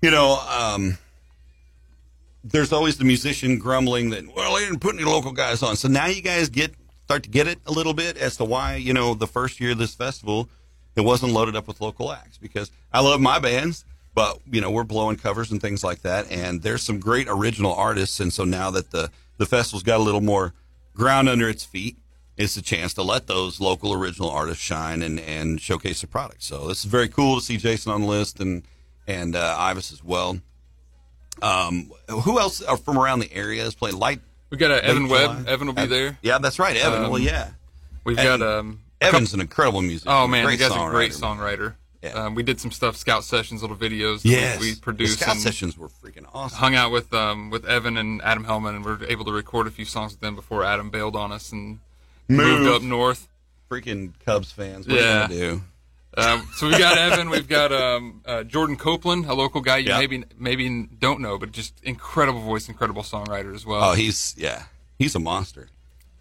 you 0.00 0.10
know, 0.10 0.36
um, 0.48 0.98
there's 2.44 2.72
always 2.72 2.98
the 2.98 3.04
musician 3.04 3.58
grumbling 3.58 4.10
that, 4.10 4.24
well, 4.34 4.54
they 4.54 4.64
didn't 4.64 4.80
put 4.80 4.94
any 4.94 5.04
local 5.04 5.32
guys 5.32 5.62
on. 5.62 5.76
So 5.76 5.88
now 5.88 6.06
you 6.06 6.22
guys 6.22 6.48
get 6.48 6.74
start 7.04 7.24
to 7.24 7.30
get 7.30 7.46
it 7.46 7.58
a 7.66 7.72
little 7.72 7.94
bit 7.94 8.16
as 8.16 8.36
to 8.36 8.44
why 8.44 8.76
you 8.76 8.92
know 8.94 9.14
the 9.14 9.26
first 9.26 9.60
year 9.60 9.72
of 9.72 9.78
this 9.78 9.94
festival 9.94 10.48
it 10.94 11.02
wasn't 11.02 11.32
loaded 11.32 11.56
up 11.56 11.66
with 11.66 11.80
local 11.80 12.12
acts 12.12 12.38
because 12.38 12.70
I 12.92 13.00
love 13.00 13.20
my 13.20 13.38
bands. 13.38 13.84
But 14.14 14.40
you 14.50 14.60
know 14.60 14.70
we're 14.70 14.84
blowing 14.84 15.16
covers 15.16 15.50
and 15.50 15.60
things 15.60 15.82
like 15.82 16.02
that, 16.02 16.30
and 16.30 16.62
there's 16.62 16.82
some 16.82 17.00
great 17.00 17.28
original 17.30 17.74
artists. 17.74 18.20
And 18.20 18.32
so 18.32 18.44
now 18.44 18.70
that 18.70 18.90
the 18.90 19.10
the 19.38 19.46
festival's 19.46 19.82
got 19.82 20.00
a 20.00 20.02
little 20.02 20.20
more 20.20 20.52
ground 20.94 21.30
under 21.30 21.48
its 21.48 21.64
feet, 21.64 21.96
it's 22.36 22.56
a 22.58 22.62
chance 22.62 22.92
to 22.94 23.02
let 23.02 23.26
those 23.26 23.58
local 23.58 23.94
original 23.94 24.30
artists 24.30 24.62
shine 24.62 25.00
and, 25.00 25.18
and 25.18 25.60
showcase 25.62 26.02
their 26.02 26.08
products. 26.08 26.44
So 26.44 26.68
this 26.68 26.84
is 26.84 26.90
very 26.90 27.08
cool 27.08 27.36
to 27.36 27.44
see 27.44 27.56
Jason 27.56 27.90
on 27.90 28.02
the 28.02 28.06
list 28.06 28.38
and 28.38 28.64
and 29.06 29.34
uh, 29.34 29.56
Ivas 29.58 29.92
as 29.92 30.04
well. 30.04 30.40
Um, 31.40 31.90
who 32.08 32.38
else 32.38 32.62
are 32.62 32.76
from 32.76 32.98
around 32.98 33.20
the 33.20 33.32
area 33.32 33.64
is 33.64 33.74
playing 33.74 33.98
light? 33.98 34.20
We 34.50 34.58
got 34.58 34.70
uh, 34.70 34.74
Evan? 34.82 35.08
Webb. 35.08 35.48
Evan 35.48 35.66
will 35.68 35.74
be 35.74 35.86
there. 35.86 36.18
Yeah, 36.22 36.38
that's 36.38 36.58
right, 36.58 36.76
Evan. 36.76 37.04
Um, 37.04 37.10
well, 37.10 37.20
yeah, 37.20 37.50
We've 38.04 38.18
and 38.18 38.40
got 38.40 38.42
um. 38.58 38.80
Evan's 39.00 39.34
an 39.34 39.40
incredible 39.40 39.82
musician. 39.82 40.08
Oh 40.12 40.26
man, 40.28 40.44
great 40.44 40.58
the 40.60 40.68
guy's 40.68 40.76
a 40.76 40.90
great 40.90 41.12
songwriter. 41.12 41.38
songwriter. 41.58 41.74
Yeah. 42.02 42.10
Um, 42.26 42.34
we 42.34 42.42
did 42.42 42.60
some 42.60 42.70
stuff, 42.70 42.96
scout 42.96 43.24
sessions, 43.24 43.62
little 43.62 43.76
videos. 43.76 44.20
Yes, 44.24 44.60
we, 44.60 44.66
we 44.66 44.72
the 44.74 44.80
produced. 44.80 45.20
scout 45.20 45.34
and 45.34 45.40
sessions 45.40 45.78
were 45.78 45.88
freaking 45.88 46.26
awesome. 46.34 46.58
hung 46.58 46.74
out 46.74 46.90
with 46.92 47.12
um 47.14 47.50
with 47.50 47.64
Evan 47.64 47.96
and 47.96 48.20
Adam 48.22 48.44
Hellman, 48.44 48.76
and 48.76 48.84
we 48.84 48.92
were 48.92 49.04
able 49.06 49.24
to 49.24 49.32
record 49.32 49.66
a 49.66 49.70
few 49.70 49.84
songs 49.84 50.12
with 50.12 50.20
them 50.20 50.36
before 50.36 50.64
Adam 50.64 50.90
bailed 50.90 51.16
on 51.16 51.32
us 51.32 51.50
and 51.52 51.78
moved 52.28 52.68
up 52.68 52.82
north. 52.82 53.28
Freaking 53.70 54.12
Cubs 54.24 54.52
fans. 54.52 54.86
What 54.86 54.96
Yeah. 54.98 55.02
are 55.02 55.22
you 55.22 55.28
gonna 55.28 55.56
do? 55.56 55.62
Um, 56.16 56.46
so 56.56 56.68
we've 56.68 56.78
got 56.78 56.98
Evan, 56.98 57.30
we've 57.30 57.48
got 57.48 57.72
um, 57.72 58.20
uh, 58.26 58.42
Jordan 58.44 58.76
Copeland, 58.76 59.24
a 59.26 59.32
local 59.34 59.60
guy 59.62 59.78
you 59.78 59.88
Yeah. 59.88 59.98
maybe 59.98 60.24
maybe 60.36 60.86
don't 60.98 61.20
know, 61.20 61.38
but 61.38 61.52
just 61.52 61.72
incredible 61.82 62.40
voice, 62.40 62.68
incredible 62.68 63.02
songwriter 63.02 63.54
as 63.54 63.64
well. 63.64 63.82
Oh, 63.82 63.94
he's 63.94 64.34
yeah, 64.36 64.64
he's 64.98 65.14
a 65.14 65.18
monster. 65.18 65.68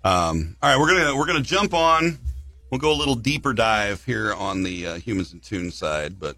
Um, 0.04 0.56
all 0.64 0.70
right, 0.70 0.80
we're 0.80 0.88
gonna 0.96 1.16
we're 1.16 1.26
gonna 1.28 1.42
jump 1.42 1.74
on. 1.74 2.20
We'll 2.70 2.80
go 2.80 2.94
a 2.94 2.96
little 2.96 3.16
deeper 3.16 3.52
dive 3.54 4.06
here 4.06 4.34
on 4.34 4.64
the 4.64 4.88
uh, 4.88 4.94
humans 4.96 5.34
and 5.34 5.44
tune 5.44 5.72
side, 5.72 6.20
but 6.20 6.38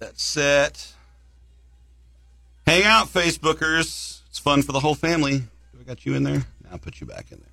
that 0.00 0.18
set. 0.18 0.92
Hang 2.66 2.82
out, 2.84 3.06
Facebookers. 3.06 4.20
It's 4.28 4.38
fun 4.38 4.62
for 4.62 4.72
the 4.72 4.80
whole 4.80 4.94
family. 4.96 5.38
Do 5.38 5.78
we 5.78 5.84
got 5.84 6.04
you 6.04 6.14
in 6.14 6.24
there. 6.24 6.38
Now 6.38 6.70
I'll 6.72 6.78
put 6.78 7.00
you 7.00 7.06
back 7.06 7.30
in 7.30 7.38
there. 7.38 7.51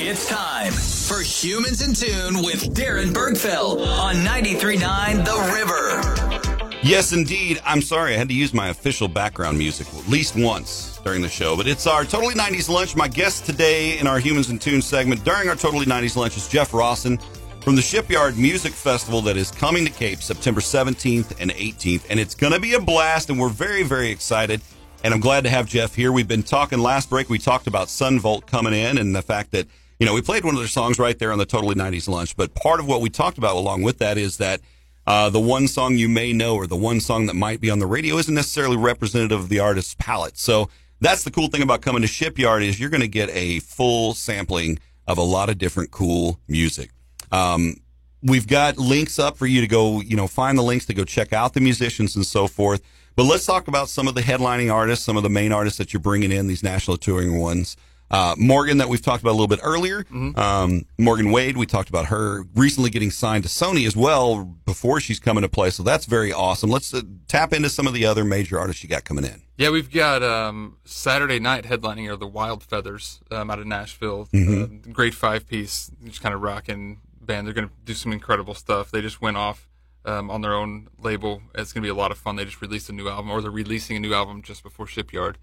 It's 0.00 0.28
time 0.28 0.72
for 0.72 1.20
Humans 1.24 1.82
in 1.82 1.92
Tune 1.92 2.44
with 2.44 2.72
Darren 2.72 3.12
Bergfeld 3.12 3.84
on 3.98 4.14
93.9 4.14 5.24
The 5.24 5.52
River. 5.52 6.78
Yes, 6.84 7.12
indeed. 7.12 7.60
I'm 7.64 7.82
sorry 7.82 8.14
I 8.14 8.16
had 8.16 8.28
to 8.28 8.34
use 8.34 8.54
my 8.54 8.68
official 8.68 9.08
background 9.08 9.58
music 9.58 9.88
at 9.88 10.08
least 10.08 10.36
once 10.36 11.00
during 11.02 11.20
the 11.20 11.28
show, 11.28 11.56
but 11.56 11.66
it's 11.66 11.88
our 11.88 12.04
Totally 12.04 12.34
90s 12.34 12.68
Lunch. 12.68 12.94
My 12.94 13.08
guest 13.08 13.44
today 13.44 13.98
in 13.98 14.06
our 14.06 14.20
Humans 14.20 14.50
in 14.50 14.60
Tune 14.60 14.82
segment 14.82 15.24
during 15.24 15.48
our 15.48 15.56
Totally 15.56 15.84
90s 15.84 16.14
Lunch 16.14 16.36
is 16.36 16.46
Jeff 16.46 16.72
Rawson 16.72 17.18
from 17.60 17.74
the 17.74 17.82
Shipyard 17.82 18.38
Music 18.38 18.72
Festival 18.72 19.20
that 19.22 19.36
is 19.36 19.50
coming 19.50 19.84
to 19.84 19.90
Cape 19.90 20.22
September 20.22 20.60
17th 20.60 21.34
and 21.40 21.50
18th. 21.50 22.04
And 22.08 22.20
it's 22.20 22.36
going 22.36 22.52
to 22.52 22.60
be 22.60 22.74
a 22.74 22.80
blast, 22.80 23.30
and 23.30 23.38
we're 23.38 23.48
very, 23.48 23.82
very 23.82 24.10
excited. 24.10 24.60
And 25.02 25.12
I'm 25.12 25.20
glad 25.20 25.42
to 25.42 25.50
have 25.50 25.66
Jeff 25.66 25.96
here. 25.96 26.12
We've 26.12 26.28
been 26.28 26.44
talking 26.44 26.78
last 26.78 27.10
break. 27.10 27.28
We 27.28 27.38
talked 27.38 27.66
about 27.66 27.88
Son 27.88 28.20
Volt 28.20 28.46
coming 28.46 28.74
in 28.74 28.98
and 28.98 29.14
the 29.14 29.22
fact 29.22 29.50
that, 29.50 29.66
you 29.98 30.06
know, 30.06 30.14
we 30.14 30.22
played 30.22 30.44
one 30.44 30.54
of 30.54 30.60
their 30.60 30.68
songs 30.68 30.98
right 30.98 31.18
there 31.18 31.32
on 31.32 31.38
the 31.38 31.46
Totally 31.46 31.74
90s 31.74 32.08
Lunch. 32.08 32.36
But 32.36 32.54
part 32.54 32.80
of 32.80 32.86
what 32.86 33.00
we 33.00 33.10
talked 33.10 33.38
about 33.38 33.56
along 33.56 33.82
with 33.82 33.98
that 33.98 34.16
is 34.16 34.36
that 34.36 34.60
uh, 35.06 35.30
the 35.30 35.40
one 35.40 35.66
song 35.68 35.96
you 35.96 36.08
may 36.08 36.32
know 36.32 36.54
or 36.54 36.66
the 36.66 36.76
one 36.76 37.00
song 37.00 37.26
that 37.26 37.34
might 37.34 37.60
be 37.60 37.70
on 37.70 37.78
the 37.78 37.86
radio 37.86 38.16
isn't 38.16 38.34
necessarily 38.34 38.76
representative 38.76 39.40
of 39.40 39.48
the 39.48 39.58
artist's 39.58 39.96
palette. 39.98 40.36
So 40.36 40.68
that's 41.00 41.24
the 41.24 41.30
cool 41.30 41.48
thing 41.48 41.62
about 41.62 41.80
coming 41.80 42.02
to 42.02 42.08
Shipyard 42.08 42.62
is 42.62 42.78
you're 42.78 42.90
going 42.90 43.00
to 43.00 43.08
get 43.08 43.30
a 43.30 43.60
full 43.60 44.14
sampling 44.14 44.78
of 45.06 45.18
a 45.18 45.22
lot 45.22 45.48
of 45.48 45.58
different 45.58 45.90
cool 45.90 46.38
music. 46.46 46.90
Um, 47.32 47.76
we've 48.22 48.46
got 48.46 48.78
links 48.78 49.18
up 49.18 49.36
for 49.36 49.46
you 49.46 49.60
to 49.60 49.66
go, 49.66 50.00
you 50.00 50.16
know, 50.16 50.26
find 50.26 50.58
the 50.58 50.62
links 50.62 50.86
to 50.86 50.94
go 50.94 51.04
check 51.04 51.32
out 51.32 51.54
the 51.54 51.60
musicians 51.60 52.14
and 52.14 52.26
so 52.26 52.46
forth. 52.46 52.82
But 53.16 53.24
let's 53.24 53.46
talk 53.46 53.66
about 53.66 53.88
some 53.88 54.06
of 54.06 54.14
the 54.14 54.20
headlining 54.20 54.72
artists, 54.72 55.04
some 55.04 55.16
of 55.16 55.22
the 55.22 55.30
main 55.30 55.52
artists 55.52 55.78
that 55.78 55.92
you're 55.92 56.00
bringing 56.00 56.30
in, 56.30 56.46
these 56.46 56.62
national 56.62 56.98
touring 56.98 57.38
ones. 57.38 57.76
Uh, 58.10 58.34
Morgan, 58.38 58.78
that 58.78 58.88
we've 58.88 59.02
talked 59.02 59.22
about 59.22 59.30
a 59.30 59.38
little 59.38 59.48
bit 59.48 59.60
earlier. 59.62 60.04
Um, 60.36 60.86
Morgan 60.98 61.30
Wade, 61.30 61.56
we 61.56 61.66
talked 61.66 61.88
about 61.88 62.06
her 62.06 62.44
recently 62.54 62.90
getting 62.90 63.10
signed 63.10 63.44
to 63.44 63.50
Sony 63.50 63.86
as 63.86 63.96
well 63.96 64.44
before 64.44 65.00
she's 65.00 65.20
coming 65.20 65.42
to 65.42 65.48
play. 65.48 65.70
So 65.70 65.82
that's 65.82 66.06
very 66.06 66.32
awesome. 66.32 66.70
Let's 66.70 66.92
uh, 66.94 67.02
tap 67.26 67.52
into 67.52 67.68
some 67.68 67.86
of 67.86 67.92
the 67.92 68.06
other 68.06 68.24
major 68.24 68.58
artists 68.58 68.82
you 68.82 68.88
got 68.88 69.04
coming 69.04 69.24
in. 69.24 69.42
Yeah, 69.56 69.70
we've 69.70 69.90
got 69.90 70.22
um, 70.22 70.76
Saturday 70.84 71.38
night 71.38 71.64
headlining 71.64 72.10
are 72.10 72.16
the 72.16 72.26
Wild 72.26 72.62
Feathers 72.62 73.20
um, 73.30 73.50
out 73.50 73.58
of 73.58 73.66
Nashville. 73.66 74.28
Mm-hmm. 74.32 74.90
Uh, 74.90 74.92
great 74.92 75.14
five 75.14 75.46
piece, 75.46 75.90
just 76.04 76.22
kind 76.22 76.34
of 76.34 76.40
rocking 76.40 77.00
band. 77.20 77.46
They're 77.46 77.54
going 77.54 77.68
to 77.68 77.74
do 77.84 77.94
some 77.94 78.12
incredible 78.12 78.54
stuff. 78.54 78.90
They 78.90 79.02
just 79.02 79.20
went 79.20 79.36
off 79.36 79.68
um, 80.04 80.30
on 80.30 80.40
their 80.40 80.54
own 80.54 80.88
label. 80.98 81.42
It's 81.54 81.72
going 81.72 81.82
to 81.82 81.86
be 81.86 81.90
a 81.90 81.94
lot 81.94 82.10
of 82.10 82.18
fun. 82.18 82.36
They 82.36 82.44
just 82.44 82.62
released 82.62 82.88
a 82.88 82.92
new 82.92 83.08
album, 83.08 83.30
or 83.30 83.42
they're 83.42 83.50
releasing 83.50 83.96
a 83.96 84.00
new 84.00 84.14
album 84.14 84.42
just 84.42 84.62
before 84.62 84.86
Shipyard. 84.86 85.38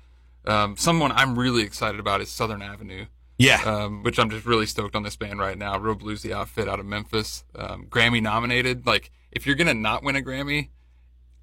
Um, 0.47 0.77
someone 0.77 1.11
I'm 1.11 1.37
really 1.37 1.63
excited 1.63 1.99
about 1.99 2.21
is 2.21 2.29
Southern 2.29 2.61
Avenue. 2.61 3.05
Yeah. 3.37 3.61
um, 3.65 4.01
which 4.03 4.17
I'm 4.17 4.29
just 4.29 4.45
really 4.45 4.65
stoked 4.65 4.95
on 4.95 5.03
this 5.03 5.17
band 5.17 5.39
right 5.39 5.57
now. 5.57 5.77
Real 5.77 5.95
bluesy 5.95 6.31
outfit 6.31 6.69
out 6.69 6.79
of 6.79 6.85
Memphis, 6.85 7.43
um, 7.53 7.85
Grammy 7.89 8.21
nominated. 8.21 8.85
Like, 8.87 9.11
if 9.31 9.45
you're 9.45 9.57
gonna 9.57 9.73
not 9.73 10.03
win 10.03 10.15
a 10.15 10.21
Grammy, 10.21 10.69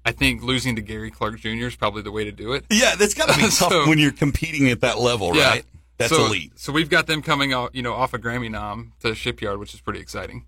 I 0.03 0.11
think 0.11 0.41
losing 0.41 0.75
to 0.77 0.81
Gary 0.81 1.11
Clark 1.11 1.39
Jr. 1.39 1.49
is 1.67 1.75
probably 1.75 2.01
the 2.01 2.11
way 2.11 2.23
to 2.23 2.31
do 2.31 2.53
it. 2.53 2.65
yeah, 2.71 2.95
that's 2.95 3.13
got 3.13 3.29
to 3.29 3.35
be 3.35 3.41
tough 3.43 3.51
So- 3.71 3.87
when 3.87 3.99
you're 3.99 4.11
competing 4.11 4.69
at 4.69 4.81
that 4.81 4.97
level, 4.99 5.35
Yeah. 5.35 5.49
right? 5.49 5.65
That's 5.97 6.11
so, 6.15 6.25
elite. 6.25 6.53
So 6.55 6.73
we've 6.73 6.89
got 6.89 7.05
them 7.05 7.21
coming 7.21 7.53
out, 7.53 7.75
you 7.75 7.83
know, 7.83 7.93
off 7.93 8.15
a 8.15 8.17
Grammy 8.19 8.49
nom 8.49 8.93
to 9.01 9.13
Shipyard, 9.13 9.59
which 9.59 9.75
is 9.75 9.79
pretty 9.79 9.99
exciting. 9.99 10.47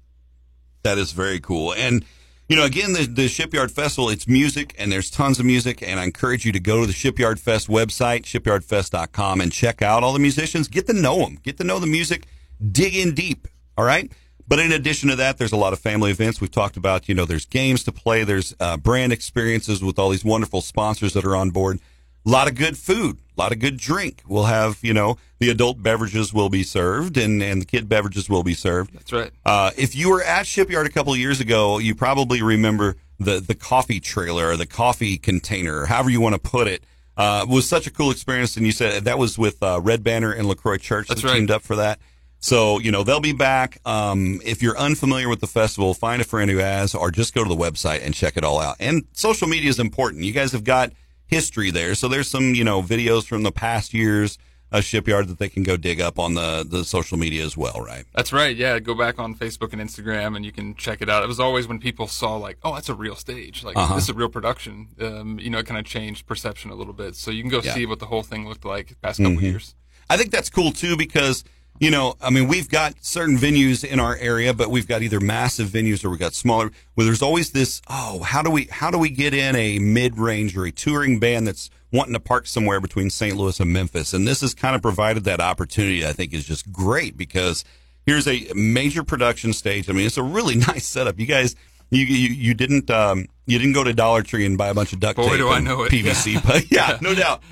That 0.81 0.97
is 0.97 1.11
very 1.11 1.39
cool. 1.39 1.73
And 1.75 2.03
you 2.47 2.55
know, 2.55 2.65
again, 2.65 2.93
the, 2.93 3.05
the 3.07 3.27
Shipyard 3.27 3.71
Festival, 3.71 4.09
it's 4.09 4.27
music 4.27 4.75
and 4.77 4.91
there's 4.91 5.09
tons 5.09 5.39
of 5.39 5.45
music. 5.45 5.81
And 5.81 5.99
I 5.99 6.03
encourage 6.03 6.45
you 6.45 6.51
to 6.51 6.59
go 6.59 6.81
to 6.81 6.87
the 6.87 6.93
Shipyard 6.93 7.39
Fest 7.39 7.67
website, 7.67 8.23
shipyardfest.com, 8.23 9.41
and 9.41 9.51
check 9.51 9.81
out 9.81 10.03
all 10.03 10.13
the 10.13 10.19
musicians. 10.19 10.67
Get 10.67 10.85
to 10.87 10.93
know 10.93 11.19
them, 11.19 11.39
get 11.41 11.57
to 11.57 11.63
know 11.63 11.79
the 11.79 11.87
music, 11.87 12.27
dig 12.71 12.95
in 12.95 13.13
deep. 13.13 13.47
All 13.77 13.85
right. 13.85 14.11
But 14.47 14.59
in 14.59 14.71
addition 14.71 15.09
to 15.09 15.15
that, 15.15 15.39
there's 15.39 15.51
a 15.51 15.57
lot 15.57 15.73
of 15.73 15.79
family 15.79 16.11
events. 16.11 16.39
We've 16.39 16.51
talked 16.51 16.77
about, 16.77 17.09
you 17.09 17.15
know, 17.15 17.25
there's 17.25 17.45
games 17.45 17.83
to 17.85 17.91
play, 17.91 18.23
there's 18.23 18.55
uh, 18.59 18.77
brand 18.77 19.11
experiences 19.11 19.83
with 19.83 19.97
all 19.97 20.09
these 20.09 20.23
wonderful 20.23 20.61
sponsors 20.61 21.13
that 21.13 21.25
are 21.25 21.35
on 21.35 21.49
board. 21.49 21.79
A 22.25 22.29
lot 22.29 22.47
of 22.47 22.55
good 22.55 22.77
food, 22.77 23.17
a 23.37 23.41
lot 23.41 23.51
of 23.51 23.59
good 23.59 23.77
drink. 23.77 24.23
We'll 24.27 24.45
have, 24.45 24.79
you 24.81 24.93
know, 24.93 25.17
the 25.39 25.49
adult 25.49 25.83
beverages 25.83 26.33
will 26.33 26.49
be 26.49 26.63
served 26.63 27.17
and, 27.17 27.41
and 27.43 27.61
the 27.61 27.65
kid 27.65 27.87
beverages 27.87 28.29
will 28.29 28.43
be 28.43 28.55
served. 28.55 28.93
That's 28.93 29.13
right. 29.13 29.31
Uh, 29.45 29.71
if 29.77 29.95
you 29.95 30.09
were 30.09 30.23
at 30.23 30.47
Shipyard 30.47 30.87
a 30.87 30.89
couple 30.89 31.13
of 31.13 31.19
years 31.19 31.39
ago, 31.39 31.77
you 31.77 31.93
probably 31.93 32.41
remember 32.41 32.95
the, 33.19 33.39
the 33.39 33.55
coffee 33.55 33.99
trailer 33.99 34.49
or 34.49 34.57
the 34.57 34.65
coffee 34.65 35.17
container, 35.17 35.81
or 35.81 35.85
however 35.85 36.09
you 36.09 36.19
want 36.19 36.33
to 36.33 36.41
put 36.41 36.67
it. 36.67 36.83
Uh, 37.17 37.45
was 37.47 37.65
such 37.65 37.87
a 37.87 37.91
cool 37.91 38.11
experience. 38.11 38.57
And 38.57 38.65
you 38.65 38.73
said 38.73 39.05
that 39.05 39.17
was 39.17 39.37
with 39.37 39.63
uh, 39.63 39.79
Red 39.81 40.03
Banner 40.03 40.33
and 40.33 40.49
LaCroix 40.49 40.75
Church 40.75 41.07
That's 41.07 41.21
that 41.21 41.27
right. 41.29 41.35
teamed 41.35 41.49
up 41.49 41.61
for 41.61 41.77
that. 41.77 41.99
So, 42.39 42.79
you 42.79 42.91
know, 42.91 43.03
they'll 43.03 43.21
be 43.21 43.31
back. 43.31 43.79
Um, 43.85 44.41
if 44.43 44.61
you're 44.61 44.77
unfamiliar 44.77 45.29
with 45.29 45.39
the 45.39 45.47
festival, 45.47 45.93
find 45.93 46.21
a 46.21 46.25
friend 46.25 46.51
who 46.51 46.57
has, 46.57 46.93
or 46.93 47.11
just 47.11 47.33
go 47.33 47.41
to 47.41 47.47
the 47.47 47.55
website 47.55 48.05
and 48.05 48.13
check 48.13 48.35
it 48.35 48.43
all 48.43 48.59
out. 48.59 48.75
And 48.81 49.05
social 49.13 49.47
media 49.47 49.69
is 49.69 49.79
important. 49.79 50.25
You 50.25 50.33
guys 50.33 50.51
have 50.51 50.65
got 50.65 50.91
history 51.27 51.71
there. 51.71 51.95
So 51.95 52.07
there's 52.07 52.27
some, 52.29 52.53
you 52.55 52.63
know, 52.63 52.81
videos 52.81 53.25
from 53.25 53.43
the 53.43 53.51
past 53.51 53.93
years 53.93 54.37
of 54.71 54.83
Shipyard 54.83 55.27
that 55.27 55.37
they 55.37 55.47
can 55.47 55.63
go 55.63 55.77
dig 55.77 56.01
up 56.01 56.17
on 56.19 56.33
the, 56.33 56.65
the 56.67 56.83
social 56.83 57.17
media 57.17 57.45
as 57.45 57.55
well, 57.55 57.79
right? 57.81 58.03
That's 58.13 58.33
right. 58.33 58.55
Yeah, 58.55 58.79
go 58.79 58.93
back 58.95 59.19
on 59.19 59.35
Facebook 59.35 59.71
and 59.73 59.81
Instagram, 59.81 60.35
and 60.35 60.43
you 60.43 60.51
can 60.51 60.75
check 60.75 61.01
it 61.01 61.09
out. 61.09 61.23
It 61.23 61.27
was 61.27 61.39
always 61.39 61.67
when 61.67 61.79
people 61.79 62.07
saw 62.07 62.35
like, 62.35 62.57
oh, 62.63 62.73
that's 62.73 62.89
a 62.89 62.95
real 62.95 63.15
stage, 63.15 63.63
like 63.63 63.77
Uh-huh. 63.77 63.95
this 63.95 64.05
is 64.05 64.09
a 64.09 64.13
real 64.13 64.27
production. 64.29 64.87
Um, 64.99 65.39
you 65.39 65.49
know, 65.49 65.59
it 65.59 65.65
kind 65.67 65.79
of 65.79 65.85
changed 65.85 66.25
perception 66.25 66.71
a 66.71 66.75
little 66.75 66.93
bit. 66.93 67.15
So 67.15 67.31
you 67.31 67.41
can 67.41 67.51
go 67.51 67.61
Yeah. 67.63 67.73
see 67.73 67.85
what 67.85 67.99
the 67.99 68.07
whole 68.07 68.23
thing 68.23 68.47
looked 68.47 68.65
like 68.65 68.89
the 68.89 68.95
past 68.95 69.19
couple 69.19 69.37
Mhm. 69.37 69.41
years. 69.41 69.75
I 70.09 70.17
think 70.17 70.31
that's 70.31 70.49
cool 70.49 70.71
too 70.71 70.97
because 70.97 71.43
you 71.79 71.91
know, 71.91 72.15
I 72.21 72.29
mean, 72.29 72.47
we've 72.47 72.69
got 72.69 72.93
certain 73.03 73.37
venues 73.37 73.83
in 73.83 73.99
our 73.99 74.15
area, 74.15 74.53
but 74.53 74.69
we've 74.69 74.87
got 74.87 75.01
either 75.01 75.19
massive 75.19 75.67
venues 75.69 76.05
or 76.05 76.09
we've 76.09 76.19
got 76.19 76.33
smaller. 76.33 76.71
Where 76.93 77.05
there's 77.05 77.21
always 77.21 77.51
this, 77.51 77.81
oh, 77.89 78.19
how 78.23 78.41
do 78.41 78.49
we 78.49 78.65
how 78.71 78.91
do 78.91 78.97
we 78.97 79.09
get 79.09 79.33
in 79.33 79.55
a 79.55 79.79
mid 79.79 80.17
range 80.17 80.55
or 80.55 80.65
a 80.65 80.71
touring 80.71 81.19
band 81.19 81.47
that's 81.47 81.69
wanting 81.91 82.13
to 82.13 82.19
park 82.19 82.47
somewhere 82.47 82.79
between 82.79 83.09
St. 83.09 83.35
Louis 83.35 83.59
and 83.59 83.73
Memphis? 83.73 84.13
And 84.13 84.25
this 84.25 84.41
has 84.41 84.53
kind 84.53 84.75
of 84.75 84.81
provided 84.81 85.25
that 85.25 85.41
opportunity. 85.41 86.05
I 86.05 86.13
think 86.13 86.33
is 86.33 86.45
just 86.45 86.71
great 86.71 87.17
because 87.17 87.65
here's 88.05 88.27
a 88.27 88.47
major 88.55 89.03
production 89.03 89.51
stage. 89.51 89.89
I 89.89 89.93
mean, 89.93 90.05
it's 90.05 90.17
a 90.17 90.23
really 90.23 90.55
nice 90.67 90.85
setup. 90.85 91.19
You 91.19 91.25
guys. 91.25 91.55
You, 91.91 92.03
you 92.03 92.29
you 92.29 92.53
didn't 92.55 92.89
um 92.89 93.27
you 93.45 93.59
didn't 93.59 93.73
go 93.73 93.83
to 93.83 93.93
Dollar 93.93 94.23
Tree 94.23 94.43
and 94.43 94.57
buy 94.57 94.69
a 94.69 94.73
bunch 94.73 94.91
of 94.91 94.99
duct 94.99 95.17
Boy, 95.17 95.29
tape 95.29 95.37
do 95.37 95.49
I 95.49 95.59
know 95.59 95.83
it. 95.83 95.91
PVC, 95.91 96.43
but 96.43 96.71
yeah, 96.71 96.97
no 96.99 97.13
doubt. 97.13 97.43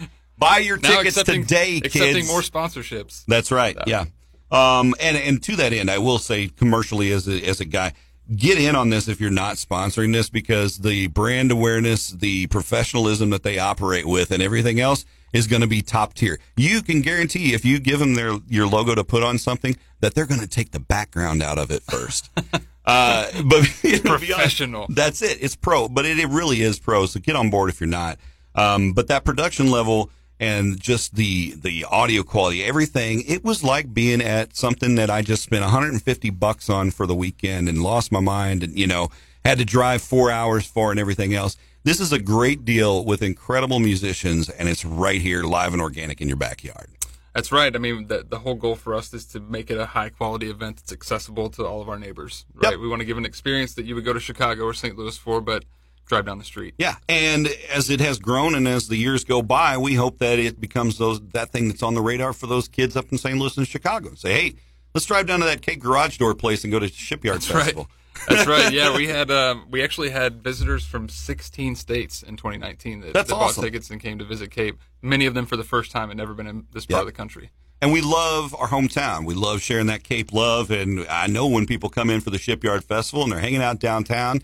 Buy 0.43 0.57
your 0.59 0.77
Now 0.77 0.97
tickets 0.97 1.23
today, 1.23 1.81
accepting 1.83 2.27
more 2.27 2.41
sponsorships. 2.41 3.23
That's 3.25 3.51
right. 3.51 3.77
Yeah. 3.87 4.05
Um, 4.51 4.93
and, 4.99 5.17
and 5.17 5.41
to 5.43 5.55
that 5.55 5.73
end, 5.73 5.89
I 5.89 5.97
will 5.97 6.19
say 6.19 6.47
commercially 6.47 7.11
as 7.11 7.27
a, 7.27 7.41
as 7.43 7.59
a 7.59 7.65
guy, 7.65 7.93
get 8.35 8.59
in 8.59 8.75
on 8.75 8.89
this 8.89 9.07
if 9.07 9.19
you're 9.19 9.31
not 9.31 9.55
sponsoring 9.55 10.13
this 10.13 10.29
because 10.29 10.79
the 10.79 11.07
brand 11.07 11.51
awareness, 11.51 12.09
the 12.09 12.47
professionalism 12.47 13.31
that 13.31 13.43
they 13.43 13.57
operate 13.57 14.05
with 14.05 14.31
and 14.31 14.43
everything 14.43 14.79
else 14.79 15.05
is 15.33 15.47
going 15.47 15.61
to 15.61 15.67
be 15.67 15.81
top 15.81 16.13
tier. 16.13 16.39
You 16.55 16.81
can 16.81 17.01
guarantee 17.01 17.53
if 17.53 17.65
you 17.65 17.79
give 17.79 17.99
them 17.99 18.13
their, 18.13 18.37
your 18.47 18.67
logo 18.67 18.93
to 18.93 19.03
put 19.03 19.23
on 19.23 19.39
something 19.39 19.75
that 20.01 20.13
they're 20.13 20.27
going 20.27 20.41
to 20.41 20.47
take 20.47 20.71
the 20.71 20.79
background 20.79 21.41
out 21.41 21.57
of 21.57 21.71
it 21.71 21.81
first. 21.83 22.29
uh, 22.85 23.31
but 23.45 23.63
to 23.81 23.87
honest, 23.87 24.03
Professional. 24.03 24.85
that's 24.89 25.21
it. 25.21 25.39
It's 25.41 25.55
pro, 25.55 25.89
but 25.89 26.05
it, 26.05 26.19
it 26.19 26.27
really 26.27 26.61
is 26.61 26.79
pro. 26.79 27.07
So 27.07 27.19
get 27.19 27.35
on 27.35 27.49
board 27.49 27.69
if 27.69 27.81
you're 27.81 27.87
not. 27.87 28.19
Um, 28.55 28.93
but 28.93 29.07
that 29.07 29.25
production 29.25 29.71
level 29.71 30.11
and 30.43 30.77
just 30.77 31.15
the 31.15 31.55
the 31.55 31.85
audio 31.85 32.21
quality, 32.21 32.65
everything, 32.65 33.23
it 33.25 33.45
was 33.45 33.63
like 33.63 33.93
being 33.93 34.21
at 34.21 34.57
something 34.57 34.95
that 34.95 35.09
I 35.09 35.21
just 35.21 35.41
spent 35.41 35.61
150 35.61 36.29
bucks 36.31 36.69
on 36.69 36.91
for 36.91 37.07
the 37.07 37.15
weekend 37.15 37.69
and 37.69 37.81
lost 37.81 38.11
my 38.11 38.19
mind 38.19 38.61
and 38.61 38.77
you 38.77 38.85
know 38.85 39.09
had 39.45 39.57
to 39.59 39.65
drive 39.65 40.01
four 40.01 40.29
hours 40.31 40.65
for 40.65 40.91
and 40.91 40.99
everything 40.99 41.33
else. 41.33 41.55
This 41.85 42.01
is 42.01 42.11
a 42.11 42.19
great 42.19 42.65
deal 42.65 43.05
with 43.05 43.21
incredible 43.21 43.79
musicians, 43.79 44.49
and 44.49 44.67
it's 44.67 44.83
right 44.83 45.21
here, 45.21 45.43
live 45.43 45.71
and 45.73 45.81
organic 45.81 46.19
in 46.21 46.27
your 46.27 46.37
backyard. 46.37 46.87
That's 47.33 47.51
right. 47.51 47.73
I 47.75 47.79
mean, 47.79 48.07
the, 48.07 48.25
the 48.27 48.39
whole 48.39 48.55
goal 48.55 48.75
for 48.75 48.93
us 48.93 49.13
is 49.13 49.25
to 49.27 49.39
make 49.39 49.71
it 49.71 49.77
a 49.77 49.85
high 49.85 50.09
quality 50.09 50.49
event 50.49 50.77
that's 50.77 50.93
accessible 50.93 51.49
to 51.51 51.65
all 51.65 51.81
of 51.81 51.89
our 51.89 51.97
neighbors. 51.97 52.45
Right. 52.53 52.71
Yep. 52.71 52.79
We 52.79 52.87
want 52.87 53.01
to 53.01 53.05
give 53.05 53.17
an 53.17 53.25
experience 53.25 53.73
that 53.73 53.85
you 53.85 53.95
would 53.95 54.05
go 54.05 54.13
to 54.13 54.19
Chicago 54.19 54.63
or 54.63 54.73
St. 54.73 54.97
Louis 54.97 55.17
for, 55.17 55.41
but 55.41 55.65
drive 56.05 56.25
down 56.25 56.37
the 56.37 56.43
street. 56.43 56.73
Yeah, 56.77 56.95
and 57.09 57.47
as 57.71 57.89
it 57.89 57.99
has 57.99 58.19
grown 58.19 58.55
and 58.55 58.67
as 58.67 58.87
the 58.87 58.97
years 58.97 59.23
go 59.23 59.41
by, 59.41 59.77
we 59.77 59.95
hope 59.95 60.19
that 60.19 60.39
it 60.39 60.59
becomes 60.59 60.97
those 60.97 61.19
that 61.33 61.51
thing 61.51 61.67
that's 61.69 61.83
on 61.83 61.93
the 61.95 62.01
radar 62.01 62.33
for 62.33 62.47
those 62.47 62.67
kids 62.67 62.95
up 62.95 63.11
in 63.11 63.17
St. 63.17 63.37
Louis 63.37 63.57
and 63.57 63.67
Chicago. 63.67 64.13
Say, 64.15 64.33
hey, 64.33 64.55
let's 64.93 65.05
drive 65.05 65.27
down 65.27 65.39
to 65.39 65.45
that 65.45 65.61
Cape 65.61 65.79
Garage 65.79 66.17
Door 66.17 66.35
place 66.35 66.63
and 66.63 66.71
go 66.71 66.79
to 66.79 66.87
Shipyard 66.87 67.37
That's 67.37 67.47
Festival. 67.47 67.83
right. 67.83 67.89
That's 68.29 68.47
right. 68.47 68.71
Yeah, 68.71 68.95
we 68.95 69.07
had 69.19 69.31
um, 69.31 69.65
we 69.71 69.81
actually 69.83 70.11
had 70.11 70.43
visitors 70.43 70.85
from 70.85 71.09
16 71.09 71.75
states 71.75 72.21
in 72.21 72.37
2019 72.37 73.01
that, 73.01 73.13
That's 73.13 73.29
that 73.29 73.35
awesome. 73.35 73.61
bought 73.61 73.65
tickets 73.65 73.89
and 73.89 73.99
came 73.99 74.19
to 74.19 74.25
visit 74.25 74.51
Cape. 74.51 74.77
Many 75.01 75.25
of 75.25 75.33
them 75.33 75.45
for 75.47 75.57
the 75.57 75.63
first 75.63 75.91
time 75.91 76.11
and 76.11 76.17
never 76.19 76.33
been 76.35 76.45
in 76.47 76.65
this 76.71 76.85
part 76.85 76.97
Yep. 76.97 77.01
of 77.01 77.05
the 77.07 77.11
country. 77.11 77.49
And 77.81 77.91
we 77.91 78.01
love 78.01 78.55
our 78.55 78.67
hometown. 78.67 79.25
We 79.25 79.33
love 79.33 79.61
sharing 79.61 79.87
that 79.87 80.03
Cape 80.03 80.31
love. 80.31 80.69
And 80.71 81.05
I 81.09 81.25
know 81.27 81.47
when 81.47 81.65
people 81.65 81.89
come 81.89 82.09
in 82.11 82.21
for 82.21 82.29
the 82.29 82.37
Shipyard 82.37 82.83
Festival 82.85 83.23
and 83.23 83.31
they're 83.31 83.39
hanging 83.39 83.63
out 83.63 83.79
downtown, 83.79 84.41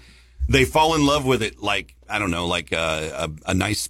they 0.49 0.65
fall 0.65 0.95
in 0.95 1.05
love 1.05 1.25
with 1.25 1.41
it 1.41 1.61
like 1.61 1.95
I 2.09 2.19
don't 2.19 2.31
know, 2.31 2.47
like 2.47 2.71
a, 2.71 3.29
a, 3.45 3.51
a 3.51 3.53
nice 3.53 3.89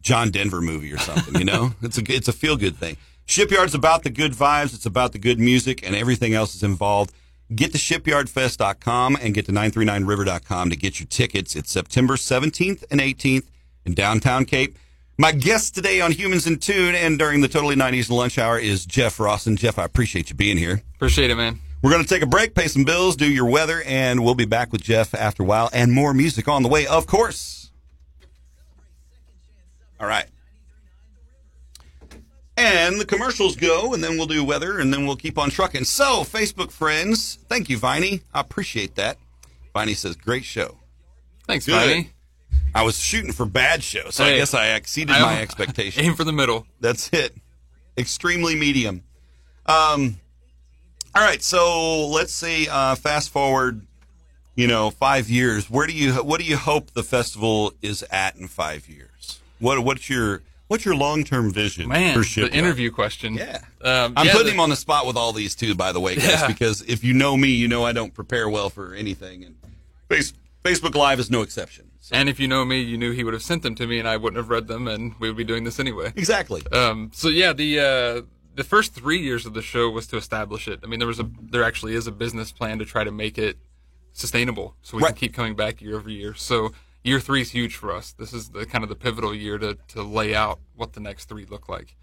John 0.00 0.30
Denver 0.30 0.60
movie 0.60 0.92
or 0.92 0.98
something. 0.98 1.36
You 1.36 1.44
know, 1.44 1.72
it's 1.82 1.98
a 1.98 2.02
it's 2.08 2.28
a 2.28 2.32
feel 2.32 2.56
good 2.56 2.76
thing. 2.76 2.96
Shipyard's 3.26 3.74
about 3.74 4.02
the 4.02 4.10
good 4.10 4.32
vibes. 4.32 4.74
It's 4.74 4.86
about 4.86 5.12
the 5.12 5.18
good 5.18 5.38
music, 5.38 5.86
and 5.86 5.94
everything 5.94 6.34
else 6.34 6.54
is 6.54 6.62
involved. 6.62 7.12
Get 7.54 7.72
to 7.72 7.78
shipyardfest.com 7.78 9.18
and 9.22 9.32
get 9.32 9.46
to 9.46 9.52
939river.com 9.52 10.70
to 10.70 10.76
get 10.76 11.00
your 11.00 11.06
tickets. 11.06 11.56
It's 11.56 11.70
September 11.72 12.16
17th 12.16 12.84
and 12.90 13.00
18th 13.00 13.46
in 13.86 13.94
downtown 13.94 14.44
Cape. 14.44 14.76
My 15.16 15.32
guest 15.32 15.74
today 15.74 16.00
on 16.02 16.12
Humans 16.12 16.46
in 16.46 16.58
Tune 16.58 16.94
and 16.94 17.18
during 17.18 17.40
the 17.40 17.48
Totally 17.48 17.74
90s 17.74 18.10
lunch 18.10 18.38
hour 18.38 18.58
is 18.58 18.84
Jeff 18.84 19.18
Ross. 19.18 19.46
And 19.46 19.56
Jeff, 19.56 19.78
I 19.78 19.84
appreciate 19.84 20.28
you 20.28 20.36
being 20.36 20.58
here. 20.58 20.82
Appreciate 20.96 21.30
it, 21.30 21.36
man. 21.36 21.58
We're 21.82 21.90
going 21.90 22.02
to 22.02 22.08
take 22.08 22.22
a 22.22 22.26
break, 22.26 22.54
pay 22.54 22.66
some 22.66 22.84
bills, 22.84 23.14
do 23.14 23.30
your 23.30 23.46
weather, 23.46 23.82
and 23.86 24.24
we'll 24.24 24.34
be 24.34 24.44
back 24.46 24.72
with 24.72 24.82
Jeff 24.82 25.14
after 25.14 25.44
a 25.44 25.46
while 25.46 25.70
and 25.72 25.92
more 25.92 26.12
music 26.12 26.48
on 26.48 26.62
the 26.64 26.68
way, 26.68 26.86
of 26.86 27.06
course. 27.06 27.70
All 30.00 30.08
right. 30.08 30.26
And 32.56 33.00
the 33.00 33.04
commercials 33.04 33.54
go, 33.54 33.94
and 33.94 34.02
then 34.02 34.16
we'll 34.16 34.26
do 34.26 34.42
weather, 34.42 34.80
and 34.80 34.92
then 34.92 35.06
we'll 35.06 35.14
keep 35.16 35.38
on 35.38 35.50
trucking. 35.50 35.84
So, 35.84 36.24
Facebook 36.24 36.72
friends, 36.72 37.38
thank 37.48 37.68
you, 37.68 37.78
Viney. 37.78 38.22
I 38.34 38.40
appreciate 38.40 38.96
that. 38.96 39.16
Viney 39.72 39.94
says, 39.94 40.16
great 40.16 40.44
show. 40.44 40.76
Thanks, 41.46 41.66
Good. 41.66 41.74
Viney. 41.74 42.10
I 42.74 42.82
was 42.82 42.98
shooting 42.98 43.32
for 43.32 43.46
bad 43.46 43.84
show, 43.84 44.10
so 44.10 44.24
I 44.24 44.36
guess 44.36 44.54
I 44.54 44.74
exceeded 44.74 45.14
I- 45.14 45.20
my 45.22 45.40
expectations. 45.40 46.04
Aim 46.04 46.14
for 46.16 46.24
the 46.24 46.32
middle. 46.32 46.66
That's 46.80 47.08
it. 47.12 47.36
Extremely 47.96 48.56
medium. 48.56 49.04
Um, 49.66 50.16
all 51.14 51.22
right, 51.22 51.42
so 51.42 52.06
let's 52.08 52.32
say 52.32 52.66
uh, 52.68 52.94
fast 52.94 53.30
forward, 53.30 53.86
you 54.54 54.66
know, 54.66 54.90
five 54.90 55.28
years. 55.28 55.68
Where 55.70 55.86
do 55.86 55.92
you 55.92 56.12
what 56.14 56.40
do 56.40 56.46
you 56.46 56.56
hope 56.56 56.90
the 56.92 57.02
festival 57.02 57.72
is 57.82 58.04
at 58.10 58.36
in 58.36 58.48
five 58.48 58.88
years? 58.88 59.40
What 59.58 59.80
what's 59.84 60.08
your 60.10 60.42
what's 60.68 60.84
your 60.84 60.94
long 60.94 61.24
term 61.24 61.52
vision 61.52 61.88
Man, 61.88 62.14
for 62.22 62.40
the 62.40 62.52
interview 62.52 62.90
question. 62.90 63.34
Yeah. 63.34 63.60
Um, 63.82 64.12
I'm 64.16 64.26
yeah, 64.26 64.32
putting 64.32 64.46
the- 64.48 64.52
him 64.52 64.60
on 64.60 64.70
the 64.70 64.76
spot 64.76 65.06
with 65.06 65.16
all 65.16 65.32
these 65.32 65.54
too, 65.54 65.74
by 65.74 65.92
the 65.92 66.00
way, 66.00 66.16
guys, 66.16 66.26
Yeah. 66.28 66.46
because 66.46 66.82
if 66.82 67.02
you 67.04 67.14
know 67.14 67.36
me, 67.36 67.48
you 67.48 67.68
know 67.68 67.84
I 67.84 67.92
don't 67.92 68.12
prepare 68.14 68.48
well 68.48 68.68
for 68.70 68.94
anything, 68.94 69.44
and 69.44 69.56
face, 70.08 70.32
Facebook 70.64 70.94
Live 70.94 71.18
is 71.20 71.30
no 71.30 71.42
exception. 71.42 71.86
So- 72.00 72.14
And 72.16 72.28
if 72.28 72.38
you 72.40 72.48
know 72.48 72.64
me, 72.64 72.80
you 72.80 72.96
knew 72.98 73.12
he 73.12 73.22
would 73.24 73.34
have 73.34 73.42
sent 73.42 73.62
them 73.62 73.74
to 73.76 73.86
me, 73.86 73.98
and 73.98 74.08
I 74.08 74.16
wouldn't 74.16 74.36
have 74.36 74.50
read 74.50 74.66
them, 74.66 74.88
and 74.88 75.14
we 75.20 75.28
would 75.28 75.36
be 75.36 75.44
doing 75.44 75.64
this 75.64 75.78
anyway. 75.80 76.12
exactly. 76.16 76.62
Um, 76.72 77.10
so 77.14 77.28
yeah, 77.28 77.52
the 77.52 77.80
uh, 77.80 78.22
the 78.58 78.64
first 78.64 78.92
three 78.92 79.20
years 79.20 79.46
of 79.46 79.54
the 79.54 79.62
show 79.62 79.88
was 79.88 80.06
to 80.08 80.16
establish 80.16 80.66
it. 80.68 80.80
I 80.82 80.86
mean, 80.88 80.98
there 80.98 81.08
was 81.08 81.20
a 81.20 81.30
there 81.40 81.62
actually 81.64 81.94
is 81.94 82.06
a 82.06 82.12
business 82.12 82.50
plan 82.52 82.78
to 82.80 82.84
try 82.84 83.04
to 83.04 83.12
make 83.12 83.38
it 83.38 83.56
sustainable, 84.12 84.74
so 84.82 84.96
we 84.96 85.02
Right. 85.02 85.10
can 85.10 85.16
keep 85.16 85.32
coming 85.34 85.54
back 85.54 85.80
year 85.80 85.96
over 85.96 86.10
year. 86.10 86.34
So 86.34 86.72
year 87.04 87.20
three 87.20 87.40
is 87.40 87.50
huge 87.52 87.76
for 87.76 87.92
us. 87.94 88.12
This 88.12 88.32
is 88.32 88.50
the 88.50 88.66
kind 88.66 88.82
of 88.82 88.90
the 88.90 88.96
pivotal 88.96 89.34
year 89.34 89.58
to 89.58 89.78
to 89.94 90.02
lay 90.02 90.34
out 90.34 90.58
what 90.74 90.92
the 90.94 91.00
next 91.00 91.26
three 91.28 91.46
look 91.46 91.68
like. 91.68 91.96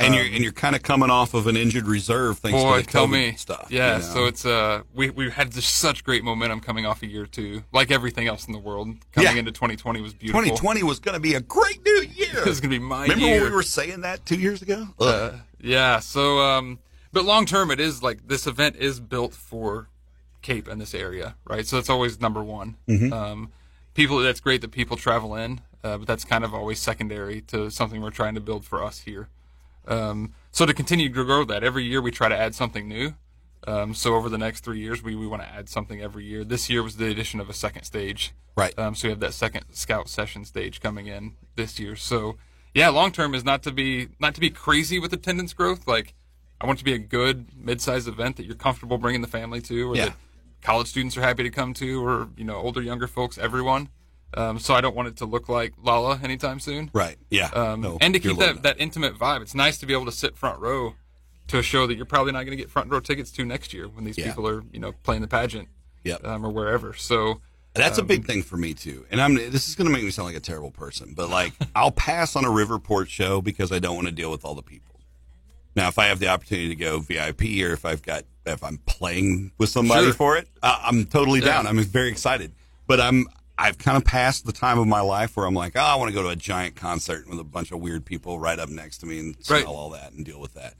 And 0.00 0.14
you're 0.14 0.24
and 0.24 0.38
you're 0.38 0.52
kind 0.52 0.74
of 0.76 0.82
coming 0.82 1.10
off 1.10 1.34
of 1.34 1.46
an 1.46 1.56
injured 1.56 1.86
reserve 1.86 2.38
thanks 2.38 2.60
Boy, 2.62 2.82
to 2.82 2.86
tell 2.86 3.06
me 3.06 3.34
stuff. 3.36 3.68
Yeah, 3.70 3.96
you 3.96 4.02
know? 4.02 4.08
so 4.08 4.24
it's 4.26 4.44
uh 4.44 4.82
we 4.94 5.10
we 5.10 5.30
had 5.30 5.52
just 5.52 5.74
such 5.76 6.04
great 6.04 6.22
momentum 6.24 6.60
coming 6.60 6.86
off 6.86 7.02
a 7.02 7.06
year 7.06 7.26
two, 7.26 7.62
like 7.72 7.90
everything 7.90 8.26
else 8.28 8.46
in 8.46 8.52
the 8.52 8.58
world. 8.58 8.88
Coming 9.12 9.32
Yeah. 9.32 9.38
into 9.38 9.52
2020 9.52 10.00
was 10.00 10.14
beautiful. 10.14 10.40
2020 10.42 10.82
was 10.82 10.98
going 10.98 11.14
to 11.14 11.20
be 11.20 11.34
a 11.34 11.40
great 11.40 11.84
new 11.84 12.06
year. 12.14 12.26
It 12.38 12.46
was 12.46 12.60
gonna 12.60 12.70
be 12.70 12.78
my 12.78 13.02
Remember 13.02 13.24
year. 13.24 13.40
when 13.42 13.50
we 13.50 13.56
were 13.56 13.62
saying 13.62 14.02
that 14.02 14.24
two 14.26 14.38
years 14.38 14.62
ago? 14.62 14.88
Uh, 15.00 15.32
yeah. 15.60 16.00
So, 16.00 16.40
um, 16.40 16.78
but 17.12 17.24
long 17.24 17.46
term, 17.46 17.70
it 17.70 17.80
is 17.80 18.02
like 18.02 18.28
this 18.28 18.46
event 18.46 18.76
is 18.76 19.00
built 19.00 19.32
for 19.34 19.88
Cape 20.42 20.68
in 20.68 20.78
this 20.78 20.94
area, 20.94 21.34
right? 21.44 21.66
So 21.66 21.76
that's 21.76 21.88
always 21.90 22.20
number 22.20 22.42
one. 22.44 22.76
Mm-hmm. 22.88 23.12
Um, 23.12 23.52
people, 23.94 24.18
that's 24.18 24.40
great 24.40 24.60
that 24.60 24.70
people 24.70 24.96
travel 24.96 25.34
in, 25.34 25.60
uh, 25.82 25.98
but 25.98 26.06
that's 26.06 26.24
kind 26.24 26.44
of 26.44 26.54
always 26.54 26.78
secondary 26.78 27.40
to 27.42 27.70
something 27.70 28.00
we're 28.02 28.10
trying 28.10 28.34
to 28.34 28.40
build 28.40 28.64
for 28.64 28.84
us 28.84 29.00
here. 29.00 29.28
Um, 29.86 30.32
so 30.50 30.66
to 30.66 30.74
continue 30.74 31.08
to 31.08 31.24
grow 31.24 31.44
that, 31.44 31.62
every 31.62 31.84
year 31.84 32.00
we 32.00 32.10
try 32.10 32.28
to 32.28 32.36
add 32.36 32.54
something 32.54 32.88
new. 32.88 33.14
Um, 33.66 33.94
so 33.94 34.14
over 34.14 34.28
the 34.28 34.38
next 34.38 34.60
three 34.64 34.78
years, 34.78 35.02
we, 35.02 35.16
we 35.16 35.26
want 35.26 35.42
to 35.42 35.48
add 35.48 35.68
something 35.68 36.00
every 36.00 36.24
year. 36.24 36.44
This 36.44 36.70
year 36.70 36.82
was 36.82 36.96
the 36.96 37.06
addition 37.10 37.40
of 37.40 37.50
a 37.50 37.52
second 37.52 37.82
stage. 37.84 38.32
Right. 38.56 38.78
Um, 38.78 38.94
so 38.94 39.08
we 39.08 39.10
have 39.10 39.20
that 39.20 39.34
second 39.34 39.64
scout 39.72 40.08
session 40.08 40.44
stage 40.44 40.80
coming 40.80 41.06
in 41.08 41.34
this 41.56 41.78
year. 41.80 41.96
So 41.96 42.36
yeah, 42.74 42.88
long 42.90 43.10
term 43.12 43.34
is 43.34 43.44
not 43.44 43.62
to 43.64 43.72
be 43.72 44.08
not 44.20 44.34
to 44.34 44.40
be 44.40 44.50
crazy 44.50 44.98
with 44.98 45.12
attendance 45.12 45.52
growth. 45.52 45.86
Like 45.88 46.14
I 46.60 46.66
want 46.66 46.78
it 46.78 46.80
to 46.80 46.84
be 46.84 46.94
a 46.94 46.98
good 46.98 47.46
mid-sized 47.56 48.06
event 48.08 48.36
that 48.36 48.46
you're 48.46 48.54
comfortable 48.54 48.98
bringing 48.98 49.20
the 49.20 49.28
family 49.28 49.60
to, 49.62 49.90
or 49.90 49.96
Yeah. 49.96 50.06
that 50.06 50.16
college 50.62 50.86
students 50.88 51.16
are 51.16 51.22
happy 51.22 51.42
to 51.42 51.50
come 51.50 51.74
to, 51.74 52.04
or 52.06 52.28
you 52.36 52.44
know 52.44 52.56
older 52.56 52.80
younger 52.80 53.06
folks, 53.06 53.36
everyone. 53.36 53.88
Um, 54.34 54.58
so 54.58 54.74
I 54.74 54.80
don't 54.80 54.94
want 54.96 55.08
it 55.08 55.16
to 55.18 55.24
look 55.24 55.48
like 55.48 55.72
Lolla 55.82 56.20
anytime 56.22 56.60
soon. 56.60 56.90
Right. 56.92 57.16
Yeah. 57.30 57.46
Um, 57.54 57.80
No, 57.80 57.98
and 58.00 58.12
to 58.14 58.20
keep 58.20 58.38
that, 58.38 58.62
that 58.64 58.80
intimate 58.80 59.14
vibe, 59.14 59.40
it's 59.42 59.54
nice 59.54 59.78
to 59.78 59.86
be 59.86 59.92
able 59.94 60.06
to 60.06 60.12
sit 60.12 60.36
front 60.36 60.60
row 60.60 60.94
to 61.48 61.58
a 61.58 61.62
show 61.62 61.86
that 61.86 61.94
you're 61.94 62.04
probably 62.06 62.32
not 62.32 62.40
going 62.40 62.50
to 62.50 62.56
get 62.56 62.68
front 62.70 62.90
row 62.90 63.00
tickets 63.00 63.30
to 63.30 63.44
next 63.44 63.72
year 63.72 63.86
when 63.88 64.04
these 64.04 64.18
Yeah. 64.18 64.26
people 64.26 64.46
are, 64.48 64.62
you 64.72 64.80
know, 64.80 64.92
playing 65.04 65.22
the 65.22 65.28
pageant 65.28 65.68
Yep. 66.04 66.24
um, 66.26 66.44
or 66.44 66.50
wherever. 66.50 66.92
So 66.92 67.40
That's 67.74 67.98
a 67.98 68.00
Um, 68.00 68.06
big 68.06 68.26
thing 68.26 68.42
for 68.42 68.56
me 68.56 68.72
too. 68.74 69.04
And 69.10 69.20
I'm 69.20 69.34
this 69.36 69.68
is 69.68 69.74
going 69.74 69.86
to 69.86 69.92
make 69.92 70.02
me 70.02 70.10
sound 70.10 70.26
like 70.26 70.36
a 70.36 70.40
terrible 70.40 70.70
person, 70.70 71.12
but 71.14 71.28
like 71.30 71.52
I'll 71.76 71.90
pass 71.92 72.34
on 72.34 72.44
a 72.44 72.48
Riverport 72.48 73.08
show 73.08 73.40
because 73.42 73.70
I 73.70 73.78
don't 73.78 73.94
want 73.94 74.08
to 74.08 74.12
deal 74.12 74.30
with 74.30 74.44
all 74.44 74.54
the 74.54 74.62
people. 74.62 74.98
Now, 75.76 75.88
if 75.88 75.98
I 75.98 76.06
have 76.06 76.18
the 76.18 76.28
opportunity 76.28 76.68
to 76.68 76.74
go 76.74 77.00
VIP 77.00 77.42
or 77.62 77.72
if 77.74 77.84
I've 77.84 78.00
got 78.02 78.24
if 78.46 78.64
I'm 78.64 78.78
playing 78.86 79.52
with 79.58 79.68
somebody 79.68 80.06
Sure. 80.06 80.14
for 80.14 80.36
it, 80.38 80.48
uh, 80.62 80.78
I'm 80.84 81.04
totally 81.04 81.40
Yeah. 81.40 81.46
down. 81.62 81.66
I'm 81.66 81.78
very 81.84 82.08
excited. 82.08 82.52
But 82.86 82.98
I'm 83.00 83.26
I've 83.58 83.78
kind 83.78 83.96
of 83.96 84.04
passed 84.04 84.44
the 84.44 84.52
time 84.52 84.78
of 84.78 84.86
my 84.86 85.00
life 85.00 85.36
where 85.36 85.46
I'm 85.46 85.54
like, 85.54 85.72
oh, 85.76 85.80
I 85.80 85.94
want 85.96 86.08
to 86.10 86.14
go 86.14 86.22
to 86.22 86.28
a 86.28 86.36
giant 86.36 86.76
concert 86.76 87.28
with 87.28 87.38
a 87.38 87.44
bunch 87.44 87.72
of 87.72 87.80
weird 87.80 88.04
people 88.04 88.38
right 88.38 88.58
up 88.58 88.68
next 88.68 88.98
to 88.98 89.06
me 89.06 89.18
and 89.18 89.36
smell 89.44 89.58
Right. 89.60 89.66
all 89.66 89.90
that 89.90 90.12
and 90.12 90.24
deal 90.24 90.40
with 90.40 90.54
that. 90.54 90.74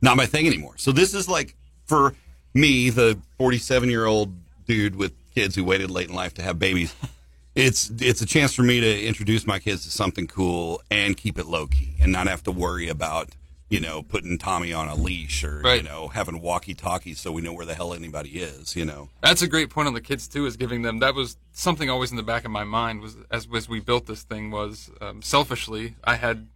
Not 0.00 0.16
my 0.16 0.26
thing 0.26 0.46
anymore. 0.46 0.74
So 0.78 0.92
this 0.92 1.12
is 1.14 1.28
like 1.28 1.54
for 1.84 2.14
me, 2.54 2.90
the 2.90 3.18
47 3.38 3.90
year 3.90 4.06
old 4.06 4.34
dude 4.66 4.96
with 4.96 5.12
kids 5.34 5.54
who 5.56 5.64
waited 5.64 5.90
late 5.90 6.08
in 6.08 6.14
life 6.14 6.34
to 6.34 6.42
have 6.42 6.58
babies. 6.58 6.94
It's 7.54 7.90
it's 7.98 8.22
a 8.22 8.26
chance 8.26 8.54
for 8.54 8.62
me 8.62 8.80
to 8.80 9.04
introduce 9.04 9.46
my 9.46 9.58
kids 9.58 9.84
to 9.84 9.90
something 9.90 10.26
cool 10.26 10.80
and 10.90 11.14
keep 11.16 11.38
it 11.38 11.44
low 11.46 11.66
key 11.66 11.96
and 12.00 12.10
not 12.10 12.26
have 12.26 12.42
to 12.44 12.50
worry 12.50 12.88
about 12.88 13.28
you 13.72 13.80
know 13.80 14.02
putting 14.02 14.36
Tommy 14.36 14.72
on 14.72 14.86
a 14.88 14.94
leash 14.94 15.42
or 15.42 15.62
you 15.74 15.82
know 15.82 16.08
having 16.08 16.40
walkie 16.42 16.74
talkies 16.74 17.18
so 17.20 17.32
we 17.32 17.40
know 17.40 17.54
where 17.54 17.64
the 17.66 17.74
hell 17.74 17.94
anybody 17.94 18.30
is. 18.30 18.76
You 18.76 18.84
know. 18.84 19.08
That's 19.22 19.42
a 19.42 19.48
great 19.48 19.70
point 19.70 19.88
on 19.88 19.94
the 19.94 20.00
kids 20.00 20.28
too. 20.28 20.44
Is 20.46 20.56
giving 20.56 20.82
them 20.82 20.98
that 20.98 21.14
was 21.14 21.36
something 21.52 21.88
always 21.88 22.10
in 22.10 22.16
the 22.18 22.22
back 22.22 22.44
of 22.44 22.50
my 22.50 22.64
mind 22.64 23.00
was 23.00 23.16
as 23.30 23.48
as 23.54 23.68
we 23.68 23.80
built 23.80 24.06
this 24.06 24.22
thing 24.22 24.50
was 24.50 24.90
um, 25.00 25.22
selfishly 25.22 25.96
I 26.04 26.16
had 26.16 26.48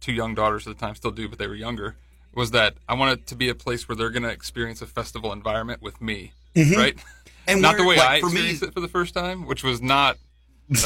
two 0.00 0.12
young 0.12 0.34
daughters 0.34 0.66
at 0.66 0.76
the 0.76 0.80
time, 0.84 0.94
still 0.96 1.12
do, 1.12 1.28
but 1.28 1.38
they 1.38 1.46
were 1.46 1.54
younger. 1.54 1.96
Was 2.34 2.50
that 2.52 2.74
I 2.88 2.94
wanted 2.94 3.26
to 3.26 3.34
be 3.36 3.48
a 3.50 3.54
place 3.54 3.86
where 3.88 3.94
they're 3.94 4.10
going 4.10 4.22
to 4.24 4.30
experience 4.30 4.80
a 4.80 4.86
festival 4.86 5.32
environment 5.32 5.82
with 5.82 6.00
me, 6.00 6.32
right? 6.56 6.96
And 7.46 7.60
not 7.60 7.76
the 7.76 7.84
way 7.84 7.96
like, 7.96 8.08
I 8.08 8.20
for 8.20 8.30
me- 8.30 8.50
it 8.52 8.72
for 8.72 8.80
the 8.80 8.88
first 8.88 9.12
time, 9.14 9.46
which 9.46 9.62
was 9.62 9.82
not 9.82 10.16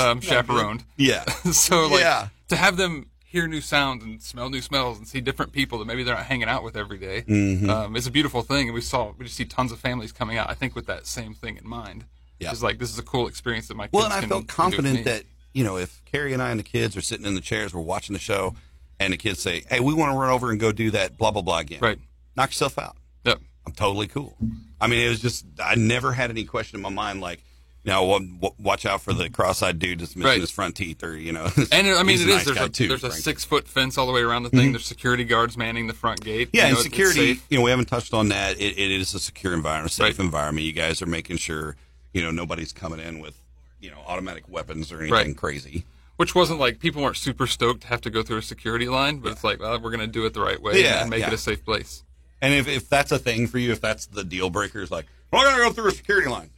um, 0.00 0.20
chaperoned. 0.30 0.84
Yeah. 0.96 1.24
so 1.52 1.86
like 1.86 2.00
Yeah. 2.00 2.28
to 2.48 2.56
have 2.56 2.76
them 2.76 3.06
hear 3.36 3.46
new 3.46 3.60
sounds 3.60 4.02
and 4.04 4.20
smell 4.22 4.48
new 4.50 4.60
smells 4.60 4.98
and 4.98 5.06
see 5.06 5.20
different 5.20 5.52
people 5.52 5.78
that 5.78 5.84
maybe 5.84 6.02
they're 6.02 6.14
not 6.14 6.26
hanging 6.26 6.48
out 6.48 6.62
with 6.62 6.76
every 6.76 6.98
day, 6.98 7.22
Mm-hmm. 7.22 7.68
um, 7.70 7.96
it's 7.96 8.06
a 8.06 8.10
beautiful 8.10 8.42
thing. 8.42 8.68
And 8.68 8.74
we 8.74 8.80
saw 8.80 9.12
we 9.18 9.24
just 9.26 9.36
see 9.36 9.44
tons 9.44 9.72
of 9.72 9.78
families 9.78 10.12
coming 10.12 10.38
out. 10.38 10.48
I 10.50 10.54
think 10.54 10.74
with 10.74 10.86
that 10.86 11.06
same 11.06 11.34
thing 11.34 11.56
in 11.56 11.68
mind. 11.68 12.04
Yeah. 12.40 12.50
It's 12.50 12.62
like 12.62 12.78
this 12.78 12.90
is 12.90 12.98
a 12.98 13.02
cool 13.02 13.28
experience 13.28 13.68
that 13.68 13.76
my 13.76 13.84
kids 13.86 13.92
Well, 13.94 14.04
and 14.04 14.12
I 14.14 14.20
can- 14.20 14.28
felt 14.28 14.48
can 14.48 14.70
do 14.70 14.76
with 14.76 14.84
me. 14.84 14.90
confident 14.92 15.04
that 15.06 15.22
you 15.54 15.64
know 15.64 15.76
if 15.76 16.02
Carrie 16.04 16.32
and 16.32 16.42
I 16.42 16.50
and 16.50 16.58
the 16.60 16.64
kids 16.64 16.96
are 16.96 17.00
sitting 17.02 17.26
in 17.26 17.34
the 17.34 17.40
chairs, 17.40 17.72
we're 17.74 17.80
watching 17.80 18.14
the 18.14 18.20
show, 18.20 18.54
and 19.00 19.12
the 19.12 19.16
kids 19.16 19.40
say, 19.40 19.64
"Hey, 19.70 19.80
we 19.80 19.94
want 19.94 20.12
to 20.12 20.16
run 20.18 20.30
over 20.30 20.50
and 20.50 20.58
go 20.60 20.72
do 20.72 20.90
that 20.92 21.16
blah 21.18 21.30
blah 21.30 21.42
blah 21.42 21.58
again." 21.58 21.80
Right. 21.80 21.98
Knock 22.36 22.50
yourself 22.50 22.78
out. 22.78 22.96
Yep. 23.24 23.38
I'm 23.66 23.72
totally 23.72 24.06
cool. 24.06 24.36
I 24.80 24.86
mean, 24.86 25.00
it 25.06 25.08
was 25.08 25.20
just 25.20 25.44
I 25.62 25.74
never 25.74 26.12
had 26.12 26.30
any 26.30 26.44
question 26.44 26.76
in 26.76 26.82
my 26.82 26.90
mind 26.90 27.20
like, 27.22 27.42
you 27.86 27.92
know, 27.92 28.02
wa- 28.04 28.20
wa- 28.40 28.50
watch 28.58 28.84
out 28.84 29.00
for 29.00 29.12
the 29.14 29.30
cross-eyed 29.30 29.78
dude 29.78 30.00
that's 30.00 30.14
missing 30.16 30.26
Right. 30.28 30.40
his 30.40 30.50
front 30.50 30.74
teeth, 30.76 31.02
or 31.04 31.16
you 31.16 31.32
know. 31.32 31.44
And 31.72 31.86
I 31.88 32.02
mean, 32.02 32.20
it 32.20 32.26
a 32.28 32.32
is. 32.36 32.44
There's 32.44 32.58
a 32.58 32.68
too, 32.68 32.88
there's 32.88 33.04
a 33.04 33.12
six 33.12 33.44
foot 33.44 33.66
fence 33.68 33.96
all 33.96 34.06
the 34.06 34.12
way 34.12 34.20
around 34.22 34.42
the 34.42 34.50
thing. 34.50 34.60
Mm-hmm. 34.60 34.72
There's 34.72 34.84
security 34.86 35.24
guards 35.24 35.56
manning 35.56 35.86
the 35.86 35.94
front 35.94 36.20
gate. 36.20 36.50
Yeah, 36.52 36.62
You 36.62 36.66
and 36.66 36.74
know, 36.74 36.80
it's 36.80 36.84
security. 36.84 37.40
You 37.48 37.58
know, 37.58 37.62
we 37.64 37.70
haven't 37.70 37.86
touched 37.86 38.12
on 38.12 38.28
that. 38.30 38.60
It, 38.60 38.76
it 38.76 38.90
is 38.90 39.14
a 39.14 39.18
secure 39.20 39.54
environment, 39.54 39.92
safe 39.92 40.18
Right. 40.18 40.24
environment. 40.24 40.66
You 40.66 40.72
guys 40.72 41.00
are 41.00 41.06
making 41.06 41.36
sure 41.38 41.76
you 42.12 42.22
know 42.22 42.30
nobody's 42.32 42.72
coming 42.72 42.98
in 43.00 43.20
with 43.20 43.40
you 43.80 43.90
know 43.90 43.98
automatic 44.06 44.48
weapons 44.48 44.90
or 44.92 44.96
anything 44.98 45.12
Right. 45.12 45.36
crazy. 45.36 45.84
Which 46.16 46.34
wasn't 46.34 46.58
like 46.58 46.78
people 46.80 47.02
weren't 47.02 47.18
super 47.18 47.46
stoked 47.46 47.82
to 47.82 47.86
have 47.88 48.00
to 48.00 48.10
go 48.10 48.22
through 48.22 48.38
a 48.38 48.42
security 48.42 48.88
line, 48.88 49.18
but 49.18 49.30
it's 49.32 49.44
like, 49.44 49.60
well, 49.60 49.78
we're 49.78 49.90
gonna 49.90 50.06
do 50.06 50.24
it 50.24 50.32
the 50.34 50.40
right 50.40 50.60
way 50.60 50.82
Yeah, 50.82 51.02
and 51.02 51.10
make 51.10 51.20
yeah. 51.20 51.26
it 51.28 51.34
a 51.34 51.38
safe 51.38 51.62
place. 51.64 52.02
And 52.42 52.52
if, 52.54 52.66
if 52.68 52.88
that's 52.88 53.12
a 53.12 53.18
thing 53.18 53.46
for 53.46 53.58
you, 53.58 53.70
if 53.70 53.80
that's 53.80 54.06
the 54.06 54.24
deal 54.24 54.48
breaker, 54.50 54.80
is 54.80 54.90
like, 54.90 55.06
well, 55.30 55.42
I'm 55.42 55.50
gonna 55.52 55.62
go 55.68 55.72
through 55.72 55.88
a 55.88 55.92
security 55.92 56.28
line. 56.28 56.50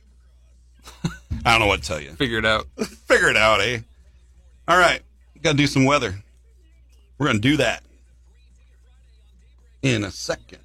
I 1.49 1.53
don't 1.53 1.61
know 1.61 1.67
what 1.67 1.81
to 1.81 1.89
tell 1.89 1.99
you. 1.99 2.11
Figure 2.11 2.37
it 2.37 2.45
out. 2.45 2.67
Figure 2.77 3.31
it 3.31 3.37
out, 3.39 3.63
eh? 3.63 3.79
All 4.69 4.77
right, 4.77 5.01
got 5.41 5.53
to 5.53 5.57
do 5.57 5.67
some 5.67 5.87
weather. 5.87 6.15
We're 7.17 7.29
gonna 7.29 7.39
do 7.39 7.57
that 7.57 7.83
in 9.81 10.05
a 10.05 10.11
second. 10.11 10.59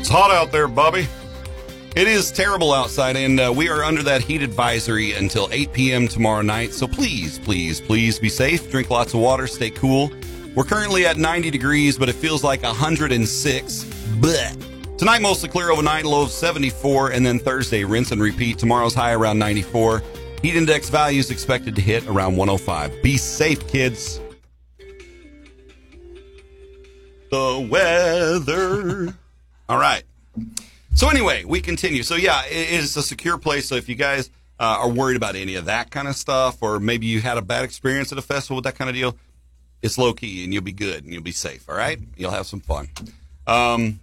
It's 0.00 0.08
hot 0.08 0.32
out 0.32 0.50
there, 0.50 0.66
Bobby. 0.66 1.06
It 1.94 2.08
is 2.08 2.32
terrible 2.32 2.72
outside, 2.72 3.16
and 3.16 3.38
uh, 3.38 3.52
we 3.54 3.68
are 3.68 3.84
under 3.84 4.02
that 4.02 4.22
heat 4.22 4.42
advisory 4.42 5.12
until 5.12 5.48
8 5.52 5.72
p.m. 5.72 6.08
tomorrow 6.08 6.42
night. 6.42 6.72
So 6.74 6.88
please, 6.88 7.38
please, 7.38 7.80
please 7.80 8.18
be 8.18 8.28
safe. 8.28 8.68
Drink 8.68 8.90
lots 8.90 9.14
of 9.14 9.20
water. 9.20 9.46
Stay 9.46 9.70
cool. 9.70 10.10
We're 10.58 10.64
currently 10.64 11.06
at 11.06 11.16
90 11.16 11.52
degrees, 11.52 11.96
but 11.96 12.08
it 12.08 12.16
feels 12.16 12.42
like 12.42 12.64
106. 12.64 13.84
Blech. 13.84 14.96
Tonight, 14.98 15.22
mostly 15.22 15.48
clear 15.48 15.70
overnight, 15.70 16.04
low 16.04 16.22
of 16.22 16.32
74, 16.32 17.12
and 17.12 17.24
then 17.24 17.38
Thursday, 17.38 17.84
rinse 17.84 18.10
and 18.10 18.20
repeat. 18.20 18.58
Tomorrow's 18.58 18.92
high 18.92 19.12
around 19.12 19.38
94. 19.38 20.02
Heat 20.42 20.56
index 20.56 20.88
values 20.88 21.30
expected 21.30 21.76
to 21.76 21.80
hit 21.80 22.08
around 22.08 22.34
105. 22.34 23.04
Be 23.04 23.16
safe, 23.16 23.68
kids. 23.68 24.20
The 27.30 27.68
weather. 27.70 29.14
All 29.68 29.78
right. 29.78 30.02
So 30.96 31.08
anyway, 31.08 31.44
we 31.44 31.60
continue. 31.60 32.02
So 32.02 32.16
yeah, 32.16 32.44
it 32.46 32.70
is 32.72 32.96
a 32.96 33.02
secure 33.04 33.38
place. 33.38 33.68
So 33.68 33.76
if 33.76 33.88
you 33.88 33.94
guys 33.94 34.28
uh, 34.58 34.78
are 34.80 34.90
worried 34.90 35.16
about 35.16 35.36
any 35.36 35.54
of 35.54 35.66
that 35.66 35.92
kind 35.92 36.08
of 36.08 36.16
stuff, 36.16 36.60
or 36.64 36.80
maybe 36.80 37.06
you 37.06 37.20
had 37.20 37.38
a 37.38 37.42
bad 37.42 37.62
experience 37.62 38.10
at 38.10 38.18
a 38.18 38.22
festival 38.22 38.56
with 38.56 38.64
that 38.64 38.74
kind 38.74 38.90
of 38.90 38.96
deal, 38.96 39.16
it's 39.82 39.98
low 39.98 40.12
key 40.12 40.44
and 40.44 40.52
you'll 40.52 40.62
be 40.62 40.72
good 40.72 41.04
and 41.04 41.12
you'll 41.12 41.22
be 41.22 41.32
safe. 41.32 41.68
All 41.68 41.74
right, 41.76 41.98
you'll 42.16 42.30
have 42.32 42.46
some 42.46 42.60
fun. 42.60 42.88
Um, 43.46 44.00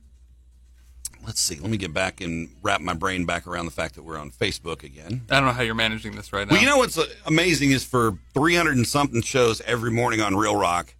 let's 1.25 1.39
see. 1.41 1.55
Let 1.59 1.69
me 1.69 1.77
get 1.77 1.93
back 1.93 2.21
and 2.21 2.49
wrap 2.61 2.81
my 2.81 2.93
brain 2.93 3.25
back 3.25 3.47
around 3.47 3.65
the 3.65 3.71
fact 3.71 3.95
that 3.95 4.03
we're 4.03 4.17
on 4.17 4.31
Facebook 4.31 4.83
again. 4.83 5.21
I 5.29 5.35
don't 5.35 5.45
know 5.45 5.51
how 5.53 5.63
you're 5.63 5.75
managing 5.75 6.15
this 6.15 6.31
right 6.33 6.47
now. 6.47 6.53
Well, 6.53 6.61
you 6.61 6.67
know 6.67 6.77
what's 6.77 6.97
uh, 6.97 7.05
amazing 7.25 7.71
is 7.71 7.83
for 7.83 8.17
300 8.33 8.75
and 8.77 8.87
something 8.87 9.21
shows 9.21 9.61
every 9.61 9.91
morning 9.91 10.21
on 10.21 10.35
Real 10.35 10.55
Rock, 10.55 10.93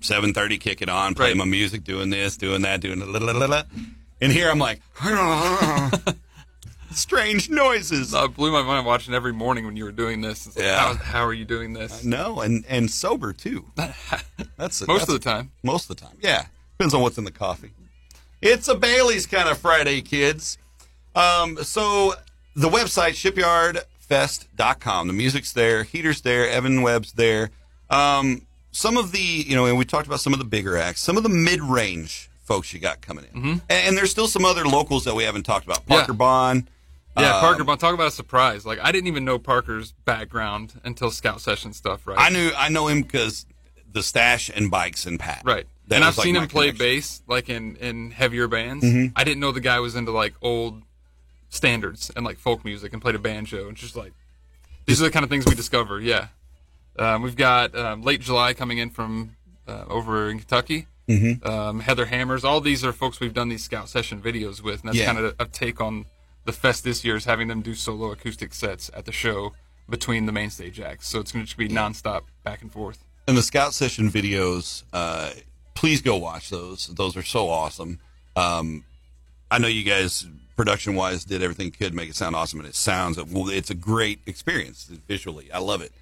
7:30 0.00 0.60
kick 0.60 0.82
it 0.82 0.88
on, 0.88 1.14
playing 1.14 1.38
Right. 1.38 1.46
my 1.46 1.50
music, 1.50 1.84
doing 1.84 2.10
this, 2.10 2.36
doing 2.36 2.62
that, 2.62 2.80
doing 2.80 3.00
la 3.00 3.18
la 3.18 3.32
la 3.32 3.46
la. 3.46 3.62
And 4.20 4.32
here 4.32 4.48
I'm 4.50 4.58
like, 4.58 4.80
strange 6.96 7.48
noises. 7.50 8.14
Uh, 8.14 8.24
it 8.24 8.34
blew 8.36 8.50
my 8.52 8.62
mind 8.62 8.86
watching 8.86 9.14
every 9.14 9.32
morning 9.32 9.64
when 9.66 9.76
you 9.76 9.84
were 9.84 9.92
doing 9.92 10.20
this. 10.20 10.46
It's 10.46 10.56
like, 10.56 10.64
Yeah. 10.66 10.78
how, 10.78 10.94
how 10.94 11.24
are 11.24 11.32
you 11.34 11.44
doing 11.44 11.72
this? 11.72 12.04
No, 12.04 12.40
and 12.40 12.64
and 12.68 12.90
sober 12.90 13.32
too. 13.32 13.66
That's 13.76 14.00
Most 14.58 14.78
that's- 14.86 15.02
of 15.02 15.14
the 15.14 15.18
time. 15.18 15.50
Most 15.62 15.90
of 15.90 15.96
the 15.96 16.04
time, 16.06 16.16
yeah. 16.20 16.46
Depends 16.78 16.94
on 16.94 17.00
what's 17.02 17.18
in 17.18 17.24
the 17.24 17.30
coffee. 17.30 17.72
It's 18.40 18.66
a 18.68 18.74
Bailey's 18.74 19.26
kind 19.26 19.48
of 19.48 19.58
Friday, 19.58 20.00
kids. 20.02 20.58
Um, 21.14 21.58
so 21.62 22.14
the 22.56 22.68
website 22.68 23.14
shipyardfest.com. 24.08 25.06
The 25.06 25.12
music's 25.12 25.52
there, 25.52 25.84
heater's 25.84 26.20
there, 26.22 26.48
Evan 26.48 26.82
Webb's 26.82 27.12
there. 27.12 27.50
Um, 27.90 28.42
some 28.70 28.96
of 28.96 29.12
the, 29.12 29.18
you 29.20 29.54
know, 29.54 29.66
and 29.66 29.76
we 29.76 29.84
talked 29.84 30.06
about 30.06 30.20
some 30.20 30.32
of 30.32 30.38
the 30.38 30.44
bigger 30.44 30.76
acts, 30.76 31.00
some 31.00 31.16
of 31.16 31.22
the 31.22 31.28
mid-range 31.28 32.30
folks 32.42 32.72
you 32.72 32.80
got 32.80 33.00
coming 33.00 33.26
in, 33.32 33.42
and, 33.42 33.62
and 33.70 33.96
there's 33.96 34.10
still 34.10 34.26
some 34.26 34.44
other 34.44 34.64
locals 34.64 35.04
that 35.04 35.14
we 35.14 35.24
haven't 35.24 35.44
talked 35.44 35.64
about. 35.66 35.80
Mm-hmm. 35.82 35.92
Yeah. 35.92 35.98
Parker 35.98 36.12
Bond. 36.14 36.68
Yeah, 37.18 37.34
um, 37.34 37.40
Parker, 37.40 37.64
but 37.64 37.78
talk 37.78 37.94
about 37.94 38.06
a 38.08 38.10
surprise. 38.12 38.64
Like 38.64 38.78
I 38.80 38.90
didn't 38.92 39.08
even 39.08 39.24
know 39.24 39.38
Parker's 39.38 39.92
background 39.92 40.80
until 40.84 41.10
scout 41.10 41.40
session 41.40 41.72
stuff, 41.72 42.06
right? 42.06 42.16
I 42.18 42.30
knew 42.30 42.50
I 42.56 42.68
know 42.68 42.88
him 42.88 43.02
because 43.02 43.44
the 43.90 44.02
stash 44.02 44.50
and 44.54 44.70
bikes 44.70 45.04
and 45.04 45.20
Pat. 45.20 45.42
Right. 45.44 45.66
That 45.88 45.96
and 45.96 46.04
I've 46.04 46.16
like, 46.16 46.24
seen 46.24 46.36
him 46.36 46.48
play 46.48 46.70
connection. 46.72 46.86
Mm-hmm. 46.86 46.96
bass 46.96 47.22
like 47.26 47.48
in 47.50 47.76
in 47.76 48.10
heavier 48.12 48.48
bands. 48.48 48.84
I 49.14 49.24
didn't 49.24 49.40
know 49.40 49.52
the 49.52 49.60
guy 49.60 49.78
was 49.80 49.94
into 49.96 50.10
like 50.12 50.34
old 50.40 50.82
standards 51.50 52.10
and 52.16 52.24
like 52.24 52.38
folk 52.38 52.64
music 52.64 52.92
and 52.92 53.02
played 53.02 53.14
a 53.14 53.18
banjo 53.18 53.68
and 53.68 53.76
just 53.76 53.94
like 53.96 54.12
these 54.86 55.00
are 55.00 55.04
the 55.04 55.10
kind 55.10 55.24
of 55.24 55.28
things 55.30 55.44
we 55.46 55.54
discover. 55.54 56.00
Yeah. 56.00 56.28
Um, 56.98 57.22
we've 57.22 57.36
got 57.36 57.74
um, 57.76 58.02
late 58.02 58.20
July 58.20 58.54
coming 58.54 58.78
in 58.78 58.90
from 58.90 59.36
uh, 59.68 59.84
over 59.88 60.30
in 60.30 60.38
Kentucky. 60.38 60.86
Mm-hmm. 61.08 61.46
Um, 61.46 61.80
Heather 61.80 62.06
Hammers. 62.06 62.44
All 62.44 62.60
these 62.60 62.84
are 62.84 62.92
folks 62.92 63.20
we've 63.20 63.34
done 63.34 63.48
these 63.48 63.62
scout 63.64 63.88
session 63.88 64.20
videos 64.22 64.62
with, 64.62 64.80
and 64.80 64.88
that's 64.88 64.96
Yeah. 64.98 65.06
kind 65.06 65.18
of 65.18 65.34
a, 65.38 65.42
a 65.42 65.46
take 65.46 65.80
on 65.80 66.06
the 66.44 66.52
fest 66.52 66.84
this 66.84 67.04
year 67.04 67.16
is 67.16 67.24
having 67.24 67.48
them 67.48 67.62
do 67.62 67.74
solo 67.74 68.12
acoustic 68.12 68.54
sets 68.54 68.90
at 68.94 69.04
the 69.04 69.12
show 69.12 69.52
between 69.88 70.26
the 70.26 70.32
main 70.32 70.50
stage 70.50 70.80
acts. 70.80 71.08
So 71.08 71.20
it's 71.20 71.32
going 71.32 71.46
to 71.46 71.56
be 71.56 71.68
nonstop 71.68 72.22
back 72.44 72.62
and 72.62 72.72
forth. 72.72 73.04
And 73.28 73.36
the 73.36 73.42
scout 73.42 73.74
session 73.74 74.10
videos, 74.10 74.82
uh, 74.92 75.30
please 75.74 76.02
go 76.02 76.16
watch 76.16 76.50
those. 76.50 76.88
Those 76.88 77.16
are 77.16 77.22
so 77.22 77.48
awesome. 77.48 78.00
Um, 78.34 78.84
I 79.50 79.58
know 79.58 79.68
you 79.68 79.84
guys, 79.84 80.26
production 80.56 80.94
wise, 80.94 81.24
did 81.24 81.42
everything 81.42 81.66
you 81.66 81.72
could 81.72 81.94
make 81.94 82.08
it 82.08 82.16
sound 82.16 82.34
awesome, 82.34 82.58
and 82.58 82.68
it 82.68 82.74
sounds 82.74 83.22
well. 83.22 83.48
It's 83.48 83.70
a 83.70 83.74
great 83.74 84.20
experience 84.26 84.90
visually. 85.06 85.52
I 85.52 85.58
love 85.58 85.82
it. 85.82 85.92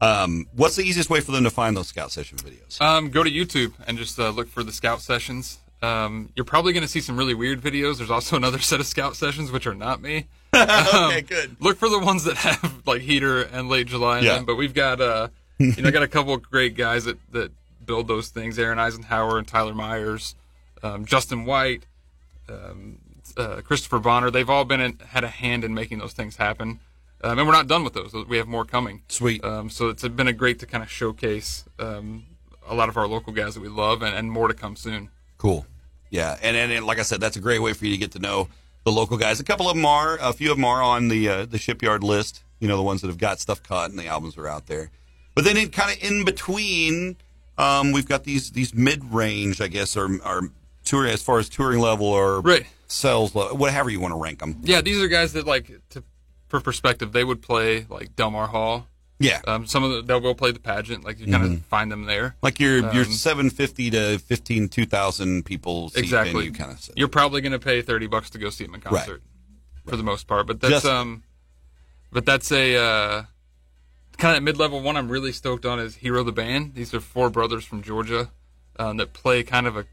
Um, 0.00 0.46
what's 0.54 0.76
the 0.76 0.82
easiest 0.82 1.10
way 1.10 1.20
for 1.20 1.32
them 1.32 1.42
to 1.44 1.50
find 1.50 1.76
those 1.76 1.88
scout 1.88 2.12
session 2.12 2.38
videos? 2.38 2.80
Um, 2.80 3.10
go 3.10 3.24
to 3.24 3.30
YouTube 3.30 3.72
and 3.86 3.98
just 3.98 4.18
uh, 4.18 4.30
look 4.30 4.48
for 4.48 4.62
the 4.62 4.72
scout 4.72 5.00
sessions. 5.00 5.58
Um, 5.80 6.30
you're 6.34 6.44
probably 6.44 6.72
going 6.72 6.82
to 6.82 6.88
see 6.88 7.00
some 7.00 7.16
really 7.16 7.34
weird 7.34 7.60
videos. 7.60 7.98
There's 7.98 8.10
also 8.10 8.36
another 8.42 8.58
set 8.58 8.80
of 8.80 8.86
scout 8.86 9.16
sessions 9.16 9.50
which 9.52 9.66
are 9.66 9.74
not 9.74 10.00
me. 10.02 10.26
okay, 10.54 11.20
good. 11.22 11.56
Look 11.60 11.76
for 11.78 11.88
the 11.88 11.98
ones 11.98 12.24
that 12.24 12.36
have 12.38 12.82
like 12.86 13.02
heater 13.02 13.42
and 13.42 13.68
late 13.68 13.86
July 13.86 14.18
in 14.18 14.24
Yeah. 14.24 14.34
them. 14.36 14.44
But 14.44 14.56
we've 14.56 14.74
got 14.74 15.00
uh, 15.00 15.28
you 15.58 15.82
know, 15.82 15.90
got 15.90 16.02
a 16.02 16.08
couple 16.08 16.34
of 16.34 16.42
great 16.42 16.76
guys 16.76 17.04
that 17.04 17.18
that 17.32 17.52
build 17.84 18.08
those 18.08 18.28
things. 18.28 18.58
Aaron 18.58 18.78
Eisenhower 18.78 19.38
and 19.38 19.46
Tyler 19.46 19.74
Myers, 19.74 20.34
um, 20.82 21.04
Justin 21.04 21.44
White, 21.44 21.86
um, 22.48 22.98
uh, 23.36 23.60
Christopher 23.62 23.98
Bonner. 23.98 24.30
They've 24.30 24.48
all 24.50 24.64
been 24.64 24.80
in, 24.80 24.98
had 25.08 25.24
a 25.24 25.28
hand 25.28 25.64
in 25.64 25.74
making 25.74 25.98
those 25.98 26.12
things 26.12 26.36
happen. 26.36 26.80
Um, 27.22 27.38
and 27.38 27.48
we're 27.48 27.54
not 27.54 27.66
done 27.66 27.82
with 27.84 27.94
those. 27.94 28.14
We 28.28 28.36
have 28.36 28.46
more 28.46 28.64
coming. 28.64 29.02
Sweet. 29.08 29.42
Um, 29.44 29.70
so 29.70 29.88
it's 29.88 30.06
been 30.06 30.28
a 30.28 30.32
great 30.32 30.58
to 30.60 30.66
kind 30.66 30.82
of 30.84 30.90
showcase 30.90 31.64
um, 31.78 32.24
a 32.66 32.74
lot 32.74 32.88
of 32.88 32.96
our 32.96 33.08
local 33.08 33.32
guys 33.32 33.54
that 33.54 33.60
we 33.60 33.68
love, 33.68 34.02
and, 34.02 34.14
and 34.14 34.30
more 34.30 34.46
to 34.48 34.54
come 34.54 34.76
soon. 34.76 35.10
Cool. 35.38 35.66
Yeah, 36.10 36.36
and, 36.42 36.56
and 36.56 36.72
and 36.72 36.86
like 36.86 36.98
I 36.98 37.02
said, 37.02 37.20
that's 37.20 37.36
a 37.36 37.40
great 37.40 37.60
way 37.60 37.72
for 37.72 37.84
you 37.84 37.92
to 37.92 37.98
get 37.98 38.12
to 38.12 38.18
know 38.18 38.48
the 38.84 38.90
local 38.92 39.16
guys. 39.16 39.40
A 39.40 39.44
couple 39.44 39.68
of 39.68 39.76
them 39.76 39.84
are, 39.86 40.18
a 40.20 40.32
few 40.32 40.50
of 40.50 40.56
them 40.56 40.64
are 40.64 40.82
on 40.82 41.08
the 41.08 41.28
uh, 41.28 41.46
the 41.46 41.58
shipyard 41.58 42.02
list. 42.02 42.42
You 42.60 42.66
know, 42.68 42.76
the 42.76 42.82
ones 42.82 43.02
that 43.02 43.08
have 43.08 43.18
got 43.18 43.38
stuff 43.38 43.62
cut 43.62 43.90
and 43.90 43.98
the 43.98 44.06
albums 44.06 44.36
are 44.36 44.48
out 44.48 44.66
there. 44.66 44.90
But 45.34 45.44
then 45.44 45.56
it 45.56 45.72
kind 45.72 45.96
of 45.96 46.02
in 46.02 46.24
between, 46.24 47.16
um, 47.56 47.92
we've 47.92 48.08
got 48.08 48.24
these 48.24 48.50
these 48.52 48.74
mid 48.74 49.12
range, 49.12 49.60
I 49.60 49.68
guess, 49.68 49.96
or 49.96 50.08
or 50.24 50.50
touring 50.84 51.12
as 51.12 51.22
far 51.22 51.38
as 51.38 51.48
touring 51.48 51.78
level 51.80 52.06
or 52.06 52.40
Right. 52.40 52.66
sales, 52.86 53.34
level, 53.34 53.56
whatever 53.56 53.90
you 53.90 54.00
want 54.00 54.12
to 54.12 54.18
rank 54.18 54.38
them. 54.40 54.58
Yeah, 54.64 54.80
these 54.80 55.00
are 55.02 55.08
guys 55.08 55.34
that 55.34 55.46
like 55.46 55.70
to, 55.90 56.02
for 56.48 56.60
perspective, 56.60 57.12
they 57.12 57.22
would 57.24 57.42
play 57.42 57.86
like 57.90 58.16
Delmar 58.16 58.46
Hall. 58.48 58.86
Yeah, 59.20 59.40
Um, 59.48 59.66
some 59.66 59.82
of 59.82 59.90
the, 59.90 60.02
they'll 60.02 60.20
go 60.20 60.32
play 60.32 60.52
the 60.52 60.60
pageant, 60.60 61.04
like 61.04 61.18
you 61.18 61.26
kind 61.26 61.44
of 61.44 61.64
find 61.64 61.90
them 61.90 62.04
there. 62.04 62.36
like 62.40 62.60
your 62.60 62.78
your 62.92 63.04
um, 63.04 63.10
seven 63.10 63.50
fifty 63.50 63.90
to 63.90 64.18
15, 64.18 64.68
2,000 64.68 65.44
people 65.44 65.90
Exactly. 65.96 66.44
you 66.44 66.52
kind 66.52 66.70
of. 66.70 66.90
You're 66.94 67.08
probably 67.08 67.40
going 67.40 67.50
to 67.52 67.58
pay 67.58 67.82
thirty 67.82 68.06
bucks 68.06 68.30
to 68.30 68.38
go 68.38 68.48
see 68.50 68.64
them 68.64 68.74
in 68.76 68.80
concert, 68.80 69.22
for 69.86 69.96
the 69.96 70.04
most 70.04 70.28
part. 70.28 70.46
But 70.46 70.60
that's 70.60 70.70
Just- 70.70 70.86
um, 70.86 71.24
but 72.12 72.24
that's 72.26 72.52
a 72.52 72.76
uh, 72.76 73.22
kind 74.18 74.36
of 74.36 74.42
mid 74.44 74.56
level 74.56 74.80
one. 74.80 74.96
I'm 74.96 75.08
really 75.08 75.32
stoked 75.32 75.66
on 75.66 75.80
is 75.80 75.96
Hero 75.96 76.22
the 76.22 76.32
band. 76.32 76.74
These 76.74 76.94
are 76.94 77.00
four 77.00 77.28
brothers 77.28 77.64
from 77.64 77.82
Georgia 77.82 78.30
um, 78.78 78.98
that 78.98 79.12
play 79.14 79.42
kind 79.42 79.66
of 79.66 79.76
a. 79.76 79.84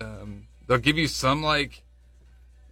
Um, 0.00 0.46
they'll 0.66 0.78
give 0.78 0.98
you 0.98 1.08
some 1.08 1.42
like 1.42 1.82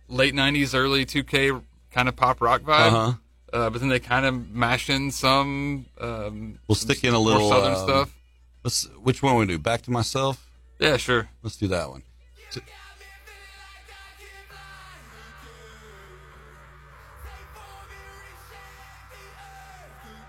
late 0.09 0.34
'90s, 0.34 0.74
early 0.74 1.07
2K 1.07 1.62
kind 1.90 2.09
of 2.09 2.16
pop 2.16 2.40
rock 2.42 2.61
vibe. 2.61 2.92
Uh-huh. 2.92 3.12
Uh, 3.57 3.70
but 3.70 3.80
then 3.80 3.88
they 3.88 3.98
kind 3.98 4.26
of 4.26 4.50
mash 4.50 4.90
in 4.90 5.11
some 5.11 5.86
um, 5.98 6.59
We'll 6.68 6.76
stick 6.76 7.02
in 7.04 7.09
a 7.09 7.12
more 7.12 7.26
little 7.26 7.48
southern 7.48 7.72
um, 7.72 7.78
stuff. 7.78 8.14
Let's. 8.62 8.84
Which 9.02 9.22
one 9.22 9.36
we 9.36 9.46
do? 9.46 9.59
Back 9.59 9.80
to 9.82 9.90
myself. 9.90 10.46
Yeah, 10.78 10.98
sure. 10.98 11.30
Let's 11.42 11.57
do 11.57 11.66
that 11.68 11.88
one. 11.88 12.02
So- 12.50 12.61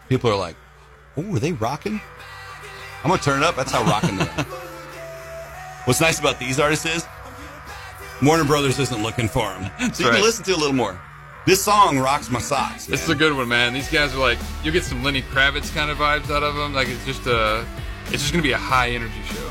People 0.07 0.31
are 0.31 0.37
like, 0.37 0.55
"Oh, 1.17 1.35
are 1.35 1.39
they 1.39 1.51
rocking?" 1.51 1.99
I'm 3.03 3.09
gonna 3.09 3.21
turn 3.21 3.43
it 3.43 3.45
up. 3.45 3.57
That's 3.57 3.73
how 3.73 3.83
rocking 3.83 4.15
they 4.15 4.23
are. 4.23 4.43
What's 5.83 5.99
nice 5.99 6.17
about 6.21 6.39
these 6.39 6.61
artists 6.61 6.85
is 6.85 7.05
Warner 8.23 8.45
Brothers 8.45 8.79
isn't 8.79 9.03
looking 9.03 9.27
for 9.27 9.49
them, 9.49 9.69
so 9.93 10.03
you 10.03 10.09
right. 10.09 10.15
can 10.15 10.23
listen 10.23 10.45
to 10.45 10.53
a 10.53 10.55
little 10.55 10.71
more. 10.71 10.97
This 11.47 11.63
song 11.63 11.97
rocks 11.97 12.29
my 12.29 12.41
socks. 12.41 12.87
This 12.87 13.01
is 13.01 13.09
a 13.09 13.15
good 13.15 13.33
one, 13.33 13.47
man. 13.47 13.71
These 13.71 13.89
guys 13.89 14.13
are 14.13 14.17
like, 14.19 14.37
you 14.65 14.71
get 14.73 14.83
some 14.83 15.01
Lenny 15.01 15.21
Kravitz 15.21 15.73
kind 15.73 15.89
of 15.89 15.97
vibes 15.97 16.29
out 16.29 16.43
of 16.43 16.55
them. 16.55 16.73
Like 16.73 16.89
it's 16.89 17.05
just 17.05 17.25
a, 17.25 17.65
it's 18.07 18.21
just 18.21 18.33
gonna 18.33 18.43
be 18.43 18.51
a 18.51 18.57
high 18.57 18.89
energy 18.89 19.21
show. 19.23 19.49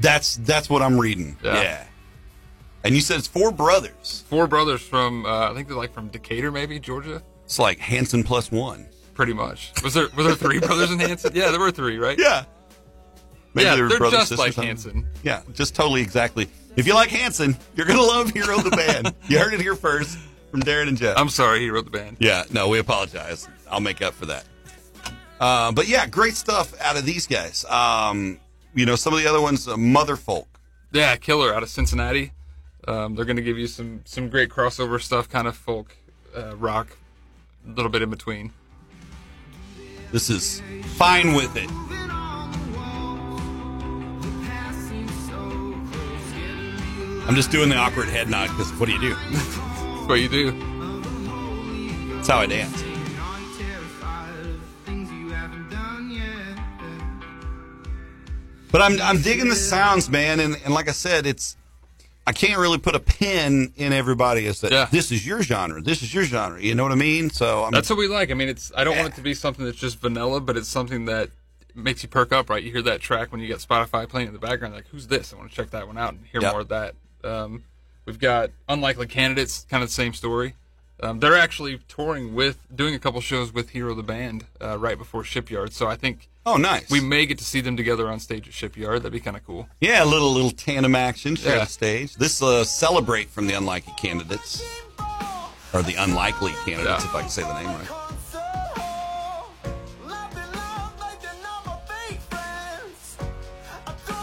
That's 0.00 0.36
that's 0.36 0.68
what 0.68 0.82
I'm 0.82 1.00
reading. 1.00 1.38
Yeah. 1.42 1.62
yeah. 1.62 1.86
And 2.84 2.94
you 2.94 3.00
said 3.00 3.20
it's 3.20 3.26
four 3.26 3.52
brothers. 3.52 4.22
Four 4.28 4.48
brothers 4.48 4.82
from, 4.82 5.24
uh, 5.24 5.50
I 5.50 5.54
think 5.54 5.66
they're 5.66 5.78
like 5.78 5.94
from 5.94 6.08
Decatur, 6.08 6.52
maybe 6.52 6.78
Georgia. 6.78 7.22
It's 7.46 7.58
like 7.58 7.78
Hanson 7.78 8.22
plus 8.22 8.52
one. 8.52 8.86
Pretty 9.14 9.32
much. 9.32 9.72
Was 9.82 9.94
there 9.94 10.08
was 10.14 10.26
there 10.26 10.36
three 10.36 10.58
brothers 10.66 10.90
in 10.90 10.98
Hanson? 10.98 11.32
Yeah, 11.34 11.50
there 11.52 11.60
were 11.60 11.70
three, 11.70 11.96
right? 11.96 12.18
Yeah. 12.18 12.44
Maybe 13.54 13.64
Yeah, 13.64 13.76
they 13.76 13.82
were 13.82 13.88
they're 13.88 13.96
brothers, 13.96 14.28
just 14.28 14.38
like. 14.38 14.56
Hanson. 14.56 15.08
Yeah, 15.22 15.40
just 15.54 15.74
totally 15.74 16.02
exactly. 16.02 16.50
If 16.76 16.86
you 16.86 16.92
like 16.92 17.08
Hanson, 17.08 17.56
you're 17.76 17.86
gonna 17.86 18.02
love 18.02 18.30
Hero 18.30 18.58
the 18.58 18.70
band. 18.72 19.14
you 19.28 19.38
heard 19.38 19.54
it 19.54 19.60
here 19.62 19.74
first 19.74 20.18
from 20.50 20.62
Darren 20.62 20.88
and 20.88 20.96
Jeff. 20.96 21.16
I'm 21.16 21.28
sorry, 21.28 21.60
he 21.60 21.70
wrote 21.70 21.84
the 21.84 21.90
band. 21.90 22.16
yeah, 22.20 22.44
no, 22.50 22.68
we 22.68 22.78
apologize. 22.78 23.48
I'll 23.70 23.80
make 23.80 24.02
up 24.02 24.14
for 24.14 24.26
that. 24.26 24.44
Uh, 25.38 25.72
but 25.72 25.88
yeah, 25.88 26.06
great 26.06 26.34
stuff 26.34 26.78
out 26.80 26.96
of 26.98 27.06
these 27.06 27.26
guys. 27.26 27.64
Um, 27.66 28.38
you 28.74 28.84
know, 28.84 28.96
some 28.96 29.14
of 29.14 29.20
the 29.20 29.26
other 29.28 29.40
ones, 29.40 29.66
uh, 29.66 29.76
Motherfolk. 29.76 30.46
Yeah, 30.92 31.16
Killer 31.16 31.54
out 31.54 31.62
of 31.62 31.68
Cincinnati. 31.68 32.32
Um, 32.88 33.14
they're 33.14 33.24
gonna 33.24 33.40
give 33.42 33.58
you 33.58 33.66
some 33.66 34.00
some 34.04 34.28
great 34.28 34.48
crossover 34.48 35.00
stuff, 35.00 35.28
kind 35.28 35.46
of 35.46 35.56
folk, 35.56 35.96
uh, 36.36 36.56
rock, 36.56 36.96
a 37.66 37.70
little 37.70 37.90
bit 37.90 38.02
in 38.02 38.10
between. 38.10 38.52
This 40.12 40.28
is 40.28 40.60
fine 40.96 41.34
with 41.34 41.56
it. 41.56 41.70
I'm 47.28 47.36
just 47.36 47.50
doing 47.52 47.68
the 47.68 47.76
awkward 47.76 48.08
head 48.08 48.28
nod 48.28 48.48
because 48.48 48.72
what 48.72 48.86
do 48.86 48.92
you 48.92 49.00
do? 49.00 49.16
That's 50.10 50.22
what 50.22 50.36
you 50.36 50.50
do. 50.50 52.14
That's 52.16 52.26
how 52.26 52.38
I 52.40 52.46
dance. 52.46 52.82
But 58.72 58.82
I'm 58.82 59.00
I'm 59.00 59.20
digging 59.22 59.48
the 59.48 59.54
sounds, 59.54 60.10
man, 60.10 60.40
and, 60.40 60.56
and 60.64 60.74
like 60.74 60.88
I 60.88 60.92
said, 60.92 61.26
it's 61.26 61.56
I 62.26 62.32
can't 62.32 62.58
really 62.58 62.78
put 62.78 62.96
a 62.96 63.00
pin 63.00 63.72
in 63.76 63.92
everybody 63.92 64.46
as 64.46 64.60
that 64.62 64.72
Yeah. 64.72 64.88
this 64.90 65.12
is 65.12 65.24
your 65.24 65.42
genre, 65.42 65.80
this 65.80 66.02
is 66.02 66.12
your 66.12 66.24
genre. 66.24 66.60
You 66.60 66.74
know 66.74 66.82
what 66.82 66.92
I 66.92 66.96
mean? 66.96 67.30
So 67.30 67.64
I'm 67.64 67.70
That's 67.70 67.88
what 67.88 67.98
we 67.98 68.08
like. 68.08 68.32
I 68.32 68.34
mean, 68.34 68.48
it's 68.48 68.72
I 68.76 68.82
don't 68.82 68.96
want 68.96 69.08
it 69.12 69.14
to 69.16 69.22
be 69.22 69.34
something 69.34 69.64
that's 69.64 69.78
just 69.78 70.00
vanilla, 70.00 70.40
but 70.40 70.56
it's 70.56 70.68
something 70.68 71.04
that 71.04 71.30
makes 71.76 72.02
you 72.02 72.08
perk 72.08 72.32
up, 72.32 72.50
right? 72.50 72.62
You 72.62 72.72
hear 72.72 72.82
that 72.82 73.00
track 73.00 73.30
when 73.30 73.40
you 73.40 73.46
get 73.46 73.58
Spotify 73.58 74.08
playing 74.08 74.26
in 74.26 74.32
the 74.32 74.40
background, 74.40 74.74
like, 74.74 74.88
who's 74.88 75.06
this? 75.06 75.32
I 75.32 75.36
want 75.36 75.50
to 75.50 75.56
check 75.56 75.70
that 75.70 75.86
one 75.86 75.98
out 75.98 76.14
and 76.14 76.24
hear 76.26 76.40
Yep. 76.42 76.52
more 76.52 76.60
of 76.62 76.68
that. 76.68 76.94
Um, 77.22 77.62
we've 78.06 78.18
got 78.18 78.50
Unlikely 78.68 79.06
Candidates, 79.06 79.66
kind 79.70 79.82
of 79.82 79.88
the 79.88 79.94
same 79.94 80.12
story. 80.14 80.54
Um, 81.02 81.18
they're 81.20 81.36
actually 81.38 81.78
touring 81.88 82.34
with, 82.34 82.58
doing 82.74 82.94
a 82.94 82.98
couple 82.98 83.20
shows 83.22 83.54
with 83.54 83.70
Hero 83.70 83.94
the 83.94 84.02
Band 84.02 84.44
uh, 84.60 84.76
right 84.78 84.98
before 84.98 85.24
Shipyard. 85.24 85.72
So 85.72 85.86
I 85.86 85.96
think 85.96 86.28
oh 86.44 86.56
nice. 86.58 86.90
we 86.90 87.00
may 87.00 87.24
get 87.24 87.38
to 87.38 87.44
see 87.44 87.62
them 87.62 87.74
together 87.76 88.08
on 88.08 88.20
stage 88.20 88.46
at 88.48 88.52
Shipyard. 88.52 88.98
That'd 89.02 89.12
be 89.12 89.20
kind 89.20 89.36
of 89.36 89.46
cool. 89.46 89.66
yeah, 89.80 90.02
a 90.02 90.06
little 90.06 90.30
little 90.32 90.50
tandem 90.50 90.94
action, 90.94 91.36
share 91.36 91.56
Yeah. 91.56 91.64
the 91.64 91.70
stage. 91.70 92.16
This 92.16 92.42
uh, 92.42 92.64
celebrate 92.64 93.30
from 93.30 93.46
the 93.46 93.54
unlikely 93.54 93.94
candidates. 93.96 94.62
Or 95.72 95.82
the 95.82 95.94
unlikely 95.94 96.50
candidates, 96.66 97.04
Yeah. 97.04 97.08
if 97.10 97.14
I 97.14 97.20
can 97.20 97.30
say 97.30 97.42
the 97.44 97.54
name 97.62 97.68
right. 97.68 97.99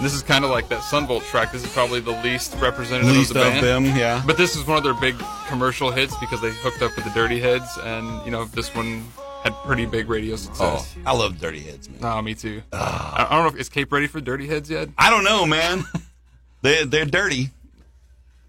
This 0.02 0.14
is 0.14 0.22
kind 0.22 0.46
of 0.46 0.52
like 0.52 0.70
that 0.70 0.84
Son 0.84 1.08
Volt 1.08 1.24
track. 1.24 1.52
This 1.52 1.64
is 1.64 1.72
probably 1.74 2.00
the 2.00 2.12
least 2.22 2.56
representative 2.60 3.16
Least 3.16 3.32
of 3.32 3.36
the 3.36 3.40
band. 3.42 3.58
of 3.58 3.64
them, 3.64 3.86
yeah. 3.98 4.22
But 4.26 4.38
this 4.38 4.56
is 4.56 4.66
one 4.68 4.78
of 4.78 4.84
their 4.84 4.94
big 4.94 5.16
commercial 5.48 5.90
hits 5.92 6.16
because 6.18 6.40
they 6.42 6.52
hooked 6.52 6.82
up 6.84 6.96
with 6.96 7.04
the 7.06 7.12
Dirty 7.12 7.40
Heads, 7.40 7.68
and 7.84 8.24
you 8.24 8.32
know 8.32 8.46
this 8.46 8.74
one 8.76 9.04
had 9.44 9.54
pretty 9.66 9.86
big 9.88 10.08
radio 10.08 10.34
Oh, 10.34 10.38
success. 10.38 10.96
I 11.06 11.14
love 11.14 11.40
Dirty 11.40 11.62
Heads, 11.62 11.90
man. 11.90 12.00
Oh, 12.04 12.22
me 12.22 12.36
too. 12.36 12.62
I 12.72 13.26
I 13.30 13.36
don't 13.36 13.44
know 13.44 13.50
if 13.50 13.56
is 13.60 13.70
Cape 13.70 13.92
ready 13.92 14.06
for 14.08 14.22
Dirty 14.22 14.46
Heads 14.48 14.70
yet. 14.70 14.90
I 15.00 15.10
don't 15.10 15.24
know, 15.24 15.46
man. 15.48 15.84
they 16.62 16.84
they're 16.86 17.06
dirty, 17.06 17.50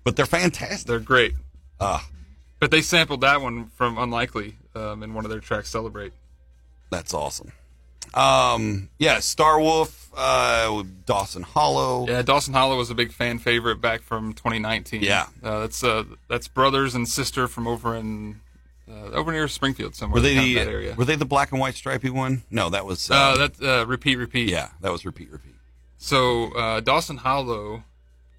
but 0.04 0.16
they're 0.16 0.26
fantastic. 0.26 0.86
They're 0.86 0.98
great, 1.00 1.32
Ah, 1.80 2.06
but 2.58 2.70
they 2.70 2.82
sampled 2.82 3.22
that 3.22 3.40
one 3.40 3.68
from 3.74 3.96
Unlikely 3.96 4.56
um, 4.74 5.02
in 5.02 5.14
one 5.14 5.24
of 5.24 5.30
their 5.30 5.40
tracks. 5.40 5.70
Celebrate. 5.70 6.12
that's 6.90 7.14
awesome. 7.14 7.52
Um, 8.14 8.88
yeah, 8.98 9.18
Star 9.20 9.60
Wolf, 9.60 10.07
uh, 10.18 10.82
Dawson 11.06 11.42
Hollow. 11.42 12.06
Yeah, 12.08 12.22
Dawson 12.22 12.52
Hollow 12.52 12.76
was 12.76 12.90
a 12.90 12.94
big 12.94 13.12
fan 13.12 13.38
favorite 13.38 13.80
back 13.80 14.02
from 14.02 14.32
2019. 14.34 15.02
Yeah. 15.02 15.26
uh, 15.42 15.60
that's 15.60 15.82
uh, 15.84 16.04
that's 16.28 16.48
brothers 16.48 16.94
and 16.94 17.08
sister 17.08 17.46
from 17.48 17.66
over 17.66 17.94
in 17.94 18.40
uh, 18.90 19.10
over 19.12 19.32
near 19.32 19.48
Springfield 19.48 19.94
somewhere. 19.94 20.20
Were 20.20 20.20
they 20.28 20.34
the 20.34 20.54
that 20.54 20.68
area? 20.68 20.94
were 20.94 21.04
they 21.04 21.16
the 21.16 21.24
black 21.24 21.52
and 21.52 21.60
white 21.60 21.74
stripy 21.74 22.10
one? 22.10 22.42
No, 22.50 22.68
that 22.70 22.84
was 22.84 23.10
uh, 23.10 23.14
uh, 23.14 23.48
that 23.48 23.62
uh, 23.62 23.86
repeat, 23.86 24.16
repeat. 24.16 24.48
yeah, 24.50 24.70
that 24.80 24.92
was 24.92 25.04
repeat 25.06 25.30
repeat. 25.30 25.54
So 25.98 26.52
uh, 26.54 26.80
Dawson 26.80 27.18
Hollow, 27.18 27.82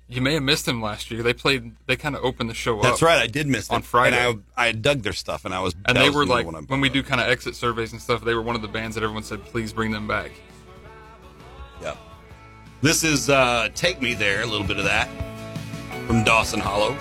you 0.07 0.21
may 0.21 0.33
have 0.33 0.43
missed 0.43 0.65
them 0.65 0.81
last 0.81 1.11
year. 1.11 1.21
They 1.23 1.33
played. 1.33 1.75
They 1.87 1.95
kind 1.95 2.15
of 2.15 2.23
opened 2.23 2.49
the 2.49 2.53
show 2.53 2.75
That's 2.75 2.85
up. 2.85 2.91
That's 2.93 3.01
right. 3.03 3.19
I 3.21 3.27
did 3.27 3.47
miss 3.47 3.69
On 3.69 3.79
it. 3.79 3.85
Friday. 3.85 4.17
and 4.17 4.43
I 4.57 4.69
I 4.69 4.71
dug 4.71 5.03
their 5.03 5.13
stuff, 5.13 5.45
and 5.45 5.53
I 5.53 5.59
was 5.59 5.75
And 5.85 5.97
they 5.97 6.09
was 6.09 6.15
were 6.15 6.25
like, 6.25 6.47
when 6.69 6.81
we 6.81 6.89
do 6.89 7.03
kind 7.03 7.21
of 7.21 7.27
exit 7.27 7.55
surveys 7.55 7.91
and 7.91 8.01
stuff, 8.01 8.23
they 8.23 8.33
were 8.33 8.41
one 8.41 8.55
of 8.55 8.61
the 8.61 8.67
bands 8.67 8.95
that 8.95 9.03
everyone 9.03 9.23
said, 9.23 9.43
please 9.45 9.71
bring 9.73 9.91
them 9.91 10.07
back. 10.07 10.31
Yep. 11.81 11.97
This 12.81 13.03
is 13.03 13.29
uh, 13.29 13.69
"Take 13.75 14.01
Me 14.01 14.13
There." 14.13 14.41
A 14.41 14.45
little 14.45 14.67
bit 14.67 14.77
of 14.77 14.85
that 14.85 15.09
from 16.07 16.23
Dawson 16.23 16.59
Hollow. 16.59 16.95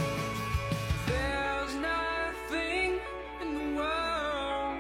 There's 1.07 1.75
nothing 1.77 2.99
in 3.41 3.55
the 3.55 3.77
world 3.77 4.77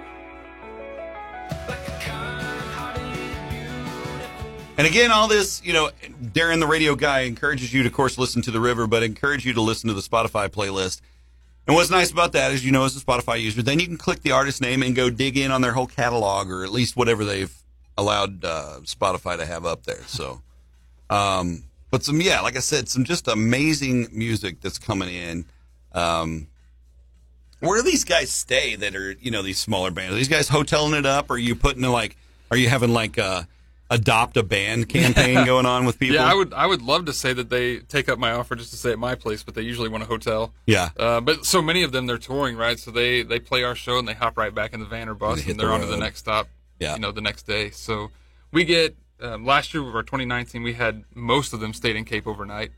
like 1.68 1.88
a 1.88 1.99
kind-hearted, 2.01 3.51
beautiful 3.51 4.28
And 4.76 4.86
again, 4.86 5.11
all 5.11 5.28
this, 5.28 5.62
you 5.64 5.72
know, 5.72 5.90
Darren, 6.22 6.61
the 6.61 6.66
radio 6.66 6.94
guy, 6.94 7.20
encourages 7.20 7.72
you 7.72 7.82
to, 7.82 7.88
of 7.88 7.94
course, 7.94 8.18
listen 8.18 8.42
to 8.42 8.51
the 8.51 8.61
river, 8.61 8.86
but 8.86 9.03
encourage 9.03 9.46
you 9.46 9.53
to 9.55 9.61
listen 9.61 9.88
to 9.88 9.94
the 9.94 10.03
Spotify 10.03 10.49
playlist. 10.49 11.01
And 11.66 11.74
what's 11.74 11.90
nice 11.90 12.11
about 12.11 12.32
that 12.32 12.53
is, 12.53 12.64
you 12.64 12.72
know, 12.72 12.84
as 12.84 12.96
a 12.96 13.01
Spotify 13.01 13.40
user, 13.40 13.62
then 13.62 13.78
you 13.78 13.86
can 13.86 13.99
click 13.99 14.22
the 14.22 14.32
artist 14.32 14.61
name 14.61 14.82
and 14.82 14.96
go 14.96 15.11
dig 15.11 15.36
in 15.36 15.51
on 15.51 15.61
their 15.61 15.72
whole 15.72 15.86
catalog, 15.86 16.51
or 16.51 16.64
at 16.64 16.70
least 16.70 16.96
whatever 16.96 17.24
they've 17.24 17.55
allowed 17.99 18.44
uh, 18.44 18.78
Spotify 18.84 19.36
to 19.36 19.44
have 19.44 19.66
up 19.66 19.82
there. 19.82 20.03
So, 20.07 20.40
um, 21.11 21.64
but 21.90 22.05
some, 22.05 22.20
yeah, 22.20 22.40
like 22.40 22.57
I 22.57 22.61
said, 22.61 22.88
some 22.88 23.05
just 23.05 23.28
amazing 23.28 24.09
music 24.12 24.61
that's 24.61 24.78
coming 24.78 25.12
in. 25.12 25.44
Um, 25.92 26.46
where 27.61 27.82
do 27.82 27.90
these 27.90 28.05
guys 28.05 28.30
stay 28.30 28.76
that 28.76 28.94
are, 28.94 29.12
you 29.20 29.32
know, 29.32 29.42
these 29.42 29.59
smaller 29.59 29.90
bands? 29.90 30.14
Are 30.14 30.16
these 30.16 30.28
guys 30.28 30.49
hoteling 30.49 30.96
it 30.99 31.07
up? 31.07 31.28
Or 31.28 31.34
are 31.34 31.38
you 31.38 31.57
putting 31.57 31.82
like, 31.82 32.16
are 32.51 32.57
you 32.57 32.68
having 32.68 32.92
like 32.92 33.18
a 33.18 33.49
adopt 33.90 34.36
a 34.36 34.42
band 34.42 34.88
campaign 34.88 35.44
going 35.46 35.66
on 35.66 35.84
with 35.84 35.99
people? 35.99 36.16
Yeah, 36.16 36.30
I 36.30 36.34
would. 36.34 36.55
I 36.55 36.66
would 36.66 36.82
love 36.82 37.07
to 37.07 37.12
say 37.12 37.32
that 37.32 37.51
they 37.51 37.78
take 37.78 38.09
up 38.09 38.18
my 38.18 38.30
offer 38.30 38.55
just 38.55 38.70
to 38.70 38.76
stay 38.76 38.92
at 38.92 38.99
my 38.99 39.16
place, 39.16 39.42
but 39.42 39.55
they 39.57 39.62
usually 39.62 39.88
want 39.88 40.05
a 40.05 40.07
hotel. 40.07 40.53
Yeah. 40.66 40.90
Uh, 40.96 41.20
but 41.20 41.44
so 41.44 41.61
many 41.61 41.82
of 41.82 41.90
them 41.90 42.07
they're 42.07 42.16
touring, 42.16 42.57
right? 42.57 42.78
So 42.78 42.92
they 42.92 43.22
they 43.22 43.40
play 43.40 43.64
our 43.64 43.74
show 43.74 43.99
and 43.99 44.07
they 44.07 44.14
hop 44.14 44.38
right 44.38 44.55
back 44.55 44.72
in 44.72 44.78
the 44.78 44.86
van 44.86 45.09
or 45.09 45.14
bus 45.14 45.42
They 45.42 45.51
and 45.51 45.59
they're 45.59 45.68
the 45.68 45.74
on 45.74 45.80
to 45.80 45.86
the 45.86 45.96
next 45.96 46.20
stop. 46.20 46.49
Yeah. 46.78 46.94
You 46.94 47.00
know, 47.00 47.12
the 47.12 47.20
next 47.20 47.42
day. 47.46 47.70
So 47.70 48.10
we 48.52 48.64
get 48.64 48.96
um, 49.20 49.44
last 49.44 49.74
year 49.74 49.82
with 49.82 49.94
our 49.94 50.02
2019, 50.02 50.62
we 50.62 50.74
had 50.74 51.04
most 51.14 51.52
of 51.52 51.60
them 51.60 51.72
stayed 51.74 51.96
in 51.96 52.04
Cape 52.04 52.26
overnight. 52.26 52.70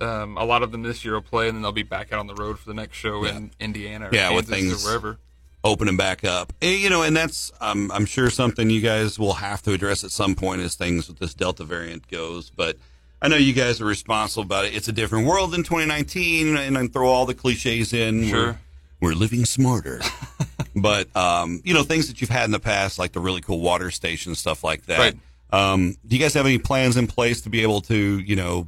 Um, 0.00 0.36
a 0.38 0.44
lot 0.44 0.62
of 0.62 0.72
them 0.72 0.82
this 0.82 1.04
year 1.04 1.14
will 1.14 1.20
play 1.22 1.48
and 1.48 1.56
then 1.56 1.62
they'll 1.62 1.70
be 1.70 1.82
back 1.82 2.12
out 2.12 2.18
on 2.18 2.26
the 2.26 2.34
road 2.34 2.58
for 2.58 2.66
the 2.66 2.74
next 2.74 2.96
show 2.96 3.24
in 3.24 3.50
Indiana 3.60 4.06
or 4.08 4.10
Yeah, 4.14 4.34
with 4.34 4.48
things- 4.48 4.84
or 4.84 4.88
wherever. 4.88 5.18
opening 5.62 5.96
back 5.98 6.24
up. 6.24 6.52
And, 6.62 6.80
you 6.80 6.88
know, 6.90 7.02
and 7.02 7.14
that's 7.16 7.52
um, 7.60 7.90
I'm 7.92 8.06
sure 8.06 8.30
something 8.30 8.70
you 8.70 8.80
guys 8.80 9.18
will 9.18 9.34
have 9.34 9.62
to 9.62 9.72
address 9.72 10.02
at 10.02 10.10
some 10.10 10.34
point 10.34 10.62
as 10.62 10.74
things 10.74 11.08
with 11.08 11.18
this 11.18 11.34
Delta 11.34 11.62
variant 11.64 12.08
goes. 12.08 12.48
But 12.50 12.78
I 13.20 13.28
know 13.28 13.36
you 13.36 13.52
guys 13.52 13.80
are 13.80 13.84
responsible 13.84 14.42
about 14.44 14.64
it. 14.64 14.74
It's 14.74 14.88
a 14.88 14.92
different 14.92 15.26
world 15.28 15.54
in 15.54 15.62
2019, 15.62 16.56
and 16.56 16.76
I 16.78 16.86
throw 16.88 17.08
all 17.08 17.26
the 17.26 17.34
cliches 17.34 17.92
in. 17.92 18.26
Sure. 18.28 18.58
We're, 19.00 19.10
we're 19.10 19.14
living 19.14 19.44
smarter. 19.44 20.00
but 20.74 21.14
um, 21.16 21.60
you 21.64 21.74
know, 21.74 21.82
things 21.82 22.08
that 22.08 22.20
you've 22.20 22.30
had 22.30 22.44
in 22.44 22.50
the 22.50 22.60
past, 22.60 22.98
like 22.98 23.12
the 23.12 23.20
really 23.20 23.40
cool 23.40 23.60
water 23.60 23.90
station 23.90 24.34
stuff 24.34 24.62
like 24.64 24.86
that. 24.86 24.98
Right. 24.98 25.16
Um, 25.52 25.96
do 26.06 26.16
you 26.16 26.22
guys 26.22 26.34
have 26.34 26.46
any 26.46 26.58
plans 26.58 26.96
in 26.96 27.06
place 27.06 27.42
to 27.42 27.50
be 27.50 27.62
able 27.62 27.82
to, 27.82 28.18
you 28.20 28.36
know, 28.36 28.66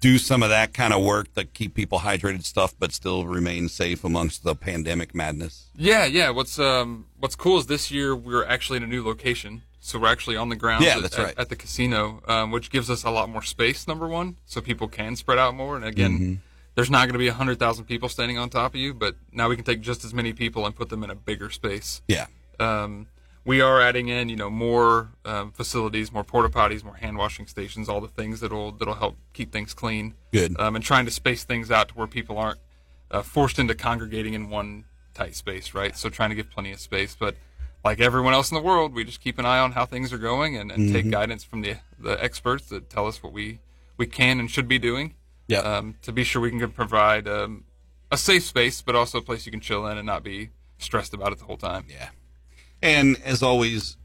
do 0.00 0.16
some 0.18 0.42
of 0.42 0.48
that 0.48 0.72
kind 0.72 0.92
of 0.94 1.04
work 1.04 1.32
to 1.34 1.44
keep 1.44 1.74
people 1.74 1.98
hydrated 2.00 2.44
stuff, 2.44 2.74
but 2.78 2.92
still 2.92 3.26
remain 3.26 3.68
safe 3.68 4.02
amongst 4.04 4.42
the 4.42 4.54
pandemic 4.54 5.14
madness? 5.14 5.66
Yeah, 5.76 6.04
yeah. 6.06 6.30
What's 6.30 6.58
um 6.58 7.06
what's 7.20 7.36
cool 7.36 7.58
is 7.58 7.66
this 7.66 7.90
year 7.90 8.16
we're 8.16 8.44
actually 8.44 8.78
in 8.78 8.82
a 8.82 8.86
new 8.86 9.04
location, 9.04 9.62
so 9.80 9.98
we're 9.98 10.08
actually 10.08 10.36
on 10.36 10.48
the 10.48 10.56
ground. 10.56 10.82
Yeah, 10.84 10.96
at, 10.96 11.02
that's 11.02 11.18
at- 11.18 11.24
right. 11.24 11.34
At, 11.38 11.48
the 11.50 11.56
casino, 11.56 12.22
um, 12.26 12.50
which 12.50 12.70
gives 12.70 12.88
us 12.88 13.04
a 13.04 13.10
lot 13.10 13.28
more 13.28 13.42
space. 13.42 13.86
Number 13.86 14.08
one, 14.08 14.36
so 14.46 14.60
people 14.60 14.88
can 14.88 15.14
spread 15.16 15.38
out 15.38 15.54
more. 15.54 15.76
And 15.76 15.84
again, 15.84 16.12
Mm-hmm. 16.12 16.34
There's 16.74 16.90
not 16.90 17.06
going 17.06 17.12
to 17.12 17.18
be 17.18 17.28
hundred 17.28 17.58
thousand 17.58 17.84
people 17.84 18.08
standing 18.08 18.38
on 18.38 18.50
top 18.50 18.74
of 18.74 18.80
you, 18.80 18.94
but 18.94 19.16
now 19.32 19.48
we 19.48 19.56
can 19.56 19.64
take 19.64 19.80
just 19.80 20.04
as 20.04 20.12
many 20.12 20.32
people 20.32 20.66
and 20.66 20.74
put 20.74 20.88
them 20.88 21.04
in 21.04 21.10
a 21.10 21.14
bigger 21.14 21.50
space. 21.50 22.02
Yeah. 22.08 22.26
Um, 22.58 23.08
we 23.44 23.60
are 23.60 23.80
adding 23.80 24.08
in, 24.08 24.28
you 24.28 24.36
know, 24.36 24.48
more 24.48 25.10
um, 25.24 25.52
facilities, 25.52 26.12
more 26.12 26.24
porta 26.24 26.48
potties, 26.48 26.82
more 26.82 26.94
hand 26.94 27.18
washing 27.18 27.46
stations, 27.46 27.88
all 27.88 28.00
the 28.00 28.08
things 28.08 28.40
that'll 28.40 28.72
that'll 28.72 28.94
help 28.94 29.16
keep 29.32 29.52
things 29.52 29.74
clean. 29.74 30.14
Good. 30.32 30.58
Um, 30.58 30.76
and 30.76 30.84
trying 30.84 31.04
to 31.04 31.10
space 31.10 31.44
things 31.44 31.70
out 31.70 31.88
to 31.88 31.94
where 31.94 32.06
people 32.06 32.38
aren't 32.38 32.58
uh, 33.10 33.22
forced 33.22 33.58
into 33.58 33.74
congregating 33.74 34.34
in 34.34 34.48
one 34.48 34.84
tight 35.12 35.34
space, 35.34 35.74
right? 35.74 35.96
So 35.96 36.08
trying 36.08 36.30
to 36.30 36.36
give 36.36 36.50
plenty 36.50 36.72
of 36.72 36.80
space, 36.80 37.16
but 37.18 37.36
like 37.84 38.00
everyone 38.00 38.32
else 38.32 38.50
in 38.50 38.54
the 38.54 38.62
world, 38.62 38.94
we 38.94 39.04
just 39.04 39.20
keep 39.20 39.38
an 39.38 39.44
eye 39.44 39.58
on 39.58 39.72
how 39.72 39.84
things 39.84 40.12
are 40.12 40.18
going 40.18 40.56
and, 40.56 40.72
and 40.72 40.92
take 40.92 41.10
guidance 41.10 41.44
from 41.44 41.60
the 41.60 41.76
the 41.98 42.22
experts 42.22 42.68
that 42.70 42.88
tell 42.88 43.06
us 43.06 43.22
what 43.22 43.32
we 43.32 43.60
we 43.96 44.06
can 44.06 44.40
and 44.40 44.50
should 44.50 44.66
be 44.66 44.78
doing. 44.78 45.14
Yeah. 45.46 45.58
Um, 45.58 45.96
to 46.02 46.12
be 46.12 46.24
sure 46.24 46.40
we 46.40 46.50
can 46.50 46.70
provide 46.70 47.28
um, 47.28 47.64
a 48.10 48.16
safe 48.16 48.44
space, 48.44 48.82
but 48.82 48.94
also 48.94 49.18
a 49.18 49.22
place 49.22 49.44
you 49.46 49.52
can 49.52 49.60
chill 49.60 49.86
in 49.86 49.98
and 49.98 50.06
not 50.06 50.22
be 50.22 50.50
stressed 50.78 51.14
about 51.14 51.32
it 51.32 51.38
the 51.38 51.44
whole 51.44 51.56
time. 51.56 51.84
Yeah. 51.88 52.08
And 52.82 53.16
as 53.24 53.42
always, 53.42 53.96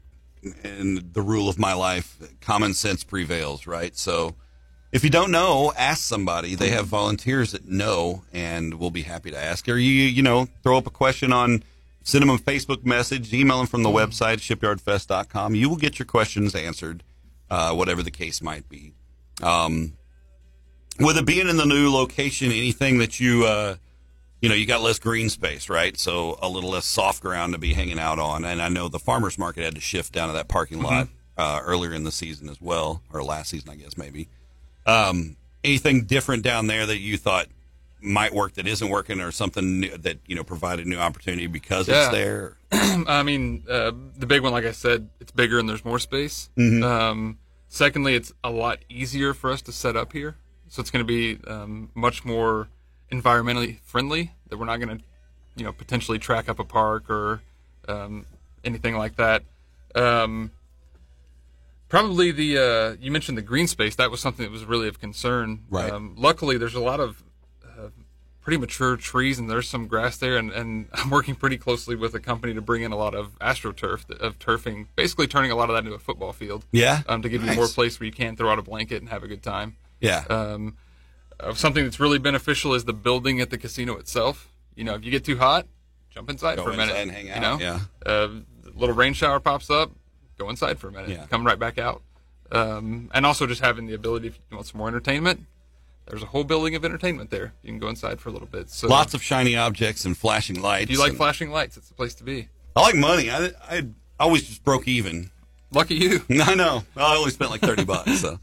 in 0.64 1.10
the 1.12 1.22
rule 1.22 1.48
of 1.48 1.58
my 1.58 1.72
life, 1.72 2.16
common 2.40 2.74
sense 2.74 3.04
prevails, 3.04 3.66
right? 3.66 3.96
So 3.96 4.34
if 4.92 5.04
you 5.04 5.10
don't 5.10 5.30
know, 5.30 5.72
ask 5.76 6.02
somebody. 6.02 6.54
They 6.54 6.70
have 6.70 6.86
volunteers 6.86 7.52
that 7.52 7.68
know 7.68 8.24
and 8.32 8.74
will 8.74 8.90
be 8.90 9.02
happy 9.02 9.30
to 9.30 9.38
ask. 9.38 9.68
Or 9.68 9.76
you, 9.76 9.90
you 9.90 10.22
know, 10.22 10.48
throw 10.62 10.78
up 10.78 10.86
a 10.86 10.90
question 10.90 11.32
on, 11.32 11.62
send 12.02 12.22
them 12.22 12.30
a 12.30 12.38
Facebook 12.38 12.84
message, 12.84 13.32
email 13.32 13.58
them 13.58 13.66
from 13.66 13.82
the 13.82 13.88
website, 13.88 14.38
shipyardfest.com. 14.38 15.54
You 15.54 15.68
will 15.68 15.76
get 15.76 15.98
your 15.98 16.06
questions 16.06 16.54
answered, 16.54 17.04
uh, 17.50 17.72
whatever 17.72 18.02
the 18.02 18.10
case 18.10 18.42
might 18.42 18.68
be. 18.68 18.94
Um, 19.42 19.94
with 21.00 21.16
it 21.18 21.26
being 21.26 21.48
in 21.48 21.56
the 21.56 21.64
new 21.66 21.90
location, 21.92 22.48
anything 22.52 22.98
that 22.98 23.18
you, 23.20 23.44
uh, 23.44 23.76
you 24.40 24.48
know, 24.48 24.54
you 24.54 24.66
got 24.66 24.80
less 24.80 24.98
green 24.98 25.28
space, 25.28 25.68
right? 25.68 25.98
So 25.98 26.38
a 26.40 26.48
little 26.48 26.70
less 26.70 26.86
soft 26.86 27.22
ground 27.22 27.52
to 27.54 27.58
be 27.58 27.72
hanging 27.74 27.98
out 27.98 28.18
on. 28.18 28.44
And 28.44 28.60
I 28.62 28.68
know 28.68 28.88
the 28.88 28.98
farmers 28.98 29.38
market 29.38 29.64
had 29.64 29.74
to 29.74 29.80
shift 29.80 30.12
down 30.12 30.28
to 30.28 30.34
that 30.34 30.48
parking 30.48 30.80
lot 30.82 31.08
uh, 31.36 31.60
earlier 31.64 31.92
in 31.92 32.04
the 32.04 32.12
season 32.12 32.48
as 32.48 32.60
well, 32.60 33.02
or 33.12 33.22
last 33.22 33.50
season, 33.50 33.70
I 33.70 33.76
guess 33.76 33.96
maybe. 33.96 34.28
Um, 34.86 35.36
anything 35.62 36.04
different 36.04 36.42
down 36.42 36.66
there 36.68 36.86
that 36.86 36.98
you 36.98 37.16
thought 37.16 37.46
might 38.02 38.32
work 38.34 38.54
that 38.54 38.66
isn't 38.66 38.88
working, 38.88 39.20
or 39.20 39.30
something 39.30 39.80
new, 39.80 39.96
that 39.98 40.18
you 40.26 40.34
know 40.34 40.42
provided 40.42 40.86
new 40.86 40.96
opportunity 40.96 41.46
because 41.46 41.86
Yeah. 41.86 42.04
it's 42.04 42.12
there? 42.12 42.56
I 42.72 43.22
mean, 43.22 43.64
uh, 43.68 43.92
the 44.16 44.24
big 44.26 44.42
one, 44.42 44.52
like 44.52 44.64
I 44.64 44.72
said, 44.72 45.10
it's 45.20 45.32
bigger 45.32 45.58
and 45.58 45.68
there's 45.68 45.84
more 45.84 45.98
space. 45.98 46.48
Mm-hmm. 46.56 46.82
Um, 46.82 47.38
secondly, 47.68 48.14
it's 48.14 48.32
a 48.42 48.50
lot 48.50 48.78
easier 48.88 49.34
for 49.34 49.50
us 49.52 49.60
to 49.62 49.72
set 49.72 49.96
up 49.96 50.14
here, 50.14 50.36
so 50.70 50.80
it's 50.80 50.90
going 50.90 51.04
to 51.04 51.06
be 51.06 51.38
um, 51.46 51.90
much 51.94 52.24
more 52.24 52.68
environmentally 53.12 53.80
friendly. 53.80 54.32
That 54.48 54.56
we're 54.56 54.64
not 54.64 54.78
going 54.78 54.98
to, 54.98 55.04
you 55.56 55.64
know, 55.64 55.72
potentially 55.72 56.18
track 56.18 56.48
up 56.48 56.58
a 56.58 56.64
park 56.64 57.10
or 57.10 57.42
um, 57.88 58.24
anything 58.64 58.96
like 58.96 59.16
that. 59.16 59.42
Um, 59.94 60.52
probably 61.88 62.30
the 62.30 62.58
uh, 62.58 62.96
you 63.00 63.10
mentioned 63.10 63.36
the 63.36 63.42
green 63.42 63.66
space. 63.66 63.96
That 63.96 64.10
was 64.10 64.20
something 64.20 64.44
that 64.44 64.52
was 64.52 64.64
really 64.64 64.88
of 64.88 65.00
concern. 65.00 65.64
Right. 65.68 65.90
Um, 65.90 66.14
luckily, 66.16 66.56
there's 66.56 66.74
a 66.74 66.80
lot 66.80 67.00
of 67.00 67.22
uh, 67.64 67.88
pretty 68.40 68.56
mature 68.58 68.96
trees 68.96 69.38
and 69.38 69.50
there's 69.50 69.68
some 69.68 69.86
grass 69.86 70.16
there 70.16 70.36
and, 70.36 70.50
and 70.52 70.86
I'm 70.94 71.10
working 71.10 71.34
pretty 71.34 71.58
closely 71.58 71.94
with 71.96 72.14
a 72.14 72.20
company 72.20 72.54
to 72.54 72.60
bring 72.62 72.82
in 72.82 72.92
a 72.92 72.96
lot 72.96 73.14
of 73.14 73.38
astroturf 73.38 74.08
of 74.20 74.38
turfing 74.38 74.86
basically 74.96 75.26
turning 75.26 75.50
a 75.50 75.56
lot 75.56 75.68
of 75.68 75.74
that 75.74 75.80
into 75.84 75.92
a 75.94 75.98
football 75.98 76.32
field 76.32 76.64
Yeah. 76.72 77.02
um, 77.06 77.20
to 77.22 77.28
give 77.28 77.44
you 77.44 77.52
more 77.54 77.68
place 77.68 78.00
where 78.00 78.06
you 78.06 78.12
can 78.12 78.36
throw 78.36 78.50
out 78.50 78.58
a 78.58 78.62
blanket 78.62 79.02
and 79.02 79.10
have 79.10 79.22
a 79.22 79.28
good 79.28 79.42
time 79.42 79.76
Yeah. 80.00 80.24
um, 80.28 80.76
something 81.54 81.84
that's 81.84 82.00
really 82.00 82.18
beneficial 82.18 82.74
is 82.74 82.84
the 82.84 82.92
building 82.92 83.40
at 83.40 83.50
the 83.50 83.58
casino 83.58 83.96
itself 83.96 84.48
you 84.74 84.84
know 84.84 84.94
if 84.94 85.04
you 85.04 85.10
get 85.10 85.24
too 85.24 85.38
hot 85.38 85.66
jump 86.10 86.28
inside 86.30 86.56
Go 86.56 86.64
for 86.64 86.70
a 86.70 86.76
minute 86.76 86.90
inside 86.96 87.00
and 87.02 87.10
hang 87.12 87.26
you 87.26 87.32
out, 87.32 87.40
know 87.40 87.58
yeah. 87.58 87.80
uh, 88.06 88.28
a 88.66 88.78
little 88.78 88.94
rain 88.94 89.12
shower 89.14 89.40
pops 89.40 89.70
up 89.70 89.90
go 90.38 90.48
inside 90.50 90.78
for 90.78 90.88
a 90.88 90.92
minute 90.92 91.10
Yeah. 91.10 91.26
come 91.30 91.46
right 91.46 91.58
back 91.58 91.78
out 91.78 92.02
um, 92.52 93.10
and 93.14 93.24
also 93.24 93.46
just 93.46 93.60
having 93.60 93.86
the 93.86 93.94
ability 93.94 94.28
if 94.28 94.38
you 94.50 94.56
want 94.56 94.66
some 94.66 94.78
more 94.78 94.88
entertainment 94.88 95.46
there's 96.06 96.22
a 96.24 96.26
whole 96.26 96.42
building 96.42 96.74
of 96.74 96.84
entertainment 96.84 97.30
there. 97.30 97.52
You 97.62 97.70
can 97.70 97.78
go 97.78 97.88
inside 97.88 98.18
for 98.18 98.30
a 98.30 98.32
little 98.32 98.48
bit. 98.48 98.68
So 98.68 98.88
Lots 98.88 99.14
of 99.14 99.22
shiny 99.22 99.54
objects 99.54 100.04
and 100.04 100.16
flashing 100.18 100.60
lights. 100.60 100.84
If 100.84 100.90
you 100.90 100.98
like 100.98 101.12
flashing 101.12 101.52
lights, 101.52 101.76
it's 101.76 101.88
the 101.88 101.94
place 101.94 102.14
to 102.14 102.24
be. 102.24 102.48
I 102.74 102.80
like 102.80 102.96
money. 102.96 103.30
I, 103.30 103.52
I 103.68 103.86
always 104.18 104.48
just 104.48 104.64
broke 104.64 104.88
even. 104.88 105.30
Lucky 105.70 105.94
you. 105.94 106.22
I 106.30 106.56
know. 106.56 106.82
I 106.96 107.14
only 107.16 107.30
spent 107.30 107.52
like 107.52 107.60
thirty 107.60 107.84
bucks. 107.84 108.18
So 108.18 108.40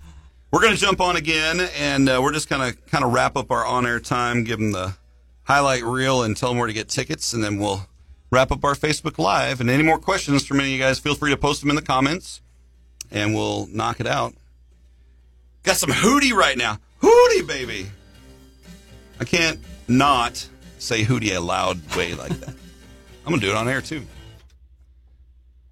we're 0.52 0.62
gonna 0.62 0.76
jump 0.76 1.02
on 1.02 1.16
again, 1.16 1.60
and 1.78 2.10
uh, 2.10 2.20
we're 2.22 2.34
just 2.34 2.50
gonna 2.50 2.74
kind 2.74 3.04
of 3.04 3.14
wrap 3.14 3.36
up 3.36 3.52
our 3.52 3.66
on-air 3.66 4.00
time, 4.00 4.44
give 4.44 4.60
them 4.60 4.72
the 4.72 4.96
highlight 5.44 5.84
reel, 5.84 6.24
and 6.24 6.38
tell 6.38 6.50
them 6.50 6.58
where 6.58 6.68
to 6.68 6.74
get 6.74 6.90
tickets, 6.90 7.34
and 7.34 7.44
then 7.44 7.58
we'll 7.58 7.88
wrap 8.32 8.52
up 8.52 8.64
our 8.64 8.76
Facebook 8.76 9.18
Live. 9.18 9.60
And 9.62 9.70
any 9.70 9.84
more 9.84 9.98
questions 10.00 10.46
from 10.46 10.60
any 10.60 10.70
of 10.70 10.74
you 10.74 10.84
guys, 10.84 11.00
feel 11.00 11.16
free 11.16 11.32
to 11.32 11.38
post 11.38 11.62
them 11.62 11.70
in 11.70 11.76
the 11.76 11.82
comments, 11.82 12.42
and 13.12 13.34
we'll 13.34 13.68
knock 13.68 14.00
it 14.00 14.08
out. 14.08 14.34
Got 15.64 15.78
some 15.78 15.90
hootie 15.90 16.34
right 16.34 16.58
now. 16.58 16.80
Hootie, 17.02 17.46
baby. 17.46 17.88
I 19.20 19.26
can't 19.26 19.60
not 19.88 20.48
say 20.78 21.04
hootie 21.04 21.36
a 21.36 21.40
loud 21.40 21.96
way 21.96 22.14
like 22.14 22.32
that. 22.40 22.50
I'm 23.26 23.34
gonna 23.34 23.42
do 23.42 23.50
it 23.50 23.56
on 23.56 23.68
air 23.68 23.82
too. 23.82 24.06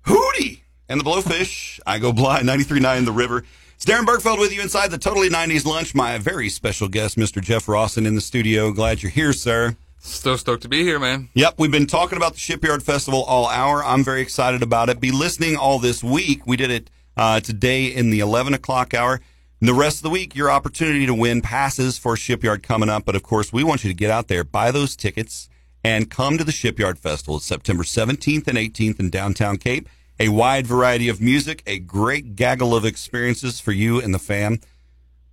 Hootie 0.05 0.59
and 0.89 0.99
the 0.99 1.03
Blowfish. 1.03 1.79
I 1.85 1.99
go 1.99 2.11
blind. 2.11 2.47
93.9 2.47 3.05
The 3.05 3.11
River. 3.11 3.43
It's 3.75 3.83
Darren 3.83 4.05
Bergfeld 4.05 4.39
with 4.39 4.53
you 4.53 4.61
inside 4.61 4.89
the 4.89 4.97
Totally 4.97 5.29
90s 5.29 5.65
Lunch. 5.65 5.93
My 5.93 6.17
very 6.17 6.47
special 6.47 6.87
guest, 6.87 7.17
Mr. 7.17 7.41
Jeff 7.41 7.67
Rawson, 7.67 8.05
in 8.05 8.15
the 8.15 8.21
studio. 8.21 8.71
Glad 8.71 9.03
you're 9.03 9.11
here, 9.11 9.33
sir. 9.33 9.75
So 9.99 10.37
stoked 10.37 10.63
to 10.63 10.69
be 10.69 10.83
here, 10.83 10.97
man. 10.97 11.27
Yep, 11.33 11.55
we've 11.57 11.71
been 11.71 11.85
talking 11.85 12.15
about 12.15 12.33
the 12.33 12.39
Shipyard 12.39 12.83
Festival 12.83 13.23
all 13.23 13.47
hour. 13.49 13.83
I'm 13.83 14.03
very 14.03 14.21
excited 14.21 14.63
about 14.63 14.87
it. 14.87 15.01
Be 15.01 15.11
listening 15.11 15.57
all 15.57 15.79
this 15.79 16.01
week. 16.01 16.47
We 16.47 16.55
did 16.55 16.71
it 16.71 16.89
uh, 17.17 17.41
today 17.41 17.87
in 17.87 18.11
the 18.11 18.21
11 18.21 18.53
o'clock 18.53 18.93
hour. 18.93 19.19
And 19.59 19.67
the 19.67 19.73
rest 19.73 19.97
of 19.97 20.03
the 20.03 20.09
week, 20.09 20.35
your 20.35 20.49
opportunity 20.49 21.05
to 21.05 21.13
win 21.13 21.41
passes 21.41 21.97
for 21.97 22.15
Shipyard 22.15 22.63
coming 22.63 22.87
up. 22.89 23.03
But 23.03 23.15
of 23.15 23.23
course, 23.23 23.51
we 23.51 23.63
want 23.63 23.83
you 23.83 23.89
to 23.89 23.95
get 23.95 24.09
out 24.09 24.29
there, 24.29 24.45
buy 24.45 24.71
those 24.71 24.95
tickets, 24.95 25.49
and 25.83 26.09
come 26.09 26.37
to 26.37 26.45
the 26.45 26.51
Shipyard 26.53 26.97
Festival. 26.97 27.37
It's 27.37 27.45
September 27.45 27.83
17th 27.83 28.47
and 28.47 28.57
18th 28.57 28.99
in 29.01 29.09
downtown 29.09 29.57
Cape. 29.57 29.89
A 30.19 30.29
wide 30.29 30.65
variety 30.65 31.09
of 31.09 31.19
music, 31.19 31.61
a 31.65 31.79
great 31.79 32.35
gaggle 32.35 32.75
of 32.75 32.85
experiences 32.85 33.59
for 33.59 33.71
you 33.71 33.99
and 33.99 34.13
the 34.13 34.19
fam. 34.19 34.59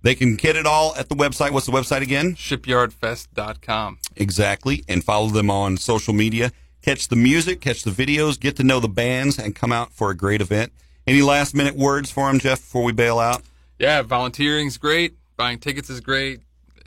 They 0.01 0.15
can 0.15 0.35
get 0.35 0.57
it 0.57 0.65
all 0.65 0.93
at 0.95 1.07
the 1.07 1.15
website. 1.15 1.51
What's 1.51 1.65
the 1.65 1.71
website 1.71 2.01
again? 2.01 2.35
Shipyardfest.com. 2.35 3.99
Exactly. 4.17 4.83
And 4.89 5.03
follow 5.03 5.27
them 5.27 5.49
on 5.49 5.77
social 5.77 6.13
media. 6.13 6.51
Catch 6.81 7.07
the 7.07 7.15
music, 7.15 7.61
catch 7.61 7.83
the 7.83 7.91
videos, 7.91 8.37
get 8.37 8.57
to 8.57 8.63
know 8.63 8.81
the 8.81 8.89
bands, 8.89 9.39
and 9.39 9.55
come 9.55 9.71
out 9.71 9.93
for 9.93 10.09
a 10.09 10.15
great 10.15 10.41
event. 10.41 10.73
Any 11.07 11.21
last 11.21 11.55
minute 11.55 11.77
words 11.77 12.11
for 12.11 12.27
them, 12.27 12.39
Jeff, 12.39 12.59
before 12.59 12.83
we 12.83 12.91
bail 12.91 13.19
out? 13.19 13.41
Yeah, 13.79 14.01
volunteering's 14.01 14.77
great. 14.77 15.15
Buying 15.37 15.59
tickets 15.59 15.89
is 15.89 16.01
great. 16.01 16.41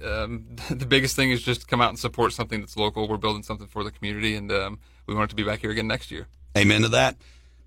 Um, 0.05 0.57
the 0.71 0.85
biggest 0.85 1.17
thing 1.17 1.31
is 1.31 1.43
just 1.43 1.67
come 1.67 1.81
out 1.81 1.89
and 1.89 1.99
support 1.99 2.35
something 2.35 2.61
that's 2.61 2.77
local. 2.77 3.09
We're 3.09 3.17
building 3.17 3.43
something 3.43 3.67
for 3.67 3.83
the 3.83 3.91
community, 3.91 4.35
and 4.35 4.53
um, 4.53 4.79
we 5.07 5.15
want 5.15 5.31
it 5.31 5.31
to 5.31 5.37
be 5.37 5.43
back 5.43 5.61
here 5.61 5.71
again 5.71 5.87
next 5.87 6.11
year. 6.11 6.27
Amen 6.57 6.83
to 6.83 6.89
that. 6.89 7.17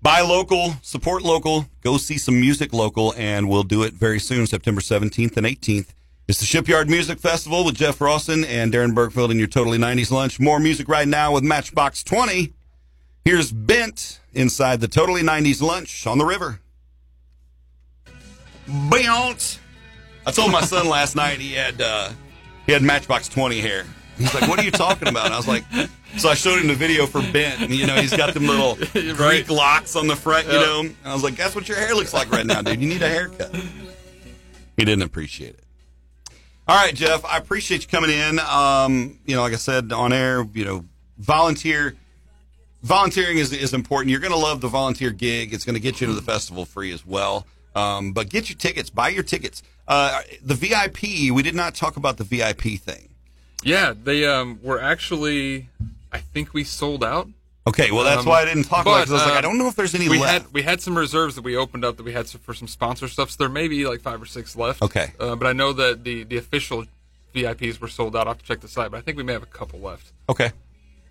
Buy 0.02 0.22
local, 0.22 0.74
support 0.80 1.22
local, 1.22 1.66
go 1.82 1.98
see 1.98 2.16
some 2.16 2.40
music 2.40 2.72
local, 2.72 3.12
and 3.18 3.50
we'll 3.50 3.64
do 3.64 3.82
it 3.82 3.92
very 3.92 4.18
soon, 4.18 4.46
September 4.46 4.80
17th 4.80 5.36
and 5.36 5.46
18th. 5.46 5.88
It's 6.26 6.38
the 6.38 6.46
Shipyard 6.46 6.88
Music 6.88 7.18
Festival 7.18 7.64
with 7.64 7.74
Jeff 7.74 8.00
Rawson 8.00 8.44
and 8.44 8.72
Darren 8.72 8.94
Bergfeld 8.94 9.30
in 9.30 9.38
your 9.38 9.48
Totally 9.48 9.76
90s 9.76 10.10
lunch. 10.10 10.40
More 10.40 10.58
music 10.58 10.88
right 10.88 11.06
now 11.06 11.32
with 11.32 11.44
Matchbox 11.44 12.02
20. 12.02 12.52
Here's 13.24 13.52
Bent 13.52 14.20
inside 14.32 14.80
the 14.80 14.88
Totally 14.88 15.22
90s 15.22 15.60
lunch 15.60 16.06
on 16.06 16.16
the 16.16 16.24
river. 16.24 16.60
Beyonce. 18.66 19.58
I 20.24 20.30
told 20.30 20.52
my 20.52 20.60
son 20.60 20.88
last 20.88 21.16
night 21.16 21.40
he 21.40 21.52
had 21.52 21.80
uh, 21.80 22.10
he 22.64 22.72
had 22.72 22.82
Matchbox 22.82 23.28
20 23.28 23.60
hair. 23.60 23.84
He's 24.20 24.34
like, 24.34 24.48
"What 24.48 24.58
are 24.58 24.64
you 24.64 24.70
talking 24.70 25.08
about?" 25.08 25.26
And 25.26 25.34
I 25.34 25.36
was 25.36 25.48
like, 25.48 25.64
"So 26.18 26.28
I 26.28 26.34
showed 26.34 26.58
him 26.60 26.68
the 26.68 26.74
video 26.74 27.06
for 27.06 27.20
Bent, 27.32 27.60
and 27.60 27.74
you 27.74 27.86
know 27.86 27.96
he's 27.96 28.16
got 28.16 28.34
them 28.34 28.46
little 28.46 28.76
Right. 28.94 29.16
Greek 29.16 29.50
locks 29.50 29.96
on 29.96 30.06
the 30.06 30.16
front, 30.16 30.46
you 30.46 30.54
know." 30.54 30.80
And 30.80 30.96
I 31.04 31.12
was 31.14 31.22
like, 31.22 31.36
"That's 31.36 31.54
what 31.54 31.68
your 31.68 31.78
hair 31.78 31.94
looks 31.94 32.12
like 32.12 32.30
right 32.30 32.46
now, 32.46 32.62
dude. 32.62 32.80
You 32.80 32.88
need 32.88 33.02
a 33.02 33.08
haircut." 33.08 33.54
He 34.76 34.84
didn't 34.84 35.02
appreciate 35.02 35.54
it. 35.54 35.64
All 36.68 36.76
right, 36.76 36.94
Jeff, 36.94 37.24
I 37.24 37.36
appreciate 37.36 37.82
you 37.82 37.88
coming 37.88 38.10
in. 38.10 38.38
Um, 38.38 39.18
you 39.26 39.34
know, 39.34 39.42
like 39.42 39.52
I 39.52 39.56
said 39.56 39.92
on 39.92 40.12
air, 40.12 40.46
you 40.54 40.64
know, 40.64 40.84
volunteer 41.18 41.96
volunteering 42.82 43.38
is, 43.38 43.52
is 43.52 43.74
important. 43.74 44.10
You're 44.10 44.20
going 44.20 44.32
to 44.32 44.38
love 44.38 44.60
the 44.60 44.68
volunteer 44.68 45.10
gig. 45.10 45.52
It's 45.52 45.64
going 45.64 45.74
to 45.74 45.80
get 45.80 46.00
you 46.00 46.06
to 46.06 46.12
the 46.12 46.22
festival 46.22 46.64
free 46.64 46.92
as 46.92 47.04
well. 47.04 47.46
Um, 47.74 48.12
but 48.12 48.28
get 48.28 48.48
your 48.48 48.56
tickets, 48.56 48.90
buy 48.90 49.10
your 49.10 49.22
tickets. 49.22 49.62
Uh, 49.86 50.20
the 50.42 50.54
VIP, 50.54 51.32
we 51.32 51.42
did 51.42 51.54
not 51.54 51.74
talk 51.74 51.96
about 51.96 52.16
the 52.16 52.24
VIP 52.24 52.80
thing. 52.80 53.09
Yeah, 53.62 53.92
they 54.02 54.24
um, 54.26 54.58
were 54.62 54.80
actually, 54.80 55.68
I 56.12 56.18
think 56.18 56.54
we 56.54 56.64
sold 56.64 57.04
out. 57.04 57.28
Okay, 57.66 57.90
well, 57.90 58.04
that's 58.04 58.20
Um, 58.20 58.26
why 58.26 58.40
I 58.42 58.44
didn't 58.46 58.64
talk 58.64 58.86
about 58.86 59.02
it 59.02 59.04
'cause 59.04 59.10
I 59.10 59.14
was 59.14 59.22
like, 59.22 59.32
um, 59.32 59.38
I 59.38 59.40
don't 59.42 59.58
know 59.58 59.68
if 59.68 59.76
there's 59.76 59.94
any 59.94 60.08
we 60.08 60.18
left. 60.18 60.32
had 60.44 60.52
we 60.52 60.62
had 60.62 60.80
some 60.80 60.96
reserves 60.96 61.34
that 61.34 61.42
we 61.42 61.56
opened 61.56 61.84
up 61.84 61.96
that 61.98 62.02
we 62.04 62.12
had 62.12 62.26
some, 62.26 62.40
for 62.40 62.54
some 62.54 62.66
sponsor 62.66 63.06
stuff. 63.06 63.30
So 63.30 63.36
there 63.38 63.48
may 63.50 63.68
be 63.68 63.86
like 63.86 64.00
five 64.00 64.20
or 64.20 64.26
six 64.26 64.56
left. 64.56 64.80
Okay. 64.82 65.12
uh, 65.20 65.36
but 65.36 65.46
I 65.46 65.52
know 65.52 65.72
that 65.74 66.02
the 66.04 66.24
the 66.24 66.38
official 66.38 66.86
VIPs 67.34 67.78
were 67.80 67.86
sold 67.88 68.16
out. 68.16 68.26
I 68.26 68.30
have 68.30 68.38
to 68.38 68.44
check 68.44 68.60
the 68.60 68.66
site, 68.68 68.90
but 68.90 68.96
I 68.96 69.00
think 69.02 69.16
we 69.18 69.22
may 69.22 69.34
have 69.34 69.42
a 69.42 69.46
couple 69.46 69.78
left. 69.78 70.10
okay. 70.28 70.52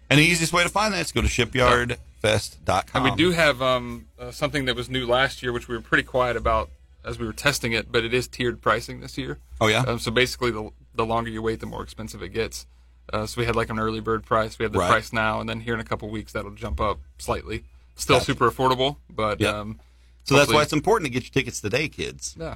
And 0.10 0.20
the 0.20 0.24
easiest 0.24 0.52
way 0.52 0.64
to 0.64 0.70
find 0.70 0.92
that 0.96 1.02
is 1.02 1.12
go 1.12 1.22
to 1.22 1.28
shipyardfest.com. 1.28 2.86
And 2.96 3.04
we 3.04 3.12
do 3.16 3.32
have 3.32 3.62
um, 3.62 4.08
uh, 4.20 4.32
something 4.32 4.66
that 4.66 4.76
was 4.76 4.90
new 4.90 5.06
last 5.06 5.44
year, 5.44 5.52
which 5.54 5.68
we 5.68 5.76
were 5.76 5.82
pretty 5.82 6.04
quiet 6.04 6.36
about 6.36 6.70
as 7.06 7.20
we 7.20 7.26
were 7.28 7.34
testing 7.34 7.74
it, 7.74 7.92
but 7.92 8.04
it 8.04 8.14
is 8.14 8.28
tiered 8.28 8.60
pricing 8.62 9.02
this 9.02 9.18
year. 9.20 9.38
Oh, 9.62 9.68
yeah? 9.68 9.82
Um, 9.88 10.00
so 10.00 10.10
basically, 10.12 10.50
the 10.52 10.72
the 11.00 11.06
longer 11.06 11.30
you 11.30 11.42
wait, 11.42 11.60
the 11.62 11.66
more 11.66 11.82
expensive 11.82 12.22
it 12.22 12.30
gets. 12.30 12.68
Uh, 13.12 13.26
so 13.26 13.40
we 13.42 13.46
had 13.46 13.56
like 13.56 13.70
an 13.70 13.80
early 13.80 14.02
bird 14.02 14.24
price. 14.26 14.60
We 14.60 14.64
have 14.64 14.72
the 14.74 14.80
Right. 14.80 14.90
price 14.90 15.12
now, 15.14 15.40
and 15.40 15.50
then 15.50 15.62
here 15.62 15.74
in 15.74 15.80
a 15.80 15.84
couple 15.86 16.10
weeks 16.10 16.34
that'll 16.34 16.52
jump 16.52 16.80
up 16.80 17.00
slightly. 17.18 17.64
Still 17.96 18.18
Gotcha. 18.18 18.26
super 18.26 18.52
affordable, 18.52 18.98
but 19.10 19.40
Yep. 19.42 19.54
um, 19.56 19.80
so 20.26 20.36
that's 20.36 20.52
why 20.54 20.62
it's 20.62 20.74
important 20.74 21.08
to 21.08 21.10
get 21.12 21.24
your 21.24 21.32
tickets 21.32 21.60
today, 21.62 21.90
kids. 21.90 22.36
yeah. 22.40 22.56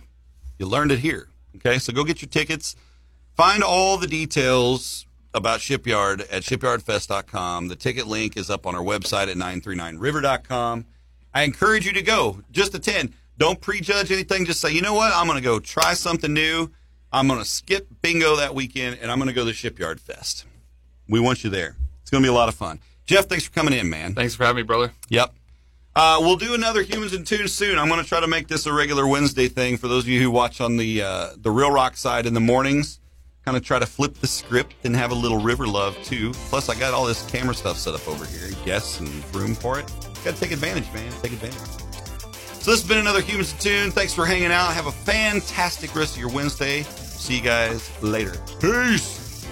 You 0.60 0.68
learned 0.68 0.92
it 0.92 1.00
here. 1.00 1.30
Okay, 1.56 1.80
so 1.80 1.92
go 1.94 2.04
get 2.04 2.22
your 2.22 2.30
tickets. 2.30 2.76
Find 3.36 3.64
all 3.64 3.98
the 3.98 4.08
details 4.08 5.06
about 5.34 5.60
Shipyard 5.62 6.22
at 6.30 6.44
shipyardfest.com. 6.44 7.68
The 7.70 7.76
ticket 7.76 8.06
link 8.08 8.38
is 8.38 8.50
up 8.52 8.68
on 8.68 8.76
our 8.76 8.84
website 8.84 9.28
at 9.30 9.38
939river.com. 9.38 10.86
I 11.34 11.42
encourage 11.44 11.86
you 11.88 11.94
to 11.94 12.02
go. 12.04 12.42
Just 12.52 12.76
attend. 12.76 13.14
Don't 13.40 13.60
prejudge 13.60 14.12
anything. 14.12 14.46
Just 14.46 14.60
say, 14.62 14.72
you 14.72 14.82
know 14.82 14.94
what? 14.94 15.12
I'm 15.14 15.26
going 15.26 15.38
to 15.40 15.44
go 15.44 15.60
try 15.60 15.96
something 15.96 16.32
new. 16.32 16.70
I'm 17.14 17.28
going 17.28 17.40
to 17.40 17.46
skip 17.46 17.88
bingo 18.02 18.38
that 18.38 18.56
weekend 18.56 18.98
and 19.00 19.12
I'm 19.12 19.20
going 19.20 19.28
to 19.28 19.34
go 19.34 19.42
to 19.42 19.46
the 19.46 19.54
Shipyard 19.54 20.02
Fest. 20.02 20.46
We 21.08 21.20
want 21.20 21.44
you 21.44 21.52
there. 21.52 21.76
It's 22.02 22.10
going 22.10 22.24
to 22.24 22.26
be 22.26 22.32
a 22.32 22.34
lot 22.34 22.50
of 22.50 22.56
fun. 22.56 22.80
Jeff, 23.06 23.28
thanks 23.28 23.46
for 23.46 23.52
coming 23.52 23.74
in, 23.74 23.88
man. 23.88 24.16
Thanks 24.16 24.34
for 24.34 24.46
having 24.46 24.58
me, 24.58 24.64
brother. 24.64 24.92
Yep. 25.10 25.32
Uh, 25.96 26.18
we'll 26.22 26.38
do 26.38 26.56
another 26.56 26.82
Humans 26.82 27.14
in 27.14 27.24
Tune 27.24 27.48
soon. 27.48 27.78
I'm 27.78 27.88
going 27.88 28.02
to 28.02 28.08
try 28.08 28.20
to 28.20 28.28
make 28.28 28.48
this 28.48 28.66
a 28.66 28.74
regular 28.74 29.06
Wednesday 29.08 29.48
thing 29.48 29.78
for 29.78 29.88
those 29.88 30.06
of 30.06 30.10
you 30.10 30.20
who 30.22 30.32
watch 30.32 30.60
on 30.60 30.78
the 30.78 31.04
uh, 31.04 31.30
the 31.38 31.52
Real 31.52 31.70
Rock 31.70 31.98
side 31.98 32.26
in 32.26 32.34
the 32.34 32.40
mornings. 32.40 33.00
Kind 33.46 33.58
of 33.58 33.64
try 33.64 33.78
to 33.78 33.86
flip 33.86 34.16
the 34.16 34.26
script 34.26 34.74
and 34.86 34.96
have 34.96 35.12
a 35.12 35.16
little 35.16 35.38
river 35.38 35.68
love 35.68 35.96
too. 36.04 36.32
Plus, 36.50 36.70
I 36.70 36.80
got 36.80 36.96
all 36.96 37.06
this 37.06 37.30
camera 37.30 37.54
stuff 37.54 37.78
set 37.78 37.94
up 37.94 38.08
over 38.08 38.26
here, 38.26 38.50
guests 38.66 39.02
and 39.02 39.10
room 39.36 39.54
for 39.54 39.78
it. 39.78 39.86
Got 40.24 40.34
to 40.34 40.40
take 40.40 40.52
advantage, 40.52 40.92
man. 40.94 41.12
Take 41.22 41.34
advantage. 41.34 41.60
So 42.64 42.72
this 42.72 42.82
has 42.82 42.88
been 42.88 42.98
another 42.98 43.22
Humans 43.22 43.52
in 43.52 43.60
Tune. 43.60 43.92
Thanks 43.92 44.14
for 44.14 44.26
hanging 44.26 44.52
out. 44.52 44.74
Have 44.74 44.88
a 44.88 44.92
fantastic 44.92 45.94
rest 45.96 46.16
of 46.16 46.22
your 46.22 46.32
Wednesday. 46.32 46.86
See 47.24 47.38
you 47.38 47.42
guys 47.42 47.90
later. 48.02 48.36
Peace. 48.60 49.44